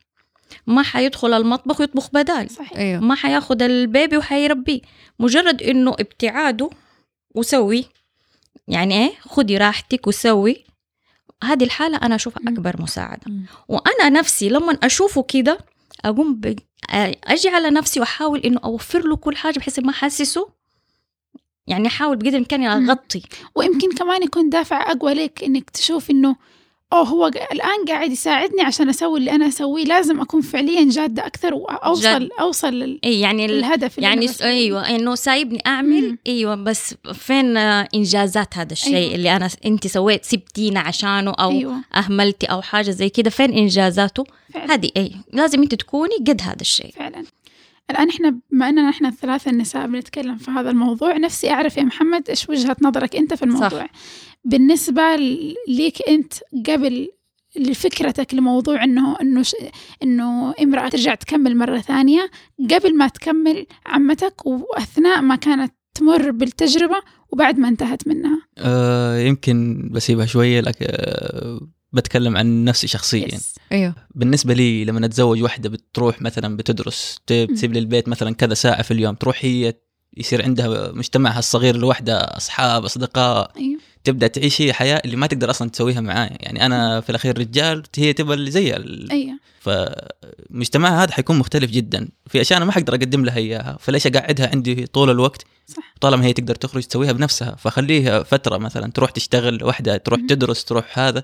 ما 0.67 0.83
حيدخل 0.83 1.33
المطبخ 1.33 1.79
ويطبخ 1.79 2.09
بدالي 2.13 2.49
صحيح. 2.49 2.77
أيوه. 2.77 3.01
ما 3.01 3.15
حياخد 3.15 3.61
البيبي 3.61 4.17
وحيربيه. 4.17 4.81
مجرد 5.19 5.63
إنه 5.63 5.91
ابتعاده 5.91 6.69
وسوي 7.35 7.85
يعني 8.67 8.95
إيه 9.05 9.11
خدي 9.21 9.57
راحتك 9.57 10.07
وسوي 10.07 10.63
هذه 11.43 11.63
الحالة 11.63 11.97
أنا 11.97 12.15
أشوفها. 12.15 12.43
أكبر 12.47 12.81
مساعدة. 12.81 13.31
وأنا 13.67 14.09
نفسي 14.09 14.49
لما 14.49 14.77
أشوفه 14.83 15.23
كده 15.23 15.57
أقوم 16.05 16.39
ب... 16.93 17.15
أجي 17.23 17.49
على 17.49 17.69
نفسي 17.69 17.99
وأحاول 17.99 18.39
إنه 18.39 18.59
أوفر 18.63 19.07
له 19.07 19.15
كل 19.15 19.35
حاجة 19.35 19.59
بحيث 19.59 19.79
ما 19.79 19.89
أحسسه 19.89 20.49
يعني 21.67 21.87
أحاول 21.87 22.15
بقدر 22.17 22.29
الإمكان 22.29 22.59
مم. 22.59 22.89
أغطي 22.89 23.21
ويمكن 23.55 23.91
كمان 23.91 24.23
يكون 24.23 24.49
دافع 24.49 24.91
أقوى 24.91 25.13
لك 25.13 25.43
إنك 25.43 25.69
تشوف 25.69 26.09
إنه 26.09 26.35
أوه 26.93 27.07
هو 27.07 27.27
الآن 27.27 27.85
قاعد 27.87 28.11
يساعدني 28.11 28.61
عشان 28.61 28.89
أسوي 28.89 29.19
اللي 29.19 29.31
أنا 29.31 29.47
أسويه 29.47 29.83
لازم 29.85 30.21
أكون 30.21 30.41
فعليا 30.41 30.89
جادة 30.89 31.25
أكثر 31.27 31.53
وأوصل 31.53 32.01
جاد. 32.03 32.29
أوصل 32.39 32.73
لل- 32.73 32.99
إيه 33.03 33.21
يعني 33.21 33.45
ال... 33.45 33.51
للهدف 33.51 33.97
اللي 33.97 34.09
يعني 34.09 34.25
أنا 34.25 34.31
س-. 34.33 34.41
أيوه 34.41 34.89
إنه 34.95 35.15
سايبني 35.15 35.61
أعمل 35.67 36.09
مم. 36.09 36.17
أيوه 36.27 36.55
بس 36.55 36.95
فين 37.13 37.57
إنجازات 37.57 38.57
هذا 38.57 38.71
الشيء 38.73 38.95
أيوة. 38.95 39.03
أيوة. 39.05 39.15
اللي 39.15 39.35
أنا 39.35 39.49
أنت 39.65 39.87
سويت 39.87 40.25
سبتينا 40.25 40.79
عشانه 40.79 41.31
أو 41.31 41.49
أيوة. 41.51 41.71
أيوة 41.71 41.83
أهملتي 41.95 42.45
أو 42.45 42.61
حاجة 42.61 42.91
زي 42.91 43.09
كده 43.09 43.29
فين 43.29 43.53
إنجازاته 43.53 44.23
فعلا 44.53 44.73
هذه 44.73 44.89
إي 44.97 45.11
لازم 45.33 45.61
أنت 45.61 45.75
تكوني 45.75 46.15
قد 46.27 46.41
هذا 46.41 46.61
الشيء 46.61 46.91
فعلا 46.91 47.23
الآن 47.91 48.09
إحنا 48.09 48.35
بما 48.51 48.69
أننا 48.69 48.89
إحنا 48.89 49.09
الثلاثة 49.09 49.51
النساء 49.51 49.87
بنتكلم 49.87 50.37
في 50.37 50.51
هذا 50.51 50.69
الموضوع 50.69 51.17
نفسي 51.17 51.51
أعرف 51.51 51.77
يا 51.77 51.83
محمد 51.83 52.29
إيش 52.29 52.49
وجهة 52.49 52.77
نظرك 52.81 53.15
أنت 53.15 53.33
في 53.33 53.43
الموضوع 53.43 53.69
صح. 53.69 53.87
بالنسبة 54.45 55.15
ليك 55.67 56.09
أنت 56.09 56.33
قبل 56.67 57.09
لفكرتك 57.55 58.33
لموضوع 58.33 58.83
انه 58.83 59.17
إنه 59.21 59.43
ش... 59.43 59.55
إنه 60.03 60.53
امرأة 60.61 60.89
ترجع 60.89 61.15
تكمل 61.15 61.57
مرة 61.57 61.79
ثانية 61.79 62.29
قبل 62.71 62.97
ما 62.97 63.07
تكمل 63.07 63.65
عمتك 63.85 64.45
وأثناء 64.45 65.21
ما 65.21 65.35
كانت 65.35 65.73
تمر 65.93 66.31
بالتجربة 66.31 66.95
وبعد 67.29 67.59
ما 67.59 67.67
انتهت 67.67 68.07
منها. 68.07 68.41
آه 68.57 69.19
يمكن 69.19 69.89
بسيبها 69.91 70.25
شوية 70.25 70.61
لكن 70.61 70.85
آه 70.89 71.59
بتكلم 71.93 72.37
عن 72.37 72.65
نفسي 72.65 72.87
شخصيا. 72.87 73.35
يس. 73.35 73.55
أيوه. 73.71 73.95
بالنسبة 74.15 74.53
لي 74.53 74.85
لما 74.85 75.05
اتزوج 75.05 75.43
واحدة 75.43 75.69
بتروح 75.69 76.21
مثلا 76.21 76.57
بتدرس 76.57 77.19
تسيب 77.27 77.73
لي 77.73 77.79
البيت 77.79 78.09
مثلا 78.09 78.35
كذا 78.35 78.53
ساعة 78.53 78.81
في 78.81 78.91
اليوم 78.91 79.15
تروح 79.15 79.39
هي 79.41 79.73
يصير 80.17 80.43
عندها 80.43 80.91
مجتمعها 80.91 81.39
الصغير 81.39 81.77
لوحدها 81.77 82.37
أصحاب 82.37 82.85
أصدقاء. 82.85 83.51
أيوه. 83.57 83.79
تبدأ 84.03 84.27
تعيش 84.27 84.61
هي 84.61 84.73
حياة 84.73 85.01
اللي 85.05 85.15
ما 85.15 85.27
تقدر 85.27 85.49
أصلا 85.49 85.69
تسويها 85.69 86.01
معايا. 86.01 86.37
يعني 86.39 86.65
أنا 86.65 87.01
في 87.01 87.09
الأخير 87.09 87.39
رجال 87.39 87.83
هي 87.97 88.13
تبغى 88.13 88.33
اللي 88.33 88.51
زي 88.51 88.75
ال... 88.75 89.11
أيوه. 89.11 89.39
فمجتمعها 89.59 91.03
هذا 91.03 91.11
حيكون 91.11 91.37
مختلف 91.37 91.71
جدا. 91.71 92.09
في 92.27 92.41
أشياء 92.41 92.57
أنا 92.57 92.65
ما 92.65 92.71
حقدر 92.71 92.93
أقدم 92.95 93.25
لها 93.25 93.37
إياها. 93.37 93.77
فليش 93.79 94.07
اقعدها 94.07 94.49
عندي 94.53 94.87
طول 94.87 95.09
الوقت 95.09 95.45
صح. 95.67 95.93
طالما 96.01 96.25
هي 96.25 96.33
تقدر 96.33 96.55
تخرج 96.55 96.83
تسويها 96.83 97.11
بنفسها. 97.11 97.55
فخليها 97.55 98.23
فترة 98.23 98.57
مثلا 98.57 98.91
تروح 98.91 99.11
تشتغل 99.11 99.63
وحدة 99.63 99.97
تروح. 99.97 100.19
تدرس 100.29 100.65
تروح 100.65 100.99
هذا. 100.99 101.23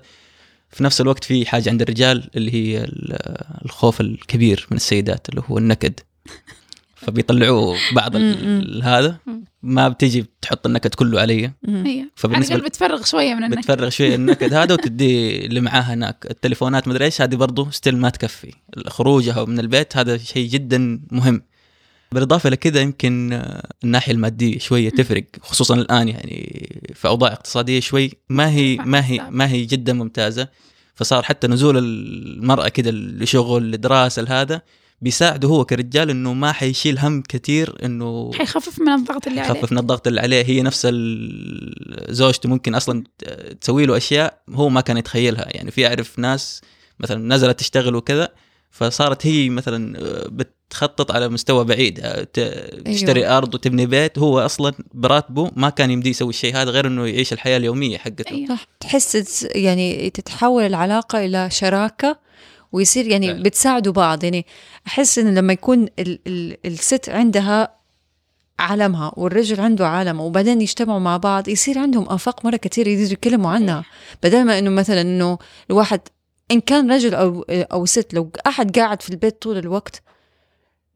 في 0.70 0.84
نفس 0.84 1.00
الوقت 1.00 1.24
في 1.24 1.46
حاجة 1.46 1.70
عند 1.70 1.82
الرجال 1.82 2.30
اللي 2.36 2.54
هي 2.54 2.84
ال- 2.84 3.18
الخوف 3.64 4.00
الكبير 4.00 4.66
من 4.70 4.76
السيدات 4.76 5.28
اللي 5.28 5.42
هو 5.50 5.58
النكد. 5.58 6.00
فبيطلعوا 7.06 7.76
بعض 7.92 8.16
ال- 8.16 8.82
هذا. 8.82 9.18
ما 9.62 9.88
بتيجي 9.88 10.26
تحط 10.42 10.66
النكد 10.66 10.94
كله 10.94 11.20
علي. 11.20 11.34
أيوه 11.34 11.52
على 11.68 12.10
فبالنسبة 12.16 12.54
الأقل 12.54 12.68
بتفرغ 12.68 13.04
شوية 13.04 13.34
من 13.34 13.44
النكد. 13.44 13.58
بتفرغ 13.60 13.88
شوية 13.88 14.14
النكد 14.14 14.54
هذا 14.54 14.74
وتدي 14.74 15.46
اللي 15.46 15.60
معاها 15.60 15.94
هناك. 15.94 16.26
التليفونات 16.30 16.88
مدري 16.88 17.04
إيش 17.04 17.22
هذه 17.22 17.34
برضه 17.34 17.70
ستيل 17.70 17.96
ما 17.96 18.08
تكفي. 18.10 18.52
خروجها 18.86 19.44
من 19.44 19.58
البيت 19.60 19.96
هذا 19.96 20.16
شيء 20.16 20.48
جدا 20.48 21.00
مهم. 21.10 21.42
بالإضافة 22.12 22.50
لكذا 22.50 22.80
يمكن 22.80 23.32
آه، 23.32 23.68
الناحية 23.84 24.12
المادية 24.12 24.58
شوية 24.58 24.90
تفرق 24.90 25.24
خصوصا 25.42 25.74
الآن 25.74 26.08
يعني 26.08 26.68
في 26.94 27.08
أوضاع 27.08 27.32
اقتصادية 27.32 27.80
شوي 27.80 28.10
ما 28.28 28.50
هي 28.50 28.76
ما 28.76 29.06
هي 29.06 29.20
ما 29.30 29.48
هي 29.50 29.64
جدا 29.64 29.92
ممتازة. 29.92 30.48
فصار 30.94 31.22
حتى 31.22 31.46
نزول 31.46 31.78
المرأة 31.78 32.68
كده 32.68 32.90
لشغل 32.90 33.70
لدراسة 33.70 34.22
لهذا 34.22 34.62
بيساعده 35.00 35.48
هو 35.48 35.64
كرجال 35.64 36.10
إنه 36.10 36.32
ما 36.32 36.52
حيشيل 36.52 36.98
هم 36.98 37.22
كثير 37.22 37.74
إنه 37.84 38.30
حيخفف 38.34 38.80
من 38.80 38.88
الضغط 38.88 39.26
اللي 39.26 39.40
عليه. 39.40 39.50
يخفف 39.58 39.72
من 39.72 39.78
الضغط 39.78 40.06
اللي 40.06 40.20
عليه. 40.20 40.44
هي 40.44 40.62
نفس 40.62 40.86
ال- 40.90 42.14
زوجته 42.14 42.48
ممكن 42.48 42.74
أصلا 42.74 43.04
تسوي 43.60 43.86
له 43.86 43.96
أشياء 43.96 44.38
هو 44.50 44.68
ما 44.68 44.80
كان 44.80 44.96
يتخيلها. 44.96 45.46
يعني 45.50 45.70
في 45.70 45.86
أعرف 45.86 46.18
ناس 46.18 46.60
مثلا 47.00 47.34
نزلت 47.34 47.58
تشتغل 47.58 47.94
وكذا 47.96 48.28
فصارت 48.70 49.26
هي 49.26 49.48
مثلا 49.48 49.98
بتخطط 50.28 51.10
على 51.10 51.28
مستوى 51.28 51.64
بعيد. 51.64 52.00
ت- 52.32 52.40
تشتري 52.86 53.26
أرض 53.26 53.54
وتبني 53.54 53.86
بيت. 53.86 54.18
هو 54.18 54.38
أصلا 54.40 54.72
براتبه 54.94 55.50
ما 55.56 55.70
كان 55.70 55.90
يمديه 55.90 56.10
يسوي 56.10 56.28
الشيء 56.30 56.56
هذا 56.56 56.70
غير 56.70 56.86
إنه 56.86 57.06
يعيش 57.06 57.32
الحياة 57.32 57.56
اليومية 57.56 57.98
حقته. 57.98 58.30
أيوة. 58.34 58.58
تحس 58.80 59.46
يعني 59.54 60.10
تتحول 60.10 60.62
العلاقة 60.62 61.24
إلى 61.24 61.50
شراكة 61.50 62.25
ويصير 62.72 63.06
يعني 63.06 63.26
فعلا. 63.26 63.42
بتساعدوا 63.42 63.92
بعض. 63.92 64.24
يعني 64.24 64.46
أحس 64.86 65.18
إنه 65.18 65.30
لما 65.30 65.52
يكون 65.52 65.86
ال 65.98 66.18
ال 66.26 66.56
الست 66.66 67.08
عندها 67.08 67.76
عالمها 68.58 69.12
والرجل 69.16 69.60
عنده 69.60 69.88
عالمه 69.88 70.24
وبعدين 70.24 70.60
يجتمعوا 70.60 70.98
مع 71.00 71.16
بعض 71.16 71.48
يصير 71.48 71.78
عندهم 71.78 72.08
آفاق 72.08 72.44
مرة 72.44 72.56
كتير 72.56 72.86
يقدروا 72.86 73.12
يتكلموا 73.12 73.50
عنها. 73.50 73.84
بدل 74.22 74.44
ما 74.44 74.58
إنه 74.58 74.70
مثلا 74.70 75.00
إنه 75.00 75.38
الواحد 75.70 76.00
إن 76.50 76.60
كان 76.60 76.92
رجل 76.92 77.14
أو 77.14 77.44
أو 77.48 77.86
ست 77.86 78.14
لو 78.14 78.30
أحد 78.46 78.78
قاعد 78.78 79.02
في 79.02 79.10
البيت 79.10 79.42
طول 79.42 79.58
الوقت 79.58 80.02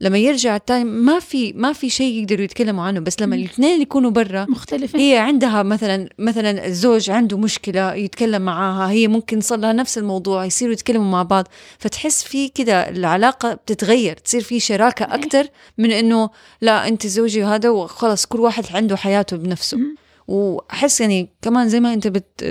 لما 0.02 0.18
يرجع 0.18 0.56
التاني 0.56 0.84
ما 0.84 1.18
في 1.18 1.52
ما 1.52 1.72
في 1.72 1.90
شيء 1.90 2.20
يقدروا 2.22 2.44
يتكلموا 2.44 2.84
عنه 2.84 3.00
بس 3.00 3.20
لما. 3.20 3.36
الاثنين 3.36 3.82
يكونوا 3.82 4.10
برا 4.10 4.46
مختلفة 4.48 4.98
هي 4.98 5.18
عندها 5.18 5.62
مثلا 5.62 6.08
مثلا 6.18 6.66
الزوج 6.66 7.10
عنده 7.10 7.38
مشكلة 7.38 7.94
يتكلم 7.94 8.42
معاها 8.42 8.90
هي 8.90 9.08
ممكن 9.08 9.40
صار 9.40 9.58
لها 9.58 9.72
نفس 9.72 9.98
الموضوع 9.98 10.44
يصيروا 10.44 10.72
يتكلموا 10.72 11.10
مع 11.12 11.22
بعض 11.22 11.48
فتحس 11.78 12.22
في 12.24 12.48
كده 12.48 12.88
العلاقة 12.88 13.54
بتتغير 13.54 14.16
تصير 14.16 14.40
في 14.40 14.60
شراكة. 14.60 15.04
أكثر 15.04 15.46
من 15.78 15.90
إنه 15.92 16.30
لا 16.60 16.88
أنت 16.88 17.06
زوجي 17.06 17.42
وهذا 17.44 17.68
وخلص 17.68 18.26
كل 18.26 18.40
واحد 18.40 18.64
عنده 18.74 18.96
حياته 18.96 19.36
بنفسه. 19.36 19.78
وأحس 20.28 21.00
يعني 21.00 21.28
كمان 21.42 21.68
زي 21.68 21.80
ما 21.80 21.92
أنت 21.94 22.06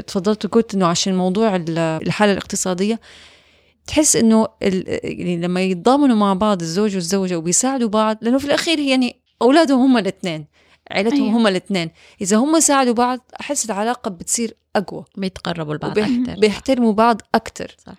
تفضلت 0.07 0.45
وقلت 0.45 0.73
إنه 0.73 0.85
عشان 0.85 1.15
موضوع 1.15 1.55
ال- 1.55 1.77
الحالة 1.79 2.31
الاقتصادية 2.31 2.99
تحس 3.89 4.15
إنه 4.15 4.47
يعني 4.61 5.37
لما 5.37 5.61
يتضامنوا 5.61 6.15
مع 6.15 6.33
بعض 6.33 6.61
الزوج 6.61 6.95
والزوجة 6.95 7.37
وبيساعدوا 7.37 7.89
بعض 7.89 8.17
لأنه 8.21 8.37
في 8.37 8.45
الأخير 8.45 8.79
يعني 8.79 9.15
أولادهم 9.41 9.79
هم 9.81 9.97
الإثنين 9.97 10.45
عيلتهم 10.91 11.23
أيوة. 11.23 11.37
هم 11.37 11.47
الإثنين. 11.47 11.89
إذا 12.21 12.37
هم 12.37 12.59
ساعدوا 12.59 12.93
بعض 12.93 13.19
أحس 13.41 13.65
العلاقة 13.65 14.09
بتصير 14.09 14.53
أقوى. 14.75 15.05
بيتقربوا 15.17 15.73
لبعض 15.75 15.99
أكثر 15.99 16.35
بيحترموا 16.39 16.93
بعض 16.93 17.21
أكثر 17.35 17.75
صح. 17.85 17.93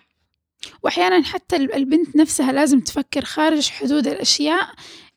واحيانا 0.83 1.23
حتى 1.23 1.55
ال- 1.55 1.73
البنت 1.73 2.15
نفسها 2.15 2.51
لازم 2.51 2.79
تفكر 2.79 3.25
خارج 3.25 3.69
حدود 3.69 4.07
الأشياء 4.07 4.69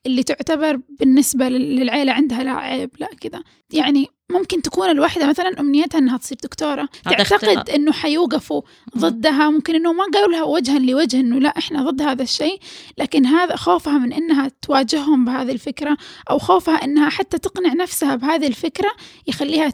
اللي 0.06 0.22
تعتبر 0.22 0.80
بالنسبة 0.98 1.48
لل- 1.48 1.76
للعيلة 1.76 2.12
عندها 2.12 2.42
لا 2.42 2.50
عيب 2.52 2.90
لا 2.98 3.08
كذا 3.20 3.42
يعني 3.72 4.06
ممكن 4.30 4.62
تكون 4.62 4.90
الواحدة 4.90 5.26
مثلا 5.26 5.60
أمنيتها 5.60 5.98
أنها 5.98 6.16
تصير 6.16 6.38
دكتورة. 6.42 6.88
تعتقد. 7.04 7.70
أنه 7.70 7.92
حيوقفوا 7.92 8.62
ضدها 8.98 9.50
ممكن 9.50 9.74
أنه 9.74 9.92
ما 9.92 10.04
قالوا 10.14 10.32
لها 10.32 10.42
وجها 10.42 10.78
لوجه 10.78 11.20
أنه 11.20 11.38
لا 11.38 11.48
إحنا 11.48 11.90
ضد 11.90 12.02
هذا 12.02 12.22
الشيء. 12.22 12.60
لكن 12.98 13.26
هذا 13.26 13.56
خوفها 13.56 13.98
من 13.98 14.12
أنها 14.12 14.50
تواجههم 14.62 15.24
بهذه 15.24 15.52
الفكرة 15.52 15.96
أو 16.30 16.38
خوفها 16.38 16.74
أنها 16.74 17.08
حتى 17.08 17.38
تقنع 17.38 17.72
نفسها 17.72 18.14
بهذه 18.16 18.46
الفكرة 18.46 18.92
يخليها 19.26 19.72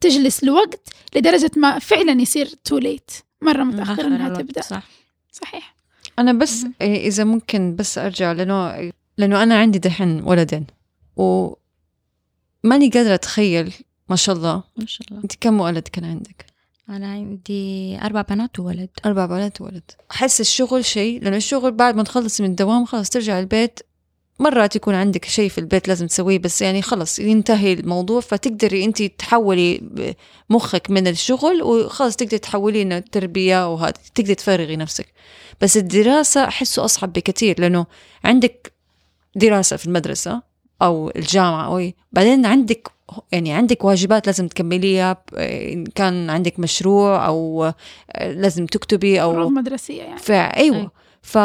تجلس 0.00 0.44
لوقت 0.44 0.88
لدرجة 1.16 1.50
ما 1.56 1.78
فعلا 1.78 2.22
يصير 2.22 2.46
تو 2.46 2.78
ليت 2.78 3.10
مرة 3.42 3.62
متأخر 3.62 4.06
أنها 4.06 4.28
تبدأ. 4.28 4.60
صح. 4.60 4.82
صحيح. 5.32 5.74
أنا 6.18 6.32
بس. 6.32 6.66
إيه، 6.80 7.06
إذا 7.08 7.24
ممكن 7.24 7.76
بس 7.76 7.98
أرجع 7.98 8.32
لأنه 8.32 8.92
لأنه 9.18 9.42
أنا 9.42 9.58
عندي 9.58 9.78
دحين 9.78 10.22
ولدين 10.24 10.66
و 11.16 11.54
ماني 12.64 12.88
قادرة 12.88 13.14
أتخيل 13.14 13.74
ما 14.10 14.16
شاء 14.16 14.36
الله. 14.36 14.62
ما 14.76 14.86
شاء 14.86 15.08
الله. 15.10 15.22
انت 15.24 15.32
كم 15.40 15.60
ولد 15.60 15.88
كان 15.88 16.04
عندك؟ 16.04 16.46
أنا 16.88 17.12
عندي 17.12 17.98
أربع 18.02 18.22
بنات 18.22 18.60
وولد. 18.60 18.88
أربع 19.06 19.26
بنات 19.26 19.60
وولد. 19.60 19.90
أحس 20.10 20.40
الشغل 20.40 20.84
شيء 20.84 21.22
لأنه 21.22 21.36
الشغل 21.36 21.72
بعد 21.72 21.96
ما 21.96 22.02
تخلص 22.02 22.40
من 22.40 22.50
الدوام 22.50 22.84
خلاص 22.84 23.10
ترجع 23.10 23.38
البيت 23.40 23.80
مرات 24.38 24.76
يكون 24.76 24.94
عندك 24.94 25.24
شيء 25.24 25.48
في 25.48 25.58
البيت 25.58 25.88
لازم 25.88 26.06
تسويه 26.06 26.38
بس 26.38 26.62
يعني 26.62 26.82
خلص 26.82 27.18
ينتهي 27.18 27.72
الموضوع 27.72 28.20
فتقدري 28.20 28.84
أنت 28.84 29.02
تحولي 29.02 29.80
مخك 30.50 30.90
من 30.90 31.06
الشغل 31.06 31.62
وخلاص 31.62 32.16
تقدري 32.16 32.38
تحوليه 32.38 32.82
إنه 32.82 32.98
تربية 32.98 33.72
وهذا 33.72 33.94
تقدري 34.14 34.34
تفرغي 34.34 34.76
نفسك. 34.76 35.06
بس 35.60 35.76
الدراسة 35.76 36.44
أحسه 36.44 36.84
أصعب 36.84 37.12
بكثير 37.12 37.60
لأنه 37.60 37.86
عندك 38.24 38.72
دراسة 39.36 39.76
في 39.76 39.86
المدرسة 39.86 40.42
أو 40.82 41.12
الجامعة 41.16 41.66
أو 41.66 41.78
إيه. 41.78 41.94
بعدين 42.12 42.46
عندك 42.46 42.88
يعني 43.32 43.52
عندك 43.52 43.84
واجبات 43.84 44.26
لازم 44.26 44.48
تكمليها 44.48 45.24
إن 45.72 45.84
كان 45.84 46.30
عندك 46.30 46.60
مشروع 46.60 47.26
أو 47.26 47.72
لازم 48.20 48.66
تكتبي 48.66 49.20
فروض 49.20 49.36
أو 49.36 49.48
مدرسية 49.48 50.02
يعني. 50.02 50.18
فأيوة 50.18 50.80
أي. 50.80 50.88
ف 51.22 51.38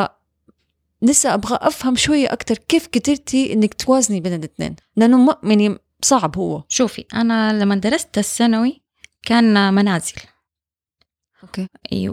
لسه 1.01 1.33
أبغى 1.33 1.57
أفهم 1.61 1.95
شوية 1.95 2.33
أكتر 2.33 2.57
كيف 2.57 2.87
قدرتي 2.87 3.53
إنك 3.53 3.73
توازني 3.73 4.19
بين 4.21 4.33
الاثنين 4.33 4.75
لأنه 4.95 5.17
ما 5.17 5.37
يعني 5.43 5.77
صعب 6.01 6.37
هو. 6.37 6.63
شوفي 6.69 7.05
أنا 7.13 7.63
لما 7.63 7.75
درست 7.75 8.17
الثانوي 8.17 8.81
كان 9.23 9.73
منازل. 9.73 10.15
أوكي. 11.43 11.67
اي 11.93 12.09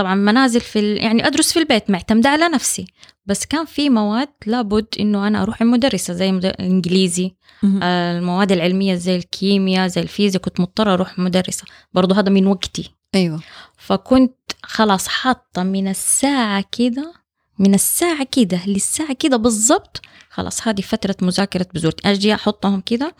وطبعا 0.00 0.14
منازل 0.14 0.60
في 0.60 0.78
ال... 0.78 1.04
يعني 1.04 1.26
أدرس 1.26 1.52
في 1.52 1.58
البيت 1.58 1.90
معتمدة 1.90 2.28
على 2.28 2.48
نفسي. 2.48 2.86
بس 3.26 3.46
كان 3.46 3.64
في 3.64 3.90
مواد 3.90 4.28
لابد 4.46 4.86
إنه 5.00 5.26
أنا 5.26 5.42
أروح 5.42 5.62
المدرسة 5.62 6.14
زي 6.14 6.30
الانجليزي 6.30 7.34
آه، 7.82 8.18
المواد 8.18 8.52
العلمية 8.52 8.94
زي 8.94 9.16
الكيمياء 9.16 9.86
زي 9.88 10.00
الفيزياء 10.00 10.42
كنت 10.42 10.60
مضطرة 10.60 10.92
أروح 10.92 11.18
مدرسة. 11.18 11.64
برضو 11.92 12.14
هذا 12.14 12.30
من 12.30 12.46
وقتي. 12.46 12.90
أيوة. 13.14 13.40
فكنت 13.76 14.34
خلاص 14.62 15.08
حاطة 15.08 15.62
من 15.62 15.88
الساعة 15.88 16.64
كده 16.72 17.12
من 17.58 17.74
الساعة 17.74 18.26
كده 18.32 18.60
للساعة 18.66 19.12
كده 19.14 19.36
بالضبط 19.36 20.00
خلاص 20.30 20.68
هذه 20.68 20.80
فترة 20.80 21.16
مذاكرة 21.22 21.66
بزورتي 21.74 22.10
أجي 22.10 22.34
أحطهم 22.34 22.80
كده 22.80 23.14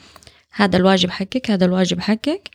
هذا 0.53 0.77
الواجب 0.77 1.11
حقك 1.11 1.51
هذا 1.51 1.65
الواجب 1.65 2.01
حقك. 2.01 2.51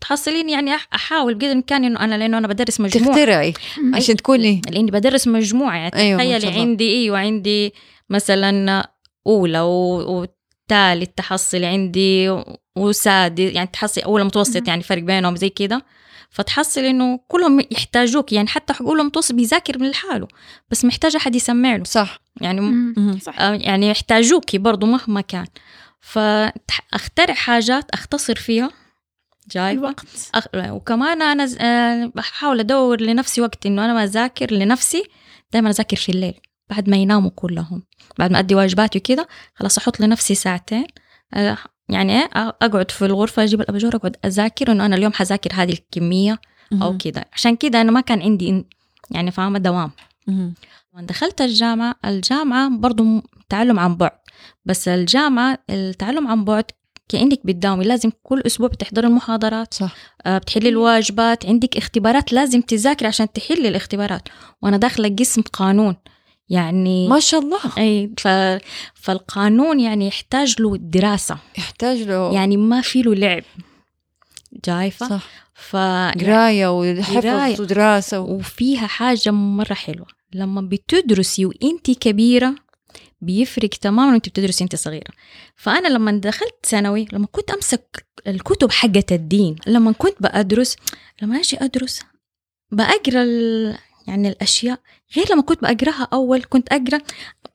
تحصلين 0.00 0.48
يعني 0.48 0.74
أحاول 0.94 1.34
بقدر 1.34 1.46
الامكان 1.46 1.84
إنه 1.84 2.00
أنا 2.00 2.14
لأنه 2.14 2.38
أنا 2.38 2.48
بدرس 2.48 2.80
مجموعه 2.80 3.16
تخترعي. 3.16 3.54
عشان 3.94 4.16
تكوني. 4.16 4.62
لأني 4.70 4.90
بدرس 4.90 5.28
مجموعه 5.28 5.76
يعني 5.76 5.94
أيوة، 5.94 6.38
تخيلي. 6.38 6.60
عندي 6.60 6.92
أيوه 6.94 7.18
عندي 7.18 7.74
مثلا 8.10 8.88
أولى 9.26 9.60
وثالث 9.60 11.08
تحصلي 11.16 11.66
عندي 11.66 12.42
وسادس 12.76 13.52
يعني 13.52 13.70
تحصلي 13.72 14.04
أولى 14.04 14.24
متوسط. 14.24 14.68
يعني 14.68 14.82
فرق 14.82 15.02
بينهم 15.02 15.36
زي 15.36 15.48
كده. 15.48 15.84
فتحصل 16.30 16.80
إنه 16.80 17.20
كلهم 17.28 17.60
يحتاجوك 17.70 18.32
يعني 18.32 18.48
حتى 18.48 18.74
أولى 18.80 19.02
متوسط 19.02 19.34
بيذاكر 19.34 19.78
من 19.78 19.90
لحاله 19.90 20.28
بس 20.70 20.84
محتاج 20.84 21.16
احد 21.16 21.34
يسمع 21.34 21.76
له. 21.76 21.84
صح. 21.84 22.18
يعني. 22.40 22.94
صح. 23.20 23.40
آه، 23.40 23.54
يعني 23.54 23.90
يحتاجوكي 23.90 24.58
برضو 24.58 24.86
مهما 24.86 25.20
كان. 25.20 25.46
فأخترع 26.00 27.34
حاجات 27.34 27.90
أختصر 27.90 28.34
فيها. 28.34 28.70
جايبه 29.50 29.80
الوقت. 29.80 30.06
أخ... 30.34 30.46
وكمان 30.54 31.22
أنا 31.22 31.46
ز- 31.46 31.56
آه، 31.60 32.12
بحاول 32.14 32.60
أدور 32.60 33.00
لنفسي 33.00 33.40
وقت 33.40 33.66
إنه 33.66 33.84
أنا 33.84 33.94
ما 33.94 34.04
أذاكر 34.04 34.52
لنفسي. 34.54 35.04
دائما 35.52 35.70
أذاكر 35.70 35.96
في 35.96 36.12
الليل 36.12 36.34
بعد 36.70 36.88
ما 36.88 36.96
يناموا 36.96 37.30
كلهم. 37.30 37.82
بعد 38.18 38.30
ما 38.30 38.38
أدي 38.38 38.54
واجباتي 38.54 38.98
وكذا 38.98 39.26
خلاص 39.54 39.78
أحط 39.78 40.00
لنفسي 40.00 40.34
ساعتين. 40.34 40.86
آه، 41.34 41.58
يعني 41.88 42.18
أقعد 42.62 42.90
في 42.90 43.04
الغرفة 43.06 43.42
أجيب 43.42 43.60
الأباجورة 43.60 43.96
أقعد 43.96 44.16
أذاكر 44.24 44.72
إنه 44.72 44.86
أنا 44.86 44.96
اليوم 44.96 45.12
حذاكر 45.12 45.50
هذه 45.54 45.72
الكمية 45.72 46.40
أو. 46.82 46.98
كذا 46.98 47.24
عشان 47.32 47.56
كذا 47.56 47.80
أنا 47.80 47.90
ما 47.92 48.00
كان 48.00 48.22
عندي 48.22 48.66
يعني 49.10 49.30
فاهمة 49.30 49.58
دوام. 49.58 49.90
دخلت 50.94 51.40
الجامعة 51.40 51.94
الجامعة 52.04 52.68
برضو 52.68 53.22
تعلم 53.48 53.78
عن 53.78 53.96
بعد. 53.96 54.10
بس 54.64 54.88
الجامعة 54.88 55.58
التعلم 55.70 56.28
عن 56.28 56.44
بعد 56.44 56.64
كأنك 57.10 57.40
بتداومي. 57.44 57.84
لازم 57.84 58.10
كل 58.22 58.42
أسبوع 58.46 58.68
بتحضري 58.68 59.06
المحاضرات 59.06 59.74
صح. 59.74 59.94
آه، 60.26 60.38
بتحلي 60.38 60.68
الواجبات. 60.68 61.46
عندك 61.46 61.76
اختبارات 61.76 62.32
لازم 62.32 62.60
تذاكري 62.60 63.08
عشان 63.08 63.32
تحلي 63.32 63.68
الاختبارات. 63.68 64.28
وأنا 64.62 64.76
داخلة 64.76 65.16
قسم 65.18 65.42
قانون 65.42 65.96
يعني 66.48 67.08
ما 67.08 67.20
شاء 67.20 67.40
الله. 67.40 67.58
أي 67.78 68.10
ف... 68.18 68.28
فالقانون 68.94 69.80
يعني 69.80 70.06
يحتاج 70.06 70.62
له 70.62 70.76
دراسة. 70.76 71.38
يحتاج 71.58 72.02
له 72.02 72.32
يعني 72.34 72.56
ما 72.56 72.80
في 72.80 73.02
له 73.02 73.14
لعب. 73.14 73.42
جايفة؟ 74.64 75.08
صح. 75.08 75.50
ف 75.54 75.76
قراية 76.20 76.68
وحفظ. 76.68 77.60
ودراسة 77.60 78.20
و... 78.20 78.34
وفيها 78.34 78.86
حاجة 78.86 79.30
مرة 79.30 79.74
حلوة. 79.74 80.06
لما 80.34 80.60
بتدرسي 80.60 81.46
وانت 81.46 81.90
كبيرة 81.90 82.54
بيفرق 83.20 83.68
تماما 83.68 84.12
وأنت 84.12 84.28
بتدرسي 84.28 84.64
انت 84.64 84.76
صغيرة. 84.76 85.10
فأنا 85.56 85.88
لما 85.88 86.12
دخلت 86.12 86.54
ثانوي 86.66 87.06
لما 87.12 87.26
كنت 87.32 87.50
أمسك 87.50 88.06
الكتب 88.26 88.72
حقة 88.72 89.04
الدين 89.12 89.56
لما 89.66 89.92
كنت 89.92 90.14
بأدرس 90.20 90.76
لما 91.22 91.38
أجي 91.40 91.56
أدرس 91.60 92.00
بأقرأ 92.72 93.22
ال... 93.22 93.76
يعني 94.06 94.28
الأشياء 94.28 94.80
غير 95.16 95.32
لما 95.32 95.42
كنت 95.42 95.62
بقراها 95.62 96.08
أول 96.12 96.42
كنت 96.42 96.68
أقرأ 96.72 97.00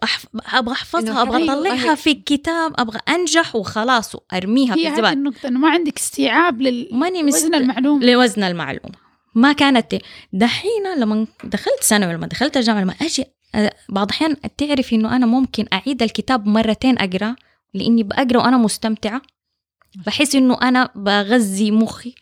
أحف... 0.04 0.28
أبغى 0.54 0.74
أحفظها 0.74 1.22
أبغى 1.22 1.44
أطلعها. 1.44 1.96
في 1.96 2.12
الكتاب 2.12 2.74
أبغى 2.80 3.00
أنجح 3.10 3.56
وخلاص 3.56 4.16
وأرميها 4.16 4.74
في 4.74 4.88
الزبالة. 4.88 5.14
النقطة 5.14 5.48
إنه 5.48 5.60
ما 5.60 5.70
عندك 5.70 5.98
استيعاب 5.98 6.62
ماني 6.92 7.24
مست... 7.24 7.44
لوزن 7.44 7.56
المعلومة. 7.56 8.06
لوزن 8.06 8.44
المعلومة. 8.44 8.96
ما 9.36 9.54
كانت 9.54 9.96
دحين 10.34 10.98
لما 10.98 11.28
دخلت 11.44 11.84
ثانوي 11.84 12.14
لما 12.14 12.28
دخلت 12.28 12.58
الجامعة 12.58 12.82
لما 12.82 12.96
أجي 13.02 13.26
بعض 13.90 14.08
الأحيان 14.08 14.36
تعرف 14.58 14.94
إنه 14.94 15.16
أنا 15.16 15.26
ممكن 15.26 15.66
أعيد 15.74 16.04
الكتاب 16.04 16.48
مرتين 16.48 16.98
أقرأ 16.98 17.36
لإني 17.74 18.04
بقرا 18.04 18.38
وأنا 18.38 18.58
مستمتعة. 18.58 19.22
بحس 20.06 20.36
إنه 20.36 20.58
أنا 20.62 20.90
بغذي 20.96 21.72
مخي 21.72 22.16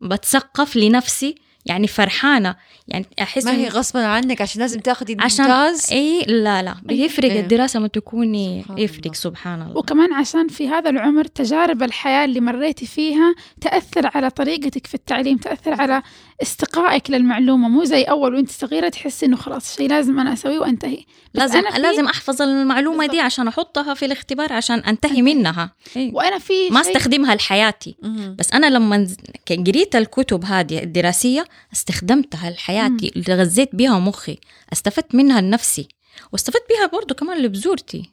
بتثقف 0.00 0.76
لنفسي. 0.76 1.34
يعني 1.68 1.86
فرحانة 1.86 2.56
يعني 2.88 3.06
أحس 3.20 3.44
ما 3.44 3.52
هي 3.52 3.68
غصبا 3.68 4.00
عنك 4.06 4.42
عشان 4.42 4.60
لازم 4.60 4.80
تاخذي 4.80 5.16
عشان 5.20 5.44
الممتاز 5.44 5.92
إي 5.92 6.24
لا 6.28 6.62
لا 6.62 6.74
بيفرق 6.82 7.30
إيه. 7.30 7.40
الدراسة 7.40 7.80
ما 7.80 7.88
تكوني 7.88 8.62
سبحان 8.62 8.78
يفرق 8.78 9.04
الله. 9.04 9.14
سبحان 9.14 9.62
الله 9.62 9.76
وكمان 9.76 10.12
عشان 10.12 10.48
في 10.48 10.68
هذا 10.68 10.90
العمر 10.90 11.24
تجارب 11.24 11.82
الحياة 11.82 12.24
اللي 12.24 12.40
مريتي 12.40 12.86
فيها 12.86 13.34
تأثر 13.60 14.10
على 14.14 14.30
طريقتك 14.30 14.86
في 14.86 14.94
التعليم 14.94 15.36
تأثر 15.38 15.80
على 15.80 16.02
استقائك 16.42 17.10
للمعلومة 17.10 17.68
مو 17.68 17.84
زي 17.84 18.02
أول 18.02 18.34
وأنت 18.34 18.50
صغيرة 18.50 18.88
تحسي 18.88 19.26
إنه 19.26 19.36
خلاص 19.36 19.76
شيء 19.76 19.88
لازم 19.88 20.20
أنا 20.20 20.32
أسويه 20.32 20.58
وأنتهي 20.58 21.04
بس 21.34 21.40
لازم 21.40 21.58
أنا 21.58 21.78
لازم 21.78 22.06
أحفظ 22.06 22.42
المعلومة 22.42 23.04
دي 23.04 23.06
بالضبط. 23.06 23.24
عشان 23.24 23.48
أحطها 23.48 23.94
في 23.94 24.04
الاختبار 24.04 24.52
عشان 24.52 24.78
أنتهي 24.78 25.22
منها 25.22 25.72
إيه. 25.96 26.14
وأنا 26.14 26.38
في 26.38 26.52
ما 26.70 26.82
شيء 26.82 26.96
أستخدمها 26.96 27.34
لحياتي. 27.34 27.96
بس 28.38 28.52
أنا 28.52 28.66
لما 28.66 29.08
قريت 29.48 29.96
الكتب 29.96 30.44
هذه 30.44 30.82
الدراسية 30.82 31.44
استخدمتها 31.72 32.50
لحياتي 32.50 33.12
اللي 33.16 33.34
غذيت 33.34 33.74
بيها 33.74 33.98
مخي. 33.98 34.38
استفدت 34.72 35.14
منها 35.14 35.40
لنفسي 35.40 35.88
واستفدت 36.32 36.64
بيها 36.68 36.86
برضو 36.86 37.14
كمان 37.14 37.42
لبزورتي. 37.42 38.10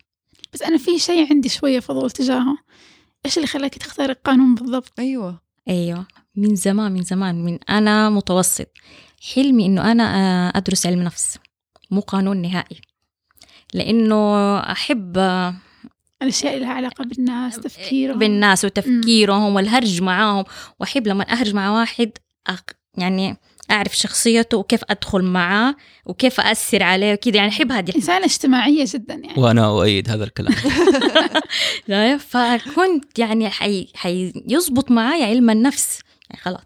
بس 0.53 0.61
أنا 0.61 0.77
في 0.77 0.99
شيء 0.99 1.29
عندي 1.29 1.49
شوية 1.49 1.79
فضول 1.79 2.11
تجاهه. 2.11 2.57
إيش 3.25 3.37
اللي 3.37 3.47
خلاك 3.47 3.75
تختاري 3.75 4.11
القانون 4.11 4.55
بالضبط؟ 4.55 4.99
أيوه. 4.99 5.41
أيوه. 5.67 6.07
من 6.35 6.55
زمان 6.55 6.91
من 6.91 7.03
زمان 7.03 7.45
من 7.45 7.59
أنا 7.69 8.09
متوسط. 8.09 8.67
حلمي 9.33 9.65
إنه 9.65 9.91
أنا 9.91 10.15
آه، 10.15 10.57
أدرس 10.57 10.85
علم 10.85 11.01
نفس. 11.01 11.37
مو 11.91 12.01
قانون 12.01 12.41
نهائي. 12.41 12.81
لإنه 13.73 14.57
أحب 14.57 15.17
آه، 15.17 15.55
الأشياء 16.21 16.53
اللي 16.53 16.65
لها 16.65 16.73
علاقة 16.73 17.03
بالناس 17.03 17.55
تفكيرهم. 17.55 18.19
بالناس 18.19 18.65
وتفكيرهم 18.65 19.55
والهرج 19.55 20.01
معاهم. 20.01 20.45
وأحب 20.79 21.07
لما 21.07 21.31
أهرج 21.31 21.53
مع 21.53 21.69
واحد 21.79 22.11
أق... 22.47 22.71
يعني 22.97 23.37
أعرف 23.71 23.97
شخصيته 23.97 24.57
وكيف 24.57 24.81
أدخل 24.89 25.21
معاه 25.21 25.75
وكيف 26.05 26.39
اثر 26.39 26.83
عليه 26.83 27.13
وكذا. 27.13 27.35
يعني 27.35 27.49
أحب 27.49 27.71
هذه 27.71 27.95
إنسانة 27.95 28.25
اجتماعية 28.25 28.85
جدا 28.87 29.13
يعني. 29.13 29.41
وأنا 29.41 29.67
أؤيد 29.67 30.09
هذا 30.09 30.23
الكلام. 30.23 30.55
لا، 31.87 32.17
فكنت 32.17 33.19
يعني 33.19 33.49
حي... 33.49 33.87
حيزبط 33.95 34.91
معايا 34.91 35.25
علم 35.25 35.49
النفس. 35.49 35.99
يعني 36.29 36.41
خلاص. 36.41 36.61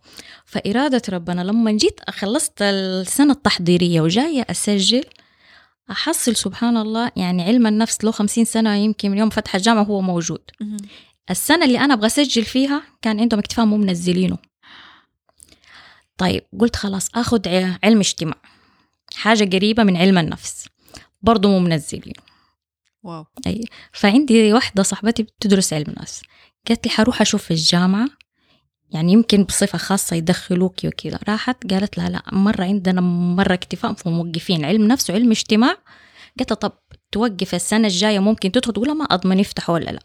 فإرادة 0.46 1.02
ربنا 1.10 1.42
لما 1.42 1.72
جيت 1.72 2.00
خلصت 2.10 2.62
السنة 2.62 3.34
التحضيرية 3.34 4.02
وجاية 4.02 4.46
أسجل 4.50 5.04
أحصل 5.92 6.36
سبحان 6.36 6.78
الله 6.78 7.12
يعني 7.16 7.44
علم 7.44 7.68
النفس 7.68 8.04
له 8.04 8.12
خمسين 8.12 8.46
سنة 8.46 8.76
يمكن 8.76 9.12
من 9.12 9.18
يوم 9.18 9.30
فتح 9.30 9.56
الجامعة 9.56 9.84
هو 9.84 10.02
موجود. 10.02 10.42
السنة 11.30 11.66
اللي 11.66 11.80
أنا 11.80 11.94
أبغى 11.94 12.08
أسجل 12.08 12.44
فيها 12.44 12.82
كان 13.02 13.20
عندهم 13.20 13.40
اكتفاء 13.40 13.66
مو 13.66 13.78
منزلينه. 13.78 14.38
طيب 16.20 16.43
قلت 16.59 16.76
خلاص 16.76 17.09
أخذ 17.15 17.49
ع- 17.49 17.78
علم 17.84 17.99
اجتماع. 17.99 18.38
حاجة 19.15 19.55
قريبة 19.55 19.84
من 19.84 19.97
علم 19.97 20.17
النفس. 20.17 20.65
برضو 21.22 21.47
مو 21.49 21.59
منزلينه 21.59 22.13
واو. 23.03 23.26
أي 23.47 23.63
فعندي 23.93 24.53
واحدة 24.53 24.84
صاحبتي 24.84 25.24
بتدرس 25.24 25.74
علم 25.74 25.95
نفس. 26.01 26.22
قالت 26.67 26.86
لي 26.88 26.91
حروح 26.91 27.22
أشوف 27.22 27.43
في 27.43 27.51
الجامعة. 27.51 28.07
يعني 28.91 29.11
يمكن 29.13 29.43
بصفة 29.43 29.78
خاصة 29.78 30.15
يدخلوكي 30.15 30.88
وكذا. 30.88 31.20
راحت 31.30 31.72
قالت 31.74 31.97
لا 31.97 32.09
لا 32.09 32.22
مرة 32.32 32.63
عندنا 32.63 33.01
مرة 33.01 33.53
اكتفاء 33.53 33.93
فموقفين 33.93 34.65
علم 34.65 34.88
نفس 34.88 35.09
وعلم 35.09 35.32
اجتماع. 35.32 35.78
قالت 36.39 36.53
طب 36.53 36.72
توقف 37.11 37.55
السنة 37.55 37.88
الجاية 37.88 38.20
ممكن 38.20 38.51
تدخل؟ 38.51 38.74
تقول 38.74 38.91
ما 38.97 39.05
أضمن 39.05 39.39
يفتحوا 39.39 39.76
ولا 39.76 39.91
لا. 39.91 39.99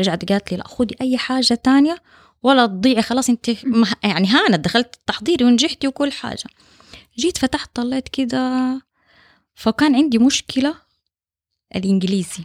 رجعت 0.00 0.32
قالت 0.32 0.52
لي 0.52 0.58
لا 0.58 0.68
خدي 0.68 0.96
أي 1.00 1.18
حاجة 1.18 1.54
تانية 1.54 1.96
ولا 2.42 2.66
تضيعي 2.66 3.02
خلاص 3.02 3.28
انت 3.28 3.48
يعني 4.04 4.28
هانت 4.28 4.54
دخلت 4.64 4.94
تحضيري 5.06 5.44
ونجحتي 5.44 5.86
وكل 5.88 6.12
حاجة. 6.12 6.44
جيت 7.18 7.38
فتحت 7.38 7.70
طلعت 7.74 8.08
كده 8.08 8.72
فكان 9.54 9.94
عندي 9.94 10.18
مشكلة 10.18 10.74
الإنجليزي. 11.76 12.44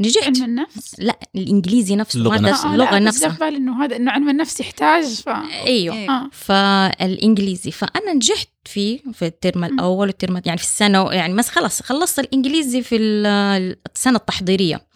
نجحت. 0.00 0.24
علم 0.26 0.44
النفس؟ 0.44 0.94
لا 1.00 1.18
الإنجليزي 1.36 1.96
نفسه 1.96 2.18
اللغة 2.18 2.32
مادة 2.34 2.50
نفسها. 2.50 2.70
آه، 2.70 2.74
اللغة 2.74 2.98
نفسها. 2.98 3.28
في 3.30 3.38
بالي 3.38 3.56
إنه 3.56 3.84
هذا 3.84 3.96
إنه 3.96 4.10
علم 4.10 4.28
النفس 4.28 4.60
يحتاج 4.60 5.04
ف 5.04 5.28
أيوه. 5.28 5.94
إيه. 5.96 6.10
آه. 6.10 6.28
فالإنجليزي. 6.32 7.70
فأنا 7.70 8.12
نجحت 8.12 8.48
فيه 8.64 9.00
في 9.12 9.26
الترم 9.26 9.64
الأول 9.64 10.06
والترم 10.06 10.42
يعني 10.46 10.58
في 10.58 10.64
السنة 10.64 11.12
يعني 11.12 11.34
بس 11.34 11.48
خلاص 11.48 11.82
خلصت 11.82 12.18
الإنجليزي 12.18 12.82
في 12.82 12.96
ال- 12.96 13.76
السنة 13.96 14.16
التحضيرية. 14.16 14.86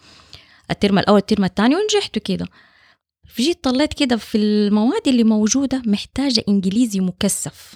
ال 0.70 0.76
term 0.76 0.98
الأول 0.98 1.18
ال 1.18 1.24
term 1.24 1.44
الثاني 1.44 1.76
ونجحت 1.76 2.18
كده 2.18 2.46
جيت 3.37 3.64
طلعت 3.64 3.95
كده 3.95 4.16
في 4.16 4.39
المواد 4.39 5.09
اللي 5.09 5.24
موجودة 5.24 5.83
محتاجة 5.87 6.45
إنجليزي 6.49 7.01
مكثف. 7.01 7.74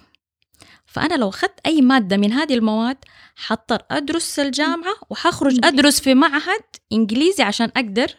فأنا 0.86 1.14
لو 1.14 1.28
أخذت 1.28 1.60
أي 1.66 1.80
مادة 1.80 2.16
من 2.16 2.32
هذه 2.32 2.54
المواد 2.54 2.96
حضطر 3.36 3.82
أدرس 3.90 4.38
الجامعة 4.38 4.94
وحخرج 5.10 5.54
إنجليزي. 5.54 5.78
أدرس 5.78 6.00
في 6.00 6.14
معهد 6.14 6.62
إنجليزي 6.92 7.42
عشان 7.42 7.70
أقدر 7.76 8.14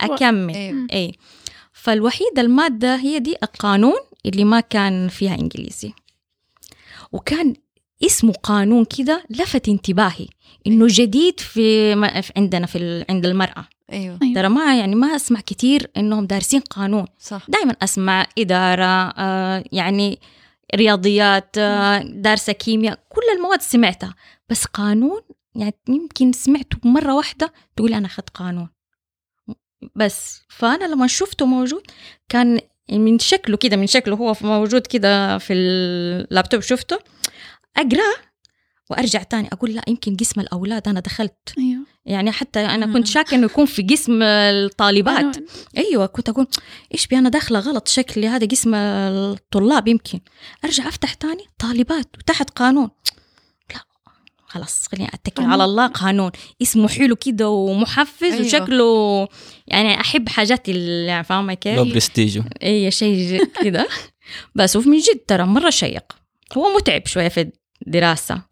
أكمل. 0.00 0.54
أيوه 0.54 0.86
إيه. 0.92 1.12
فالوحيدة 1.72 2.42
المادة 2.42 2.96
هي 2.96 3.18
دي 3.18 3.36
القانون 3.42 3.98
اللي 4.26 4.44
ما 4.44 4.60
كان 4.60 5.08
فيها 5.08 5.34
إنجليزي. 5.34 5.92
وكان 7.12 7.54
اسمه 8.06 8.32
قانون 8.32 8.84
كده 8.84 9.24
لفت 9.30 9.68
انتباهي 9.68 10.26
إنه 10.66 10.86
جديد 10.90 11.40
في 11.40 11.92
عندنا 12.36 12.66
في 12.66 13.04
عند 13.10 13.26
المرأة. 13.26 13.68
أيوه. 13.92 14.18
أيوة. 14.22 14.34
ترى 14.34 14.48
ما 14.48 14.78
يعني 14.78 14.94
ما 14.94 15.16
أسمع 15.16 15.40
كتير 15.40 15.90
إنهم 15.96 16.26
دارسين 16.26 16.60
قانون. 16.60 17.06
صح. 17.18 17.46
دائما 17.48 17.72
أسمع 17.82 18.26
إدارة 18.38 19.12
آه 19.18 19.64
يعني 19.72 20.18
رياضيات 20.74 21.58
آه 21.58 21.98
دارسة 21.98 22.52
كيمياء 22.52 22.98
كل 23.08 23.22
المواد 23.36 23.62
سمعتها. 23.62 24.14
بس 24.48 24.64
قانون 24.64 25.20
يعني 25.54 25.74
يمكن 25.88 26.32
سمعته 26.32 26.78
مرة 26.84 27.14
واحدة 27.14 27.52
تقول 27.76 27.94
أنا 27.94 28.06
أخذت 28.06 28.30
قانون. 28.30 28.68
بس 29.96 30.42
فأنا 30.48 30.84
لما 30.84 31.06
شفته 31.06 31.46
موجود 31.46 31.82
كان 32.28 32.60
من 32.92 33.18
شكله 33.18 33.56
كده 33.56 33.76
من 33.76 33.86
شكله 33.86 34.16
هو 34.16 34.36
موجود 34.40 34.86
كده 34.86 35.38
في 35.38 35.52
اللابتوب 35.52 36.60
شفته 36.60 36.98
أقرأ 37.76 38.14
وأرجع 38.90 39.22
تاني 39.22 39.48
أقول 39.52 39.74
لا 39.74 39.82
يمكن 39.88 40.16
قسم 40.16 40.40
الأولاد 40.40 40.88
أنا 40.88 41.00
دخلت. 41.00 41.54
أيوه. 41.58 41.80
يعني 42.06 42.32
حتى 42.32 42.60
أنا 42.60 42.86
مم. 42.86 42.92
كنت 42.92 43.06
شاكة 43.06 43.34
إنه 43.34 43.44
يكون 43.44 43.66
في 43.66 43.82
قسم 43.82 44.22
الطالبات. 44.22 45.36
أيوه 45.76 46.06
كنت 46.06 46.28
أقول 46.28 46.46
إيش 46.94 47.06
بي 47.06 47.18
أنا 47.18 47.28
داخلة 47.28 47.58
غلط 47.58 47.88
شكلي 47.88 48.28
هذا 48.28 48.46
قسم 48.46 48.74
الطلاب 48.74 49.88
يمكن. 49.88 50.20
أرجع 50.64 50.88
أفتح 50.88 51.14
تاني 51.14 51.44
طالبات 51.58 52.08
وتحت 52.18 52.50
قانون. 52.50 52.90
لا 53.74 53.80
خلاص 54.46 54.88
خليني 54.92 55.08
أتكل. 55.14 55.42
على 55.42 55.64
الله 55.64 55.86
قانون. 55.86 56.30
اسمه 56.62 56.88
حلو 56.88 57.16
كده 57.16 57.48
ومحفز 57.48 58.22
أيوة. 58.22 58.34
أيوة. 58.36 58.46
وشكله 58.46 59.28
يعني 59.66 60.00
أحب 60.00 60.28
حاجات 60.28 60.68
اللي 60.68 61.24
فاهمة 61.24 61.58
لو 61.66 61.84
كيف 61.84 61.94
برستيجو. 61.94 62.42
اي 62.62 62.90
شيء 62.90 63.44
كده. 63.62 63.88
بس 64.54 64.76
ومن 64.76 64.98
جد 64.98 65.18
ترى 65.28 65.44
مرة 65.44 65.70
شيق. 65.70 66.12
هو 66.56 66.76
متعب 66.76 67.06
شوية 67.06 67.28
في 67.28 67.50
الدراسة. 67.86 68.42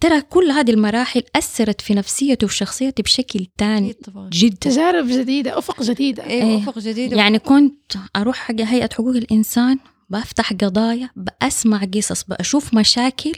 ترى 0.00 0.20
كل 0.20 0.50
هذه 0.50 0.70
المراحل 0.70 1.22
أثرت 1.36 1.80
في 1.80 1.94
نفسيتي 1.94 2.46
وفي 2.46 2.54
بشكل 3.02 3.46
تاني 3.58 3.92
طبعا. 3.92 4.30
جدا. 4.32 4.56
تجارب 4.56 5.06
جديدة 5.08 5.58
أفق 5.58 5.82
جديدة. 5.82 6.24
أيوه 6.24 6.48
إيه. 6.48 6.58
أفق 6.58 6.78
جديدة. 6.78 7.16
يعني 7.16 7.38
كنت 7.38 7.92
أروح 8.16 8.36
حق 8.36 8.60
هيئة 8.60 8.88
حقوق 8.92 9.16
الإنسان 9.16 9.78
بفتح 10.10 10.52
قضايا 10.52 11.10
بأسمع 11.16 11.84
قصص 11.94 12.24
بأشوف 12.24 12.74
مشاكل. 12.74 13.32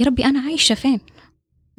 يا 0.00 0.06
ربي 0.06 0.24
أنا 0.24 0.40
عايشة 0.40 0.74
فين؟ 0.74 1.00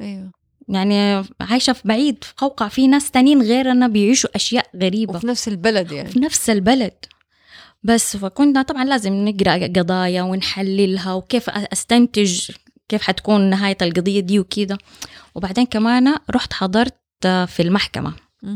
أيوه. 0.00 0.32
يعني 0.68 1.24
عايشة 1.40 1.72
في 1.72 1.88
بعيد 1.88 2.24
في 2.24 2.32
قوقع 2.36 2.68
في 2.68 2.86
ناس 2.86 3.10
تانيين 3.10 3.42
غيرنا 3.42 3.88
بيعيشوا 3.88 4.36
أشياء 4.36 4.66
غريبة. 4.82 5.16
وفي 5.16 5.26
نفس 5.26 5.48
البلد 5.48 5.92
يعني. 5.92 6.08
في 6.08 6.20
نفس 6.20 6.50
البلد. 6.50 6.94
بس 7.82 8.16
فكنا 8.16 8.62
طبعا 8.62 8.84
لازم 8.84 9.12
نقرأ 9.12 9.66
قضايا 9.66 10.22
ونحللها 10.22 11.14
وكيف 11.14 11.50
أستنتج 11.50 12.50
كيف 12.92 13.02
حتكون 13.02 13.50
نهاية 13.50 13.76
القضية 13.82 14.20
دي 14.20 14.38
وكده 14.38 14.78
وبعدين 15.34 15.66
كمان 15.66 16.16
رحت 16.30 16.52
حضرت 16.52 16.94
في 17.22 17.60
المحكمة. 17.60 18.12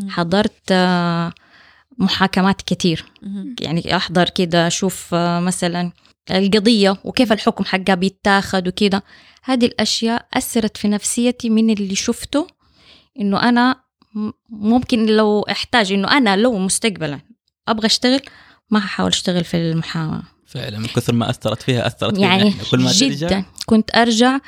حضرت 0.08 0.62
آه، 0.72 1.32
محاكمات 1.98 2.62
كتير. 2.62 3.04
يعني 3.60 3.96
أحضر 3.96 4.28
كده 4.28 4.66
أشوف 4.66 5.14
آه، 5.14 5.40
مثلا 5.40 5.92
القضية 6.30 6.96
وكيف 7.04 7.32
الحكم 7.32 7.64
حقها 7.64 7.94
بيتاخد 7.94 8.68
وكده 8.68 9.02
هذه 9.44 9.66
الأشياء 9.66 10.26
أثرت 10.34 10.76
في 10.76 10.88
نفسيتي 10.88 11.50
من 11.50 11.70
اللي 11.70 11.94
شفته 11.94 12.46
إنه 13.20 13.42
أنا 13.48 13.76
م- 14.14 14.30
ممكن 14.50 15.06
لو 15.06 15.42
أحتاج 15.42 15.92
إنه 15.92 16.16
أنا 16.16 16.36
لو 16.36 16.58
مستقبلا 16.58 17.20
أبغى 17.68 17.86
أشتغل 17.86 18.20
ما 18.70 18.78
هحاول 18.78 19.08
أشتغل 19.10 19.44
في 19.44 19.56
المحاماه 19.56 20.22
فعلا 20.46 20.78
من 20.78 20.86
كثر 20.86 21.14
ما 21.14 21.30
أثرت 21.30 21.62
فيها 21.62 21.86
أثرت 21.86 22.14
فينا 22.14 22.36
يعني. 22.36 22.54
كل 22.70 22.80
ما 22.80 22.92
جدا. 22.92 23.28
ترجع 23.28 23.42
كنت 23.66 23.96
أرجع 23.96 24.38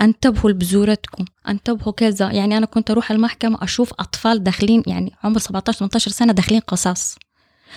أنتبهوا 0.00 0.50
لبذورتكم 0.50 1.24
أنتبهوا 1.48 1.92
كذا. 1.92 2.32
يعني 2.32 2.56
أنا 2.56 2.66
كنت 2.66 2.90
أروح 2.90 3.10
المحكمة 3.10 3.58
أشوف 3.62 3.92
أطفال 3.98 4.44
داخلين 4.44 4.82
يعني 4.86 5.12
عمر 5.24 5.38
17 5.38 5.78
18 5.78 6.10
سنة 6.10 6.32
داخلين 6.32 6.60
قصاص. 6.60 7.16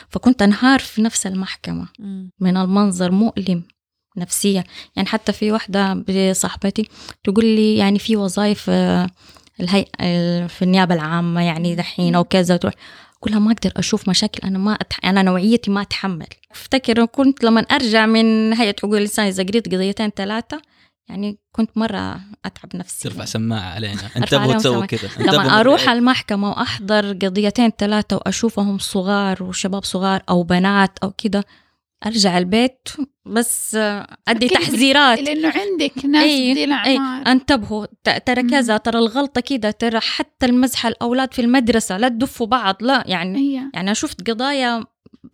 فكنت 0.10 0.42
أنهار 0.42 0.80
في 0.80 1.02
نفس 1.02 1.28
المحكمة. 1.28 1.88
من 2.40 2.58
المنظر 2.58 3.12
مؤلم 3.12 3.64
نفسيا. 4.18 4.64
يعني 4.96 5.08
حتى 5.08 5.32
في 5.32 5.52
واحدة 5.52 5.94
بصاحبتي 5.94 6.90
تقول 7.24 7.46
لي 7.46 7.76
يعني 7.78 8.00
في 8.00 8.16
وظائف 8.16 8.66
آه، 8.70 9.10
الهي 9.60 9.86
آه، 10.00 10.48
في 10.48 10.62
النيابة 10.62 10.96
العامة 10.96 11.42
يعني 11.42 11.76
دحين 11.76 12.16
أو 12.16 12.24
كذا 12.24 12.58
تروح. 12.58 12.74
كلها 13.20 13.40
ما 13.40 13.52
أقدر 13.52 13.72
أشوف 13.78 14.10
مشاكل 14.10 14.48
أنا 14.48 14.58
ما 14.58 14.74
أتح... 14.74 15.00
أنا 15.06 15.22
نوعيتي 15.24 15.72
ما 15.72 15.82
أتحمل. 15.82 16.28
أفتكر 16.52 17.06
كنت 17.06 17.44
لما 17.44 17.62
أرجع 17.62 18.06
من 18.06 18.54
هيئة 18.54 18.76
حقوق 18.80 18.96
الإنسان 18.96 19.26
إذا 19.28 19.44
قريت 19.44 19.66
قضيتين 19.74 20.10
ثلاثة 20.10 20.62
يعني 21.10 21.38
كنت 21.52 21.70
مرة 21.78 22.20
أتعب 22.46 22.76
نفسي 22.76 23.10
ترفع 23.10 23.26
سماعة 23.26 23.74
علينا. 23.74 24.02
انتبهوا 24.18 24.54
تسووا 24.54 24.74
سماعة. 24.74 24.86
كذا 24.88 25.10
لما 25.20 25.60
أروح 25.60 25.84
من- 25.84 25.90
المحكمة 25.90 26.50
وأحضر 26.50 27.14
قضيتين 27.14 27.70
ثلاثة 27.78 28.16
وأشوفهم 28.16 28.78
صغار 28.78 29.44
وشباب 29.44 29.84
صغار 29.84 30.24
أو 30.30 30.44
بنات 30.44 31.00
أو 31.04 31.12
كده 31.18 31.44
أرجع 32.06 32.38
البيت 32.38 32.88
بس 33.26 33.76
أدي 34.28 34.48
تحذيرات. 34.50 35.20
لأنه 35.22 35.48
عندك 35.56 36.06
ناس 36.06 36.24
أي- 36.24 36.28
دي 36.28 36.54
إي 36.60 36.64
الأعمار. 36.64 37.28
انتبهوا 37.28 37.86
ت- 38.04 38.24
ترى. 38.28 38.44
كذا 38.44 38.78
ترى 38.78 39.00
الغلطة 39.00 39.42
كده 39.42 39.72
ترى 39.72 40.00
حتى 40.00 40.46
المزحه 40.46 40.90
الأولاد 40.90 41.34
في 41.34 41.42
المدرسة 41.42 41.98
لا 41.98 42.08
تدفوا 42.10 42.48
بعض 42.48 42.76
لا 42.82 43.04
يعني 43.08 43.40
هي 43.40 43.54
يعني 43.54 43.72
أنا 43.76 43.94
شفت 43.94 44.30
قضايا 44.30 44.86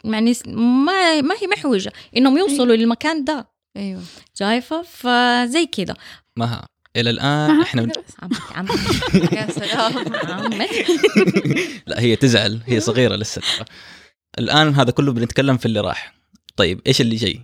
يعني 0.06 0.34
ما 0.48 1.22
ما 1.22 1.34
هي 1.42 1.48
محوجة 1.58 1.92
إنهم 2.18 2.38
يوصلوا 2.38 2.76
للمكان 2.76 3.24
ده. 3.24 3.48
أيوه. 3.78 4.02
شايفة؟ 4.34 4.82
فزي 4.82 5.66
كده 5.66 5.96
مها 6.38 6.66
إلى 6.98 7.10
الآن 7.10 7.62
إحنا 7.62 7.82
من... 7.82 7.92
عمك 8.24 8.58
عمك 8.58 9.34
يا 9.34 9.48
سلام 9.52 9.94
عمك 10.28 10.70
لا 11.88 12.00
هي 12.00 12.16
تزعل 12.16 12.60
هي 12.66 12.80
صغيرة 12.80 13.16
لسه 13.16 13.42
ترى. 13.42 13.66
الآن 14.40 14.74
هذا 14.76 14.92
كله 14.92 15.14
بنتكلم 15.14 15.58
في 15.58 15.66
اللي 15.66 15.80
راح. 15.80 16.16
طيب 16.56 16.82
إيش 16.88 17.02
اللي 17.02 17.16
جاي 17.16 17.42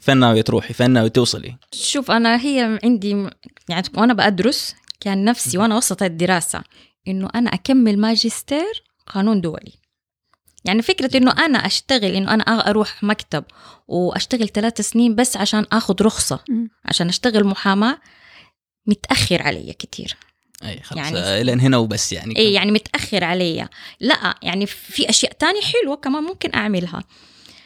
فين 0.00 0.16
ناوية 0.16 0.42
تروحي؟ 0.42 0.74
فين 0.74 0.90
ناوية 0.90 1.08
توصلي؟ 1.08 1.56
شوف 1.72 2.10
أنا 2.10 2.44
هي 2.44 2.78
عندي 2.84 3.28
يعني 3.68 3.88
وأنا 3.94 4.14
بدرس 4.14 4.74
كان 5.00 5.24
نفسي 5.24 5.58
وأنا 5.58 5.76
وسط 5.76 6.02
الدراسة 6.02 6.62
إنه 7.08 7.28
أنا 7.34 7.54
أكمل 7.54 7.98
ماجستير 7.98 8.82
قانون 9.06 9.40
دولي. 9.40 9.72
يعني 10.64 10.82
فكرة 10.82 11.16
إنه 11.16 11.30
أنا 11.32 11.58
أشتغل 11.58 12.04
إنه 12.04 12.34
أنا 12.34 12.70
أروح 12.70 13.02
مكتب 13.04 13.44
وأشتغل 13.88 14.48
ثلاث 14.48 14.80
سنين 14.80 15.14
بس 15.14 15.36
عشان 15.36 15.66
آخذ 15.72 16.02
رخصة. 16.02 16.40
عشان 16.84 17.08
أشتغل 17.08 17.44
محاماة 17.44 17.98
متأخر 18.86 19.42
علي 19.42 19.72
كتير. 19.72 20.16
أي 20.64 20.80
خلاص 20.80 21.04
يعني- 21.04 21.18
يعني... 21.18 21.40
الين 21.40 21.60
هنا 21.60 21.76
وبس 21.76 22.12
يعني. 22.12 22.36
إي 22.38 22.52
يعني 22.52 22.70
متأخر 22.72 23.24
علي. 23.24 23.68
لا 24.00 24.34
يعني 24.42 24.66
في 24.66 25.10
أشياء 25.10 25.32
تانية 25.32 25.60
حلوة 25.60 25.96
كمان 25.96 26.22
ممكن 26.22 26.54
أعملها. 26.54 27.04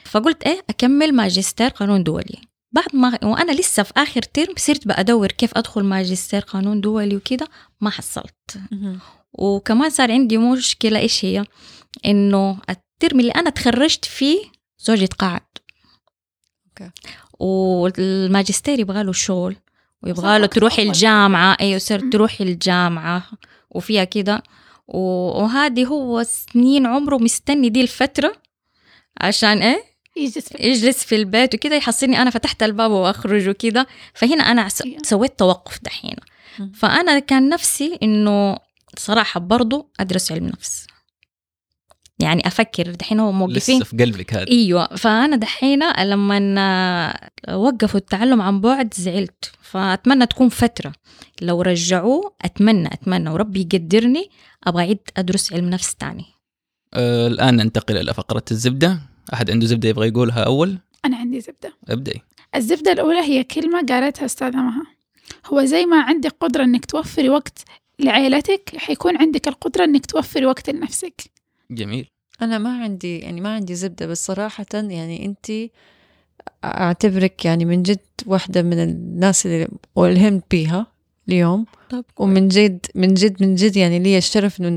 فقلت 0.08 0.42
إيه 0.42 0.64
أكمل 0.70 1.12
ماجستير 1.12 1.68
قانون 1.68 2.02
دولي. 2.02 2.40
بعد 2.72 2.96
ما 2.96 3.18
وأنا 3.24 3.52
لسه 3.52 3.82
في 3.82 3.92
آخر 3.96 4.22
ترم 4.22 4.54
صرت 4.56 4.88
بدور 4.88 5.32
كيف 5.32 5.50
أدخل 5.56 5.84
ماجستير 5.84 6.40
قانون 6.40 6.80
دولي 6.80 7.16
وكده 7.16 7.48
ما 7.80 7.90
حصلت. 7.90 8.58
وكمان 9.32 9.90
صار 9.90 10.12
عندي 10.12 10.38
مشكلة 10.38 10.98
إيش 10.98 11.24
هي؟ 11.24 11.44
إنه 12.06 12.58
ال 12.70 12.80
term 12.80 13.20
اللي 13.20 13.32
أنا 13.32 13.50
تخرجت 13.50 14.04
فيه 14.04 14.38
زوجي 14.78 15.06
تقاعد. 15.06 15.40
okay. 16.66 16.90
والماجستير 17.38 18.80
يبغى 18.80 19.02
له 19.02 19.12
شغل 19.12 19.56
ويبغى 20.02 20.38
له 20.38 20.46
تروحي 20.46 20.82
أفضل. 20.82 20.88
الجامعة. 20.88 21.56
أيوة 21.60 21.78
صرت. 21.78 22.12
تروحي 22.12 22.44
الجامعة 22.44 23.22
وفيها 23.70 24.04
كده. 24.04 24.42
وهذه 24.88 25.84
هو 25.84 26.22
سنين 26.22 26.86
عمره 26.86 27.16
مستني 27.16 27.68
دي 27.68 27.80
الفترة 27.80 28.32
عشان 29.20 29.62
إيه؟ 29.62 29.87
يجلس 30.18 30.48
في 30.48 30.62
يجلس 30.62 31.04
في 31.04 31.16
البيت 31.16 31.54
وكده 31.54 31.76
يحصلني 31.76 32.22
أنا 32.22 32.30
فتحت 32.30 32.62
الباب 32.62 32.90
وأخرج 32.90 33.48
وكده. 33.48 33.86
فهنا 34.14 34.42
أنا. 34.42 34.68
سويت 35.02 35.38
توقف 35.38 35.78
دحين. 35.82 36.16
فأنا 36.74 37.18
كان 37.18 37.48
نفسي 37.48 37.98
إنه 38.02 38.56
صراحة 38.96 39.40
برضو 39.40 39.92
أدرس 40.00 40.32
علم 40.32 40.46
نفس. 40.46 40.86
يعني 42.20 42.46
أفكر 42.46 42.90
دحين 42.90 43.20
هو 43.20 43.32
موقفين. 43.32 43.80
لسه 43.80 43.84
في 43.84 43.96
قلبك 43.96 44.34
هذا. 44.34 44.48
أيوه. 44.48 44.86
فأنا 44.96 45.36
دحين 45.36 45.80
لما 46.02 47.14
وقفوا 47.48 48.00
التعلم 48.00 48.42
عن 48.42 48.60
بعد 48.60 48.94
زعلت. 48.94 49.52
فأتمنى 49.62 50.26
تكون 50.26 50.48
فترة. 50.48 50.92
لو 51.42 51.62
رجعوه 51.62 52.34
أتمنى 52.42 52.88
أتمنى. 52.92 53.30
وربي 53.30 53.60
يقدرني 53.60 54.30
أبغى 54.64 54.82
أعيد 54.82 54.98
أدرس 55.16 55.52
علم 55.52 55.70
نفس 55.70 55.94
تاني. 55.94 56.24
آه 56.94 57.26
الآن 57.26 57.56
ننتقل 57.56 57.96
إلى 57.96 58.14
فقرة 58.14 58.44
الزبدة. 58.50 59.00
أحد 59.32 59.50
عنده 59.50 59.66
زبدة 59.66 59.88
يبغى 59.88 60.08
يقولها 60.08 60.42
أول؟ 60.44 60.78
أنا 61.04 61.16
عندي 61.16 61.40
زبدة. 61.40 61.74
ابدأي 61.88 62.22
الزبدة 62.54 62.92
الأولى 62.92 63.20
هي 63.20 63.44
كلمة 63.44 63.86
قالتها 63.86 64.24
أستاذة 64.24 64.56
مها. 64.56 64.86
هو 65.46 65.64
زي 65.64 65.86
ما 65.86 66.02
عندك 66.02 66.34
قدرة 66.40 66.64
إنك 66.64 66.84
توفري 66.84 67.28
وقت 67.28 67.64
لعائلتك 67.98 68.76
حيكون 68.76 69.16
عندك 69.16 69.48
القدرة 69.48 69.84
إنك 69.84 70.06
توفري 70.06 70.46
وقت 70.46 70.70
لنفسك. 70.70 71.22
جميل. 71.70 72.06
أنا 72.42 72.58
ما 72.58 72.82
عندي 72.82 73.18
يعني 73.18 73.40
ما 73.40 73.54
عندي 73.54 73.74
زبدة 73.74 74.06
بس 74.06 74.26
صراحة 74.26 74.66
يعني 74.74 75.24
أنت 75.24 75.70
أعتبرك 76.64 77.44
يعني 77.44 77.64
من 77.64 77.82
جد 77.82 77.98
واحدة 78.26 78.62
من 78.62 78.82
الناس 78.82 79.46
اللي 79.46 79.68
والهمت 79.96 80.44
بيها. 80.50 80.86
اليوم. 81.28 81.66
طب 81.90 82.04
ومن 82.16 82.48
جد 82.48 82.86
من 82.94 83.14
جد 83.14 83.42
من 83.42 83.54
جد 83.54 83.76
يعني 83.76 83.98
لي 83.98 84.18
الشرف 84.18 84.60
إنه 84.60 84.68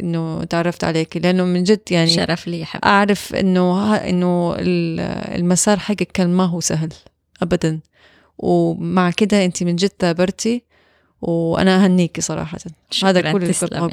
إنه 0.00 0.44
تعرفت 0.44 0.84
عليك 0.84 1.16
لأنه 1.16 1.44
من 1.44 1.64
جد 1.64 1.80
يعني 1.90 2.10
شرف 2.10 2.48
لي 2.48 2.64
حبيبي 2.64 2.86
أعرف 2.86 3.34
إنه 3.34 3.94
إنه 3.96 4.54
ال- 4.58 5.00
المسار 5.40 5.78
حقك 5.78 6.10
كان 6.14 6.32
ما 6.32 6.44
هو 6.44 6.60
سهل 6.60 6.88
ابدا. 7.42 7.80
ومع 8.38 9.10
كده 9.10 9.44
انت 9.44 9.62
من 9.62 9.76
جد 9.76 9.90
ثابرتي 10.00 10.62
وأنا 11.22 11.84
اهنيكي 11.84 12.20
صراحة. 12.20 12.58
هذا 13.04 13.20
كل 13.20 13.26
اللي 13.42 13.52
كنت 13.52 13.54
سلمى. 13.70 13.88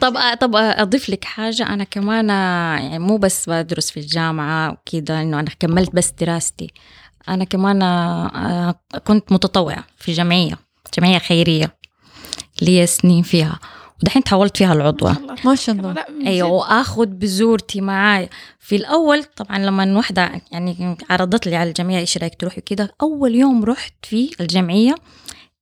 طب 0.00 0.14
طب 0.40 0.56
أضيف 0.56 1.10
لك 1.10 1.24
حاجة. 1.24 1.62
أنا 1.68 1.84
كمان 1.84 2.28
يعني 2.28 2.98
مو 2.98 3.16
بس 3.16 3.48
بدرس 3.48 3.90
في 3.90 4.00
الجامعة 4.00 4.70
وكذا 4.72 5.22
إنه 5.22 5.40
أنا 5.40 5.50
كملت 5.60 5.94
بس 5.94 6.10
دراستي. 6.20 6.70
أنا 7.28 7.44
كمان 7.44 7.82
آه، 7.82 8.74
كنت 9.04 9.32
متطوعة 9.32 9.84
في 9.96 10.12
جمعية. 10.12 10.58
جمعية 10.98 11.18
خيرية. 11.18 11.76
لي 12.62 12.86
سنين 12.86 13.22
فيها. 13.22 13.58
ودحين 14.02 14.24
تحولت 14.24 14.56
فيها 14.56 14.72
العضوة. 14.72 15.16
الله. 15.16 15.36
ما 15.44 15.54
شاء 15.54 15.74
الله. 15.74 15.94
أيوه. 16.26 16.48
وآخذ 16.48 17.06
بزورتي 17.06 17.80
معايا. 17.80 18.28
في 18.58 18.76
الأول 18.76 19.24
طبعا 19.24 19.58
لما 19.58 19.96
واحدة 19.96 20.42
يعني 20.52 20.96
عرضت 21.10 21.46
لي 21.46 21.56
على 21.56 21.68
الجمعية 21.68 21.98
إيش 21.98 22.18
رأيك 22.18 22.34
تروحي 22.34 22.60
كده 22.60 22.94
أول 23.02 23.34
يوم 23.34 23.64
رحت 23.64 23.94
في 24.02 24.30
الجمعية 24.40 24.94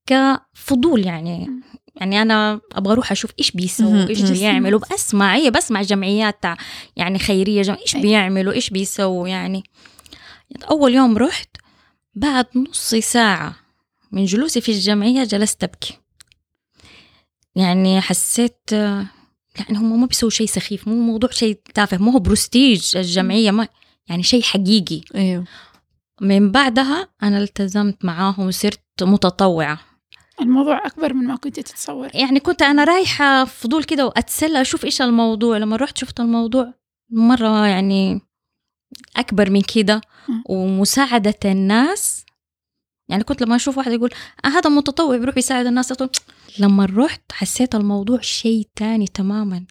كفضول 0.06 1.06
يعني. 1.06 1.50
يعني 1.96 2.22
أنا 2.22 2.60
أبغى 2.72 2.92
أروح 2.92 3.12
أشوف 3.12 3.30
إيش 3.38 3.50
بيسووا. 3.50 4.08
إيش. 4.08 4.22
بيعملوا. 4.22 4.80
بسمع 4.92 5.34
هي 5.34 5.50
بسمع 5.50 5.82
جمعيات 5.82 6.42
تاع 6.42 6.56
يعني 6.96 7.18
خيرية 7.18 7.62
جمع 7.62 7.76
إيش. 7.80 7.96
بيعملوا 7.96 8.52
إيش 8.52 8.70
بيسووا 8.70 9.28
يعني. 9.28 9.62
أول 10.70 10.94
يوم 10.94 11.18
رحت 11.18 11.48
بعد 12.14 12.46
نص 12.56 12.94
ساعة 12.94 13.56
من 14.12 14.24
جلوسي 14.24 14.60
في 14.60 14.72
الجمعية 14.72 15.24
جلست 15.24 15.64
أبكي. 15.64 15.98
يعني 17.54 18.00
حسيت 18.00 18.72
يعني 18.72 19.78
هم 19.78 20.00
ما 20.00 20.06
بيسووا 20.06 20.30
شيء 20.30 20.46
سخيف 20.46 20.88
مو 20.88 20.94
موضوع 20.94 21.30
شيء 21.30 21.60
تافه 21.74 21.98
مو 21.98 22.10
هو 22.10 22.18
بروستيج 22.18 22.96
الجمعية 22.96 23.50
ما 23.50 23.68
يعني 24.08 24.22
شيء 24.22 24.42
حقيقي. 24.42 25.00
أيوه. 25.14 25.44
من 26.20 26.50
بعدها 26.50 27.08
أنا 27.22 27.38
التزمت 27.38 28.04
معاهم 28.04 28.46
وصرت 28.46 29.02
متطوعة. 29.02 29.80
الموضوع 30.40 30.86
أكبر 30.86 31.14
من 31.14 31.26
ما 31.26 31.36
كنت 31.36 31.60
تتصور. 31.60 32.08
يعني 32.14 32.40
كنت 32.40 32.62
أنا 32.62 32.84
رايحة 32.84 33.44
فضول 33.44 33.84
كده 33.84 34.06
وأتسلى 34.06 34.60
أشوف 34.60 34.84
إيش 34.84 35.02
الموضوع. 35.02 35.58
لما 35.58 35.76
رحت 35.76 35.98
شفت 35.98 36.20
الموضوع 36.20 36.74
مرة 37.10 37.66
يعني 37.66 38.20
أكبر 39.16 39.50
من 39.50 39.60
كده. 39.60 40.00
مم. 40.28 40.42
ومساعدة 40.46 41.38
الناس 41.44 42.24
يعني 43.10 43.24
كنت 43.24 43.42
لما 43.42 43.56
أشوف 43.56 43.78
واحد 43.78 43.92
يقول 43.92 44.10
آه 44.44 44.48
هذا 44.48 44.70
متطوع 44.70 45.16
بيروح 45.16 45.38
يساعد 45.38 45.66
الناس. 45.66 45.92
أقول 45.92 46.10
لما 46.58 46.88
رحت 46.96 47.22
حسيت 47.32 47.74
الموضوع 47.74 48.20
شيء 48.20 48.68
تاني 48.76 49.06
تماما. 49.06 49.64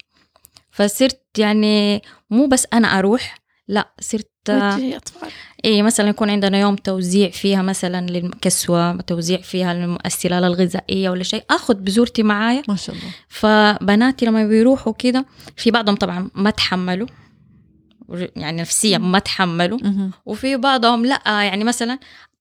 فصرت 0.72 1.22
يعني 1.38 2.02
مو 2.30 2.48
بس 2.48 2.68
أنا 2.74 3.00
أروح 3.00 3.40
لا 3.68 3.94
صرت 4.00 4.30
أطفال. 4.50 5.30
اي 5.66 5.82
مثلا 5.82 6.10
يكون 6.10 6.30
عندنا 6.30 6.60
يوم 6.60 6.76
توزيع 6.76 7.30
فيها 7.30 7.62
مثلا 7.62 8.08
للكسوة 8.08 9.02
توزيع 9.02 9.42
فيها 9.42 9.98
السلالة 10.06 10.48
الغذائية 10.48 11.10
ولا 11.10 11.24
شيء 11.24 11.44
آخذ 11.50 11.74
بزورتي 11.74 12.24
معايا. 12.24 12.64
ما 12.68 12.76
شاء 12.76 12.96
الله. 12.96 13.12
فبناتي 13.28 14.26
لما 14.26 14.48
بيروحوا 14.48 14.94
كده 14.94 15.26
في 15.58 15.72
بعضهم 15.72 15.96
طبعا 15.96 16.30
ما 16.36 16.50
تحملوا 16.50 17.08
يعني 18.36 18.62
نفسيا 18.62 18.98
ما 18.98 19.20
تحملوا. 19.20 19.80
وفي 20.26 20.58
بعضهم 20.58 21.06
لا 21.06 21.22
يعني 21.26 21.64
مثلا 21.64 22.00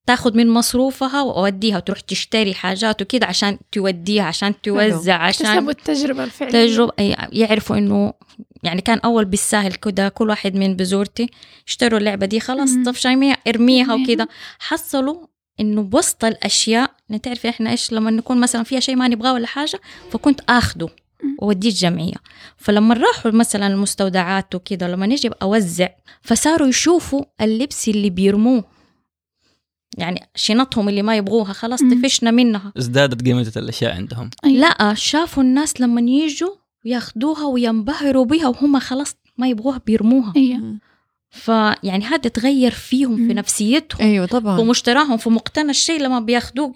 تاخذ 0.09 0.37
من 0.37 0.49
مصروفها 0.49 1.21
وأوديها 1.21 1.77
وتروح 1.77 1.99
تشتري 1.99 2.53
حاجات 2.53 3.01
وكده 3.01 3.25
عشان 3.27 3.57
توديها 3.71 4.23
عشان 4.23 4.61
توزع 4.61 5.15
عشان 5.15 5.45
اكتسبوا 5.45 5.71
التجربة 5.71 6.23
الفعلية. 6.23 6.51
تجربة 6.67 6.91
أي- 6.91 7.27
يعرفوا 7.31 7.77
إنه 7.77 8.13
يعني 8.63 8.81
كان 8.81 8.97
أول 8.99 9.25
بالساهل 9.25 9.73
كده 9.73 10.09
كل 10.09 10.29
واحد 10.29 10.55
من 10.55 10.75
بزورتي 10.75 11.29
اشتروا 11.67 11.99
اللعبة 11.99 12.25
دي 12.25 12.39
خلاص 12.39 12.69
شايميها 12.93 13.37
ارميها. 13.47 13.93
وكده. 13.93 14.27
حصلوا 14.59 15.15
إنه 15.59 15.81
بوسط 15.81 16.25
الأشياء 16.25 16.91
تعرف 17.23 17.45
إحنا 17.45 17.69
إيش 17.71 17.91
لما 17.91 18.11
نكون 18.11 18.39
مثلا 18.39 18.63
فيها 18.63 18.79
شيء 18.79 18.95
ما 18.95 19.07
نبغاه 19.07 19.33
ولا 19.33 19.47
حاجة 19.47 19.79
فكنت 20.11 20.41
آخده. 20.49 20.87
ووديه 21.41 21.69
الجمعية. 21.69 22.15
فلما 22.57 22.95
راحوا 22.95 23.31
مثلا 23.31 23.67
المستودعات 23.67 24.55
وكده 24.55 24.87
لما 24.87 25.05
نجي 25.05 25.29
أوزع 25.41 25.89
فصاروا 26.21 26.67
يشوفوا 26.67 27.23
اللبس 27.41 27.87
اللي 27.89 28.09
بيرموه. 28.09 28.78
يعني 29.97 30.29
شنطهم 30.35 30.89
اللي 30.89 31.01
ما 31.01 31.17
يبغوها 31.17 31.53
خلاص. 31.53 31.79
طفشنا 31.79 32.31
منها 32.31 32.73
ازدادت 32.77 33.25
قيمة 33.25 33.51
الأشياء 33.57 33.95
عندهم 33.95 34.29
أيوة. 34.45 34.59
لا 34.59 34.93
شافوا 34.93 35.43
الناس 35.43 35.81
لما 35.81 36.01
يجوا 36.01 36.55
ياخدوها 36.85 37.45
وينبهروا 37.45 38.25
بها 38.25 38.47
وهم 38.47 38.79
خلاص 38.79 39.15
ما 39.37 39.47
يبغوها 39.47 39.81
بيرموها 39.85 40.33
أيوة. 40.35 40.77
فيعني 41.31 42.05
هذا 42.05 42.29
تغير 42.29 42.71
فيهم 42.71 43.15
في. 43.15 43.33
نفسيتهم 43.33 44.01
أيوه 44.01 44.25
طبعا. 44.25 44.59
ومشتراهم 44.59 45.17
في 45.17 45.29
مقتنى 45.29 45.69
الشيء 45.69 46.01
لما 46.01 46.19
بياخدوه 46.19 46.73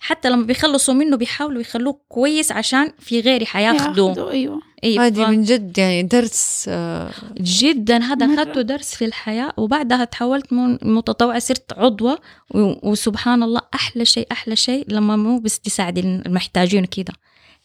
حتى 0.00 0.30
لما 0.30 0.42
بيخلصوا 0.42 0.94
منه 0.94 1.16
بيحاولوا 1.16 1.60
يخلوه 1.60 2.00
كويس 2.08 2.52
عشان 2.52 2.92
في 2.98 3.20
غيري 3.20 3.46
حياخدوه. 3.46 4.30
أيوة. 4.30 4.60
أيوة 4.84 5.06
هذه 5.06 5.26
من 5.26 5.42
جد 5.42 5.78
يعني 5.78 6.02
درس 6.02 6.66
آه، 6.68 7.10
جدا. 7.40 7.96
هذا. 7.96 8.26
أخذته 8.26 8.62
درس 8.62 8.94
في 8.94 9.04
الحياة 9.04 9.52
وبعدها 9.56 10.04
تحولت 10.04 10.52
من 10.52 10.78
متطوعه 10.82 11.38
صرت 11.38 11.72
عضوة 11.72 12.18
وسبحان 12.54 13.42
الله 13.42 13.60
أحلى 13.74 14.04
شيء 14.04 14.26
أحلى 14.32 14.56
شيء 14.56 14.84
لما 14.88 15.16
مو 15.16 15.38
بس 15.38 15.60
تساعد 15.60 15.98
المحتاجين 15.98 16.84
كده 16.84 17.12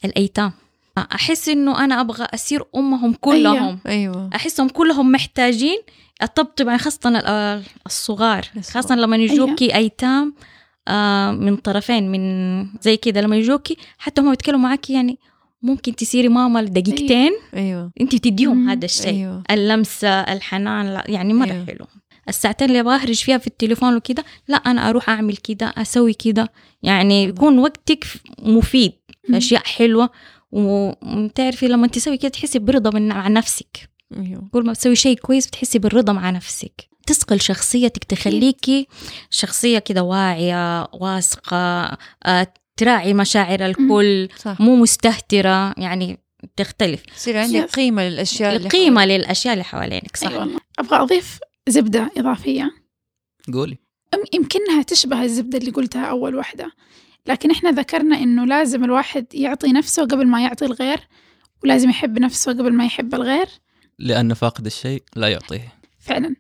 الأيتام. 0.06 0.52
أحس 0.98 1.50
إنه 1.50 1.84
أنا 1.84 2.02
أبغى 2.02 2.28
اصير 2.34 2.64
أمهم 2.76 3.14
كلهم. 3.14 3.80
أيوه. 3.88 4.30
أحسهم 4.36 4.70
كلهم 4.70 5.12
محتاجين 5.12 5.78
اطبطب 6.22 6.70
عن 6.70 6.78
خاصة 6.78 7.10
ال- 7.10 7.64
الصغار. 7.86 8.46
خاصة 8.72 8.96
لما 8.96 9.18
يجوكي 9.18 9.76
ايتام 9.76 10.34
آه، 10.88 11.32
من 11.32 11.56
طرفين 11.56 12.12
من 12.12 12.68
زي 12.82 12.98
كده. 12.98 13.22
لما 13.22 13.36
يجوكي 13.38 13.78
حتى 13.98 14.22
هم 14.22 14.34
يتكلموا 14.34 14.60
معاكي 14.62 14.94
يعني 14.94 15.18
ممكن 15.62 15.96
تصيري 15.96 16.28
ماما 16.28 16.60
لدقيقتين. 16.60 17.32
أيوه. 17.54 17.92
انت 18.02 18.16
تديهم. 18.16 18.70
هذا 18.70 18.86
الشيء. 18.86 19.08
أيوه. 19.14 19.44
اللمسة 19.52 20.10
الحنان 20.10 21.02
يعني 21.06 21.34
مرة. 21.34 21.52
أيوه. 21.52 21.66
حلو. 21.66 21.86
الساعتين 22.30 22.68
اللي 22.68 22.80
أبغى 22.80 22.96
أهرج 22.96 23.16
فيها 23.16 23.38
في 23.38 23.48
التليفون 23.48 23.96
وكده 23.96 24.24
لا 24.48 24.58
أنا 24.58 24.90
أروح 24.90 25.10
أعمل 25.10 25.38
كده 25.38 25.74
أسوي 25.78 26.14
كده. 26.14 26.52
يعني 26.84 27.24
يكون 27.24 27.60
وقتك 27.60 28.06
مفيد. 28.40 28.92
أشياء 29.34 29.64
حلوة. 29.64 30.10
وتعرفي 30.52 31.68
لما 31.68 31.88
تسوي 31.88 32.18
كده 32.18 32.30
تحسي 32.30 32.60
برضا 32.60 32.90
من 33.00 33.08
مع 33.08 33.28
نفسك. 33.28 33.90
أيوه. 34.18 34.50
كل 34.54 34.66
ما 34.66 34.72
بتسوي 34.72 34.96
شيء 34.96 35.18
كويس 35.18 35.48
بتحسي 35.48 35.80
بالرضا 35.80 36.14
مع 36.14 36.30
نفسك. 36.30 36.90
تثقل 37.08 37.42
شخصيتك 37.42 38.04
تخليكي 38.04 38.88
شخصية 39.30 39.80
كده 39.80 40.04
واعية 40.04 40.82
واثقة 40.94 41.98
آه، 42.26 42.54
تراعي 42.78 43.14
مشاعر 43.14 43.66
الكل 43.66 44.30
صح. 44.38 44.62
مو 44.62 44.76
مستهترة 44.76 45.74
يعني 45.78 46.18
تختلف. 46.56 47.04
يصير 47.18 47.38
عندك 47.38 47.70
Yes. 47.70 47.74
قيمة 47.76 48.04
للأشياء 48.10 48.56
اللي 48.56 48.66
القيمة 48.68 49.06
للأشياء 49.06 49.54
اللي 49.54 49.64
حوالينك 49.64 50.18
صح. 50.18 50.28
أيوة. 50.28 50.40
والله 50.40 50.60
أبغى 50.80 50.98
أضيف 51.00 51.40
زبدة 51.70 52.12
إضافية. 52.18 52.72
قولي. 53.54 53.78
أم- 54.16 54.28
يمكنها 54.34 54.82
تشبه 54.84 55.24
الزبدة 55.24 55.58
اللي 55.58 55.72
قلتها 55.72 56.06
أول 56.06 56.36
واحدة 56.36 56.72
لكن 57.28 57.52
إحنا 57.52 57.72
ذكرنا 57.72 58.18
إنه 58.18 58.46
لازم 58.46 58.84
الواحد 58.84 59.26
يعطي 59.34 59.72
نفسه 59.72 60.04
قبل 60.06 60.28
ما 60.28 60.42
يعطي 60.44 60.66
الغير 60.66 61.00
ولازم 61.64 61.90
يحب 61.90 62.20
نفسه 62.20 62.52
قبل 62.52 62.74
ما 62.74 62.86
يحب 62.86 63.16
الغير. 63.16 63.48
لأن 64.02 64.34
فاقد 64.34 64.66
الشيء 64.66 65.04
لا 65.16 65.28
يعطيه. 65.28 65.74
فعلا. 66.00 66.36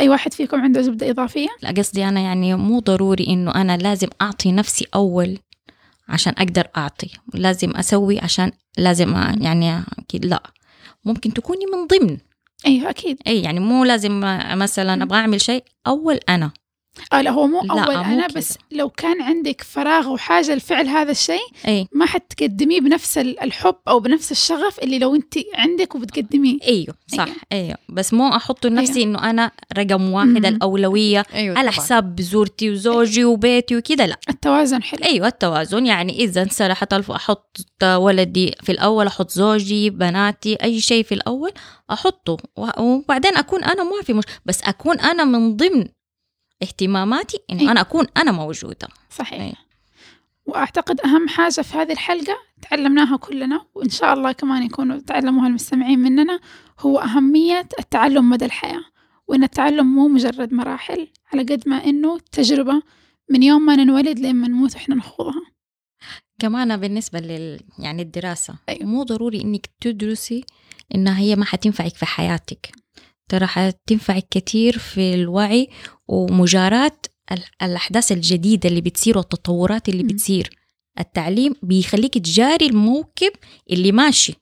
أي 0.00 0.08
واحد 0.08 0.32
فيكم 0.32 0.60
عنده 0.60 0.82
زبدة 0.82 1.10
إضافية؟ 1.10 1.48
لا 1.62 1.70
قصدي 1.70 2.04
أنا 2.04 2.20
يعني 2.20 2.54
مو 2.54 2.78
ضروري 2.78 3.26
إنه 3.28 3.54
أنا 3.54 3.76
لازم 3.76 4.08
أعطي 4.22 4.52
نفسي 4.52 4.86
أول 4.94 5.38
عشان 6.08 6.32
أقدر 6.38 6.66
أعطي. 6.76 7.10
لازم 7.34 7.70
أسوي 7.76 8.18
عشان 8.20 8.52
لازم 8.78 9.14
يعني 9.40 9.82
أكيد 9.98 10.24
لا. 10.26 10.42
ممكن 11.04 11.32
تكوني 11.32 11.66
من 11.66 11.86
ضمن. 11.86 12.18
أيوة 12.66 12.90
أكيد. 12.90 13.18
أي 13.26 13.42
يعني 13.42 13.60
مو 13.60 13.84
لازم 13.84 14.20
مثلا 14.58 15.02
أبغى 15.02 15.18
أعمل 15.18 15.40
شيء 15.40 15.64
أول 15.86 16.20
أنا. 16.28 16.50
آه 17.12 17.20
لا 17.20 17.30
هو 17.30 17.46
مو 17.46 17.60
لا، 17.62 17.72
أول 17.72 17.96
مو 17.96 18.02
أنا 18.14 18.26
كده. 18.28 18.34
بس 18.40 18.58
لو 18.72 18.90
كان 18.90 19.22
عندك 19.22 19.62
فراغ 19.62 20.08
وحاجة 20.08 20.54
لفعل 20.54 20.86
هذا 20.88 21.10
الشيء 21.10 21.40
أي 21.68 21.86
ما 21.92 22.06
حتقدميه 22.06 22.80
بنفس 22.80 23.18
ال- 23.18 23.40
الحب 23.40 23.76
أو 23.88 24.00
بنفس 24.00 24.32
الشغف 24.32 24.78
اللي 24.78 24.98
لو 24.98 25.14
أنت 25.14 25.34
عندك 25.54 25.94
وبتقدميه 25.94 26.58
أيوه 26.68 26.94
صح 27.06 27.24
أيوة. 27.24 27.36
أيوه 27.52 27.76
بس 27.88 28.14
مو 28.14 28.28
أحط 28.28 28.66
لنفسي 28.66 28.92
أيوة. 29.00 29.04
إنه 29.10 29.30
أنا 29.30 29.50
رقم 29.78 30.10
واحد 30.12 30.26
مم. 30.28 30.46
الأولوية 30.46 31.24
أيوه 31.34 31.58
على 31.58 31.70
طبعاً. 31.70 31.80
حساب 31.84 32.20
زورتي 32.20 32.70
وزوجي 32.70 33.24
وبيتي 33.24 33.76
وكده 33.76 34.06
لا 34.06 34.16
التوازن 34.28 34.82
حلو 34.82 35.04
أيوه 35.04 35.26
التوازن 35.26 35.86
يعني 35.86 36.18
إذا 36.24 36.42
انسرحت 36.42 36.92
ألف 36.92 37.10
أحط 37.10 37.56
ولدي 37.84 38.54
في 38.62 38.72
الأول 38.72 39.06
أحط 39.06 39.30
زوجي 39.30 39.90
بناتي 39.90 40.54
أي 40.54 40.80
شيء 40.80 41.04
في 41.04 41.14
الأول 41.14 41.50
أحطه 41.92 42.36
و- 42.56 42.82
وبعدين 42.82 43.36
أكون 43.36 43.64
أنا 43.64 43.82
ما 43.84 44.02
في 44.02 44.12
مش 44.12 44.24
بس 44.46 44.62
أكون 44.62 45.00
أنا 45.00 45.24
من 45.24 45.56
ضمن 45.56 45.84
اهتماماتي 46.62 47.38
انه 47.50 47.60
أيوة. 47.60 47.72
أنا 47.72 47.80
أكون 47.80 48.06
أنا 48.16 48.32
موجودة 48.32 48.88
صحيح 49.10 49.40
أيوة. 49.40 49.56
وأعتقد 50.46 51.00
أهم 51.00 51.28
حاجة 51.28 51.60
في 51.60 51.76
هذه 51.76 51.92
الحلقة 51.92 52.36
تعلمناها 52.62 53.16
كلنا 53.16 53.66
وإن 53.74 53.88
شاء 53.88 54.14
الله 54.14 54.32
كمان 54.32 54.62
يكونوا 54.62 54.98
تعلموها 54.98 55.46
المستمعين 55.46 55.98
مننا 55.98 56.40
هو 56.80 56.98
أهمية 56.98 57.68
التعلم 57.78 58.30
مدى 58.30 58.44
الحياة 58.44 58.84
وإن 59.28 59.42
التعلم 59.42 59.94
مو 59.94 60.08
مجرد 60.08 60.52
مراحل 60.52 61.08
على 61.32 61.42
قد 61.42 61.68
ما 61.68 61.84
إنه 61.84 62.18
تجربة 62.32 62.82
من 63.30 63.42
يوم 63.42 63.66
ما 63.66 63.76
ننولد 63.76 64.18
لين 64.18 64.36
ما 64.36 64.48
نموت 64.48 64.74
وإحنا 64.74 64.94
نخوضها 64.94 65.42
كمان 66.38 66.76
بالنسبة 66.76 67.20
لل 67.20 67.60
يعني 67.78 68.02
الدراسة 68.02 68.54
أيوة. 68.68 68.86
مو 68.86 69.02
ضروري 69.02 69.40
إنك 69.40 69.66
تدرسي 69.80 70.44
إنها 70.94 71.18
هي 71.18 71.36
ما 71.36 71.44
حتنفعك 71.44 71.94
في 71.94 72.06
حياتك 72.06 72.72
ترى 73.30 73.46
حتنفعك 73.46 74.26
كتير 74.30 74.78
في 74.78 75.14
الوعي 75.14 75.68
ومجاراة 76.08 76.92
ال- 77.32 77.44
الأحداث 77.62 78.12
الجديدة 78.12 78.68
اللي 78.68 78.80
بتصير 78.80 79.18
والتطورات 79.18 79.88
اللي. 79.88 80.02
بتصير. 80.02 80.50
التعليم 81.00 81.54
بيخليك 81.62 82.14
تجاري 82.18 82.66
الموكب 82.66 83.32
اللي 83.70 83.92
ماشي. 83.92 84.34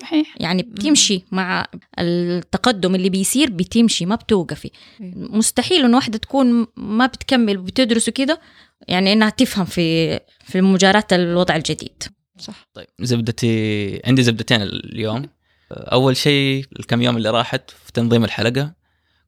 صحيح. 0.00 0.34
يعني 0.40 0.62
بتمشي 0.62 1.22
مع 1.32 1.66
التقدم 1.98 2.94
اللي 2.94 3.08
بيصير 3.10 3.50
بتمشي 3.50 4.06
ما 4.06 4.14
بتوقفي. 4.14 4.70
مستحيل 5.16 5.84
إنه 5.84 5.96
واحدة 5.96 6.18
تكون 6.18 6.66
ما 6.76 7.06
بتكمل 7.06 7.58
وبتدرس 7.58 8.10
كده 8.10 8.40
يعني 8.88 9.12
إنها 9.12 9.30
تفهم 9.30 9.64
في 9.64 10.20
في 10.44 10.60
مجاراة 10.60 11.06
الوضع 11.12 11.56
الجديد. 11.56 12.02
صح. 12.38 12.68
طيب 12.74 12.86
زبدتي 13.00 14.00
عندي 14.04 14.22
زبدتين 14.22 14.62
اليوم. 14.62 15.26
أول 15.74 16.16
شيء 16.16 16.66
الكم 16.78 17.02
يوم 17.02 17.16
اللي 17.16 17.30
راحت 17.30 17.70
في 17.70 17.92
تنظيم 17.92 18.24
الحلقة 18.24 18.72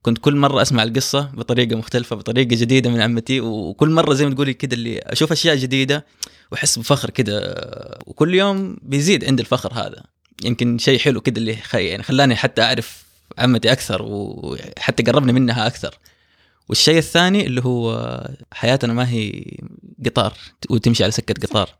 كنت 0.02 0.18
كل 0.18 0.36
مرة 0.36 0.62
أسمع 0.62 0.82
القصة 0.82 1.30
بطريقة 1.34 1.76
مختلفة 1.76 2.16
بطريقة 2.16 2.48
جديدة 2.48 2.90
من 2.90 3.00
عمتي 3.00 3.40
وكل 3.40 3.90
مرة 3.90 4.14
زي 4.14 4.26
ما 4.26 4.34
تقولي 4.34 4.54
كده 4.54 4.76
اللي 4.76 4.98
أشوف 4.98 5.32
أشياء 5.32 5.56
جديدة 5.56 6.06
وأحس 6.52 6.78
بفخر 6.78 7.10
كده. 7.10 7.58
وكل 8.06 8.34
يوم 8.34 8.76
بيزيد 8.82 9.24
عندي 9.24 9.42
الفخر 9.42 9.72
هذا. 9.72 10.02
يمكن 10.44 10.78
شيء 10.78 10.98
حلو 10.98 11.20
كده 11.20 11.36
اللي 11.38 11.56
خي 11.56 11.84
يعني 11.86 12.02
خلاني 12.02 12.36
حتى 12.36 12.62
أعرف 12.62 13.04
عمتي 13.38 13.72
أكثر 13.72 14.02
وحتى 14.02 15.02
قربني 15.02 15.32
منها 15.32 15.66
أكثر. 15.66 15.98
والشيء 16.68 16.98
الثاني 16.98 17.46
اللي 17.46 17.64
هو 17.64 18.20
حياتنا 18.52 18.92
ما 18.92 19.10
هي 19.10 19.44
قطار 20.06 20.34
وتمشي 20.70 21.02
على 21.02 21.12
سكة 21.12 21.34
قطار. 21.46 21.70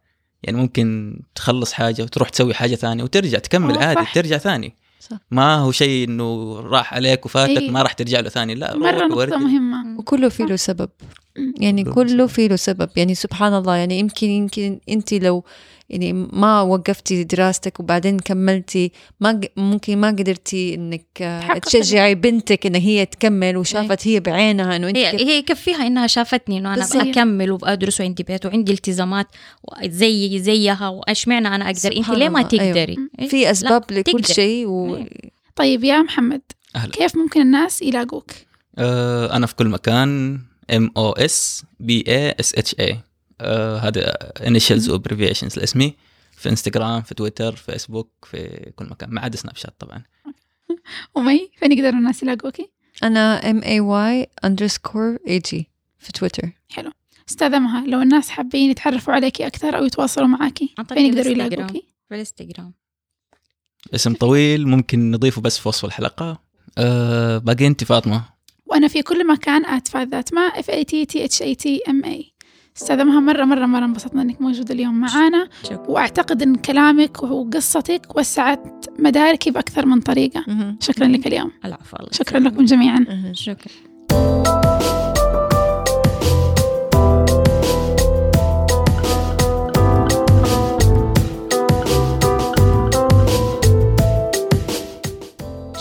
يعني 0.46 0.58
ممكن 0.58 1.18
تخلص 1.34 1.72
حاجة 1.72 2.02
وتروح 2.02 2.28
تسوي 2.28 2.54
حاجة 2.54 2.74
ثانية 2.74 3.04
وترجع 3.04 3.38
تكمل 3.38 3.78
آه، 3.78 3.84
عادي 3.84 4.00
صح. 4.00 4.14
ترجع 4.14 4.38
ثاني 4.38 4.74
صح. 5.00 5.16
ما 5.30 5.54
هو 5.54 5.72
شيء 5.72 6.08
إنه 6.08 6.60
راح 6.60 6.94
عليك 6.94 7.26
وفاتك 7.26 7.60
إيه. 7.60 7.70
ما 7.70 7.82
راح 7.82 7.92
ترجع 7.92 8.20
له 8.20 8.28
ثاني 8.28 8.54
لا 8.54 8.76
نقطة 8.76 9.16
وارجع. 9.16 9.36
مهمة 9.36 9.98
وكله 9.98 10.28
في 10.28 10.42
له 10.42 10.56
سبب 10.56 10.88
يعني 11.60 11.84
كله 11.84 11.94
كله 11.94 12.26
في 12.26 12.48
له 12.48 12.56
سبب 12.56 12.90
يعني 12.96 13.14
سبحان 13.14 13.54
الله 13.54 13.76
يعني 13.76 13.98
يمكن 13.98 14.26
يمكن 14.26 14.80
انت 14.88 15.14
لو 15.14 15.44
يعني 15.90 16.12
ما 16.12 16.60
وقفتي 16.60 17.24
دراستك 17.24 17.80
وبعدين 17.80 18.18
كملتي 18.18 18.92
ما 19.20 19.40
ممكن 19.56 19.98
ما 19.98 20.08
قدرتي 20.08 20.74
إنك 20.74 21.06
آه، 21.22 21.58
تشجعي 21.58 22.14
بنتك 22.14 22.66
إن 22.66 22.74
هي 22.74 23.06
تكمل 23.06 23.56
وشافت 23.56 24.08
هي 24.08 24.20
بعينها 24.20 24.76
إنه 24.76 24.88
أنت 24.88 24.96
هي 24.96 25.06
هي 25.06 25.38
يكفيها 25.38 25.86
إنها 25.86 26.06
شافتني 26.06 26.58
إنه 26.58 26.74
أنا. 26.74 26.86
اكمل 26.94 27.50
وادرس 27.50 28.00
وعندي 28.00 28.22
بيت 28.22 28.46
وعندي 28.46 28.72
التزامات 28.72 29.26
زي 29.84 30.38
زيها 30.38 30.88
واشمعنى 30.88 31.48
أنا 31.48 31.66
أقدر 31.66 31.96
أنت 31.96 32.10
ليه 32.10 32.28
ما 32.28 32.38
أيوة. 32.38 32.48
تقدري 32.48 32.96
إيه؟ 33.18 33.28
في 33.28 33.50
أسباب 33.50 33.84
لكل 33.90 34.02
تقدر. 34.12 34.34
شيء 34.34 34.66
و... 34.66 34.96
أيوة. 34.96 35.08
طيب 35.56 35.84
يا 35.84 36.02
محمد 36.02 36.42
أهلا. 36.76 36.90
كيف 36.92 37.16
ممكن 37.16 37.40
الناس 37.40 37.82
يلاقوك؟ 37.82 38.30
آه، 38.78 39.36
أنا 39.36 39.46
في 39.46 39.54
كل 39.54 39.68
مكان 39.68 40.38
M 40.70 40.90
O 40.96 41.12
S 41.12 41.64
B 41.80 42.04
A 42.08 42.34
S 42.40 42.54
H 42.54 42.74
A 42.80 42.98
هذا 43.82 44.10
initials 44.46 44.90
و 44.90 44.95
abbreviations 44.95 45.58
لاسمي 45.58 45.94
في 46.36 46.48
انستغرام 46.48 47.02
في 47.02 47.14
تويتر 47.14 47.56
فيسبوك 47.56 48.10
في 48.22 48.72
كل 48.76 48.84
مكان 48.84 49.10
ما 49.10 49.20
عدا 49.20 49.36
سناب 49.36 49.56
شات 49.56 49.74
طبعا. 49.78 50.02
ومي 51.14 51.50
فين 51.58 51.72
يقدروا 51.72 51.98
الناس 51.98 52.22
يلاقوكي؟ 52.22 52.70
أنا 53.02 53.50
M 53.50 53.62
A 53.62 53.80
Y 53.80 54.26
underscore 54.44 55.18
A 55.28 55.38
G 55.38 55.70
في 55.98 56.12
تويتر 56.12 56.50
حلو. 56.70 56.92
أستاذة 57.28 57.58
مها 57.58 57.86
لو 57.86 58.02
الناس 58.02 58.30
حابين 58.30 58.70
يتعرفوا 58.70 59.14
عليكي 59.14 59.46
أكثر 59.46 59.78
أو 59.78 59.84
يتواصلوا 59.84 60.26
معاكي 60.26 60.74
فين 60.88 61.06
يقدروا. 61.06 61.32
يلاقوكي؟ 61.32 61.82
في 62.08 62.14
الإنستغرام. 62.14 62.74
اسم 63.94 64.14
طويل 64.14 64.68
ممكن 64.68 65.10
نضيفه 65.10 65.42
بس 65.42 65.58
في 65.58 65.68
وصف 65.68 65.84
الحلقة. 65.84 66.42
آه، 66.78 67.38
باقي 67.38 67.66
أنت 67.66 67.84
فاطمة. 67.84 68.24
وأنا 68.66 68.88
في 68.88 69.02
كل 69.02 69.26
مكان 69.26 69.66
أتفاد 69.66 70.08
ذات 70.08 70.34
ما 70.34 70.50
F 70.50 70.64
A 70.64 70.84
T 70.84 71.06
T 71.12 71.18
H 71.18 71.38
A 71.38 71.54
T 71.54 71.90
M 71.90 72.06
A. 72.06 72.35
أستاذة 72.76 73.04
مها 73.04 73.20
مرة 73.20 73.44
مرة 73.44 73.66
مرة. 73.66 73.84
انبسطنا 73.84 74.22
إنك 74.22 74.40
موجودة 74.40 74.74
اليوم 74.74 74.94
معانا. 74.94 75.48
شكرا. 75.62 75.90
وأعتقد 75.90 76.42
إن 76.42 76.54
كلامك 76.54 77.22
وقصتك 77.22 78.16
وسعت 78.16 78.86
مداركي 78.98 79.50
بأكثر 79.50 79.86
من 79.86 80.00
طريقة. 80.00 80.44
شكرا 80.80 81.06
لك 81.06 81.26
اليوم. 81.26 81.50
العفو 81.64 81.96
شكرا 82.12 82.38
لكم 82.38 82.64
جميعا. 82.64 83.32
شكرا. 83.32 83.72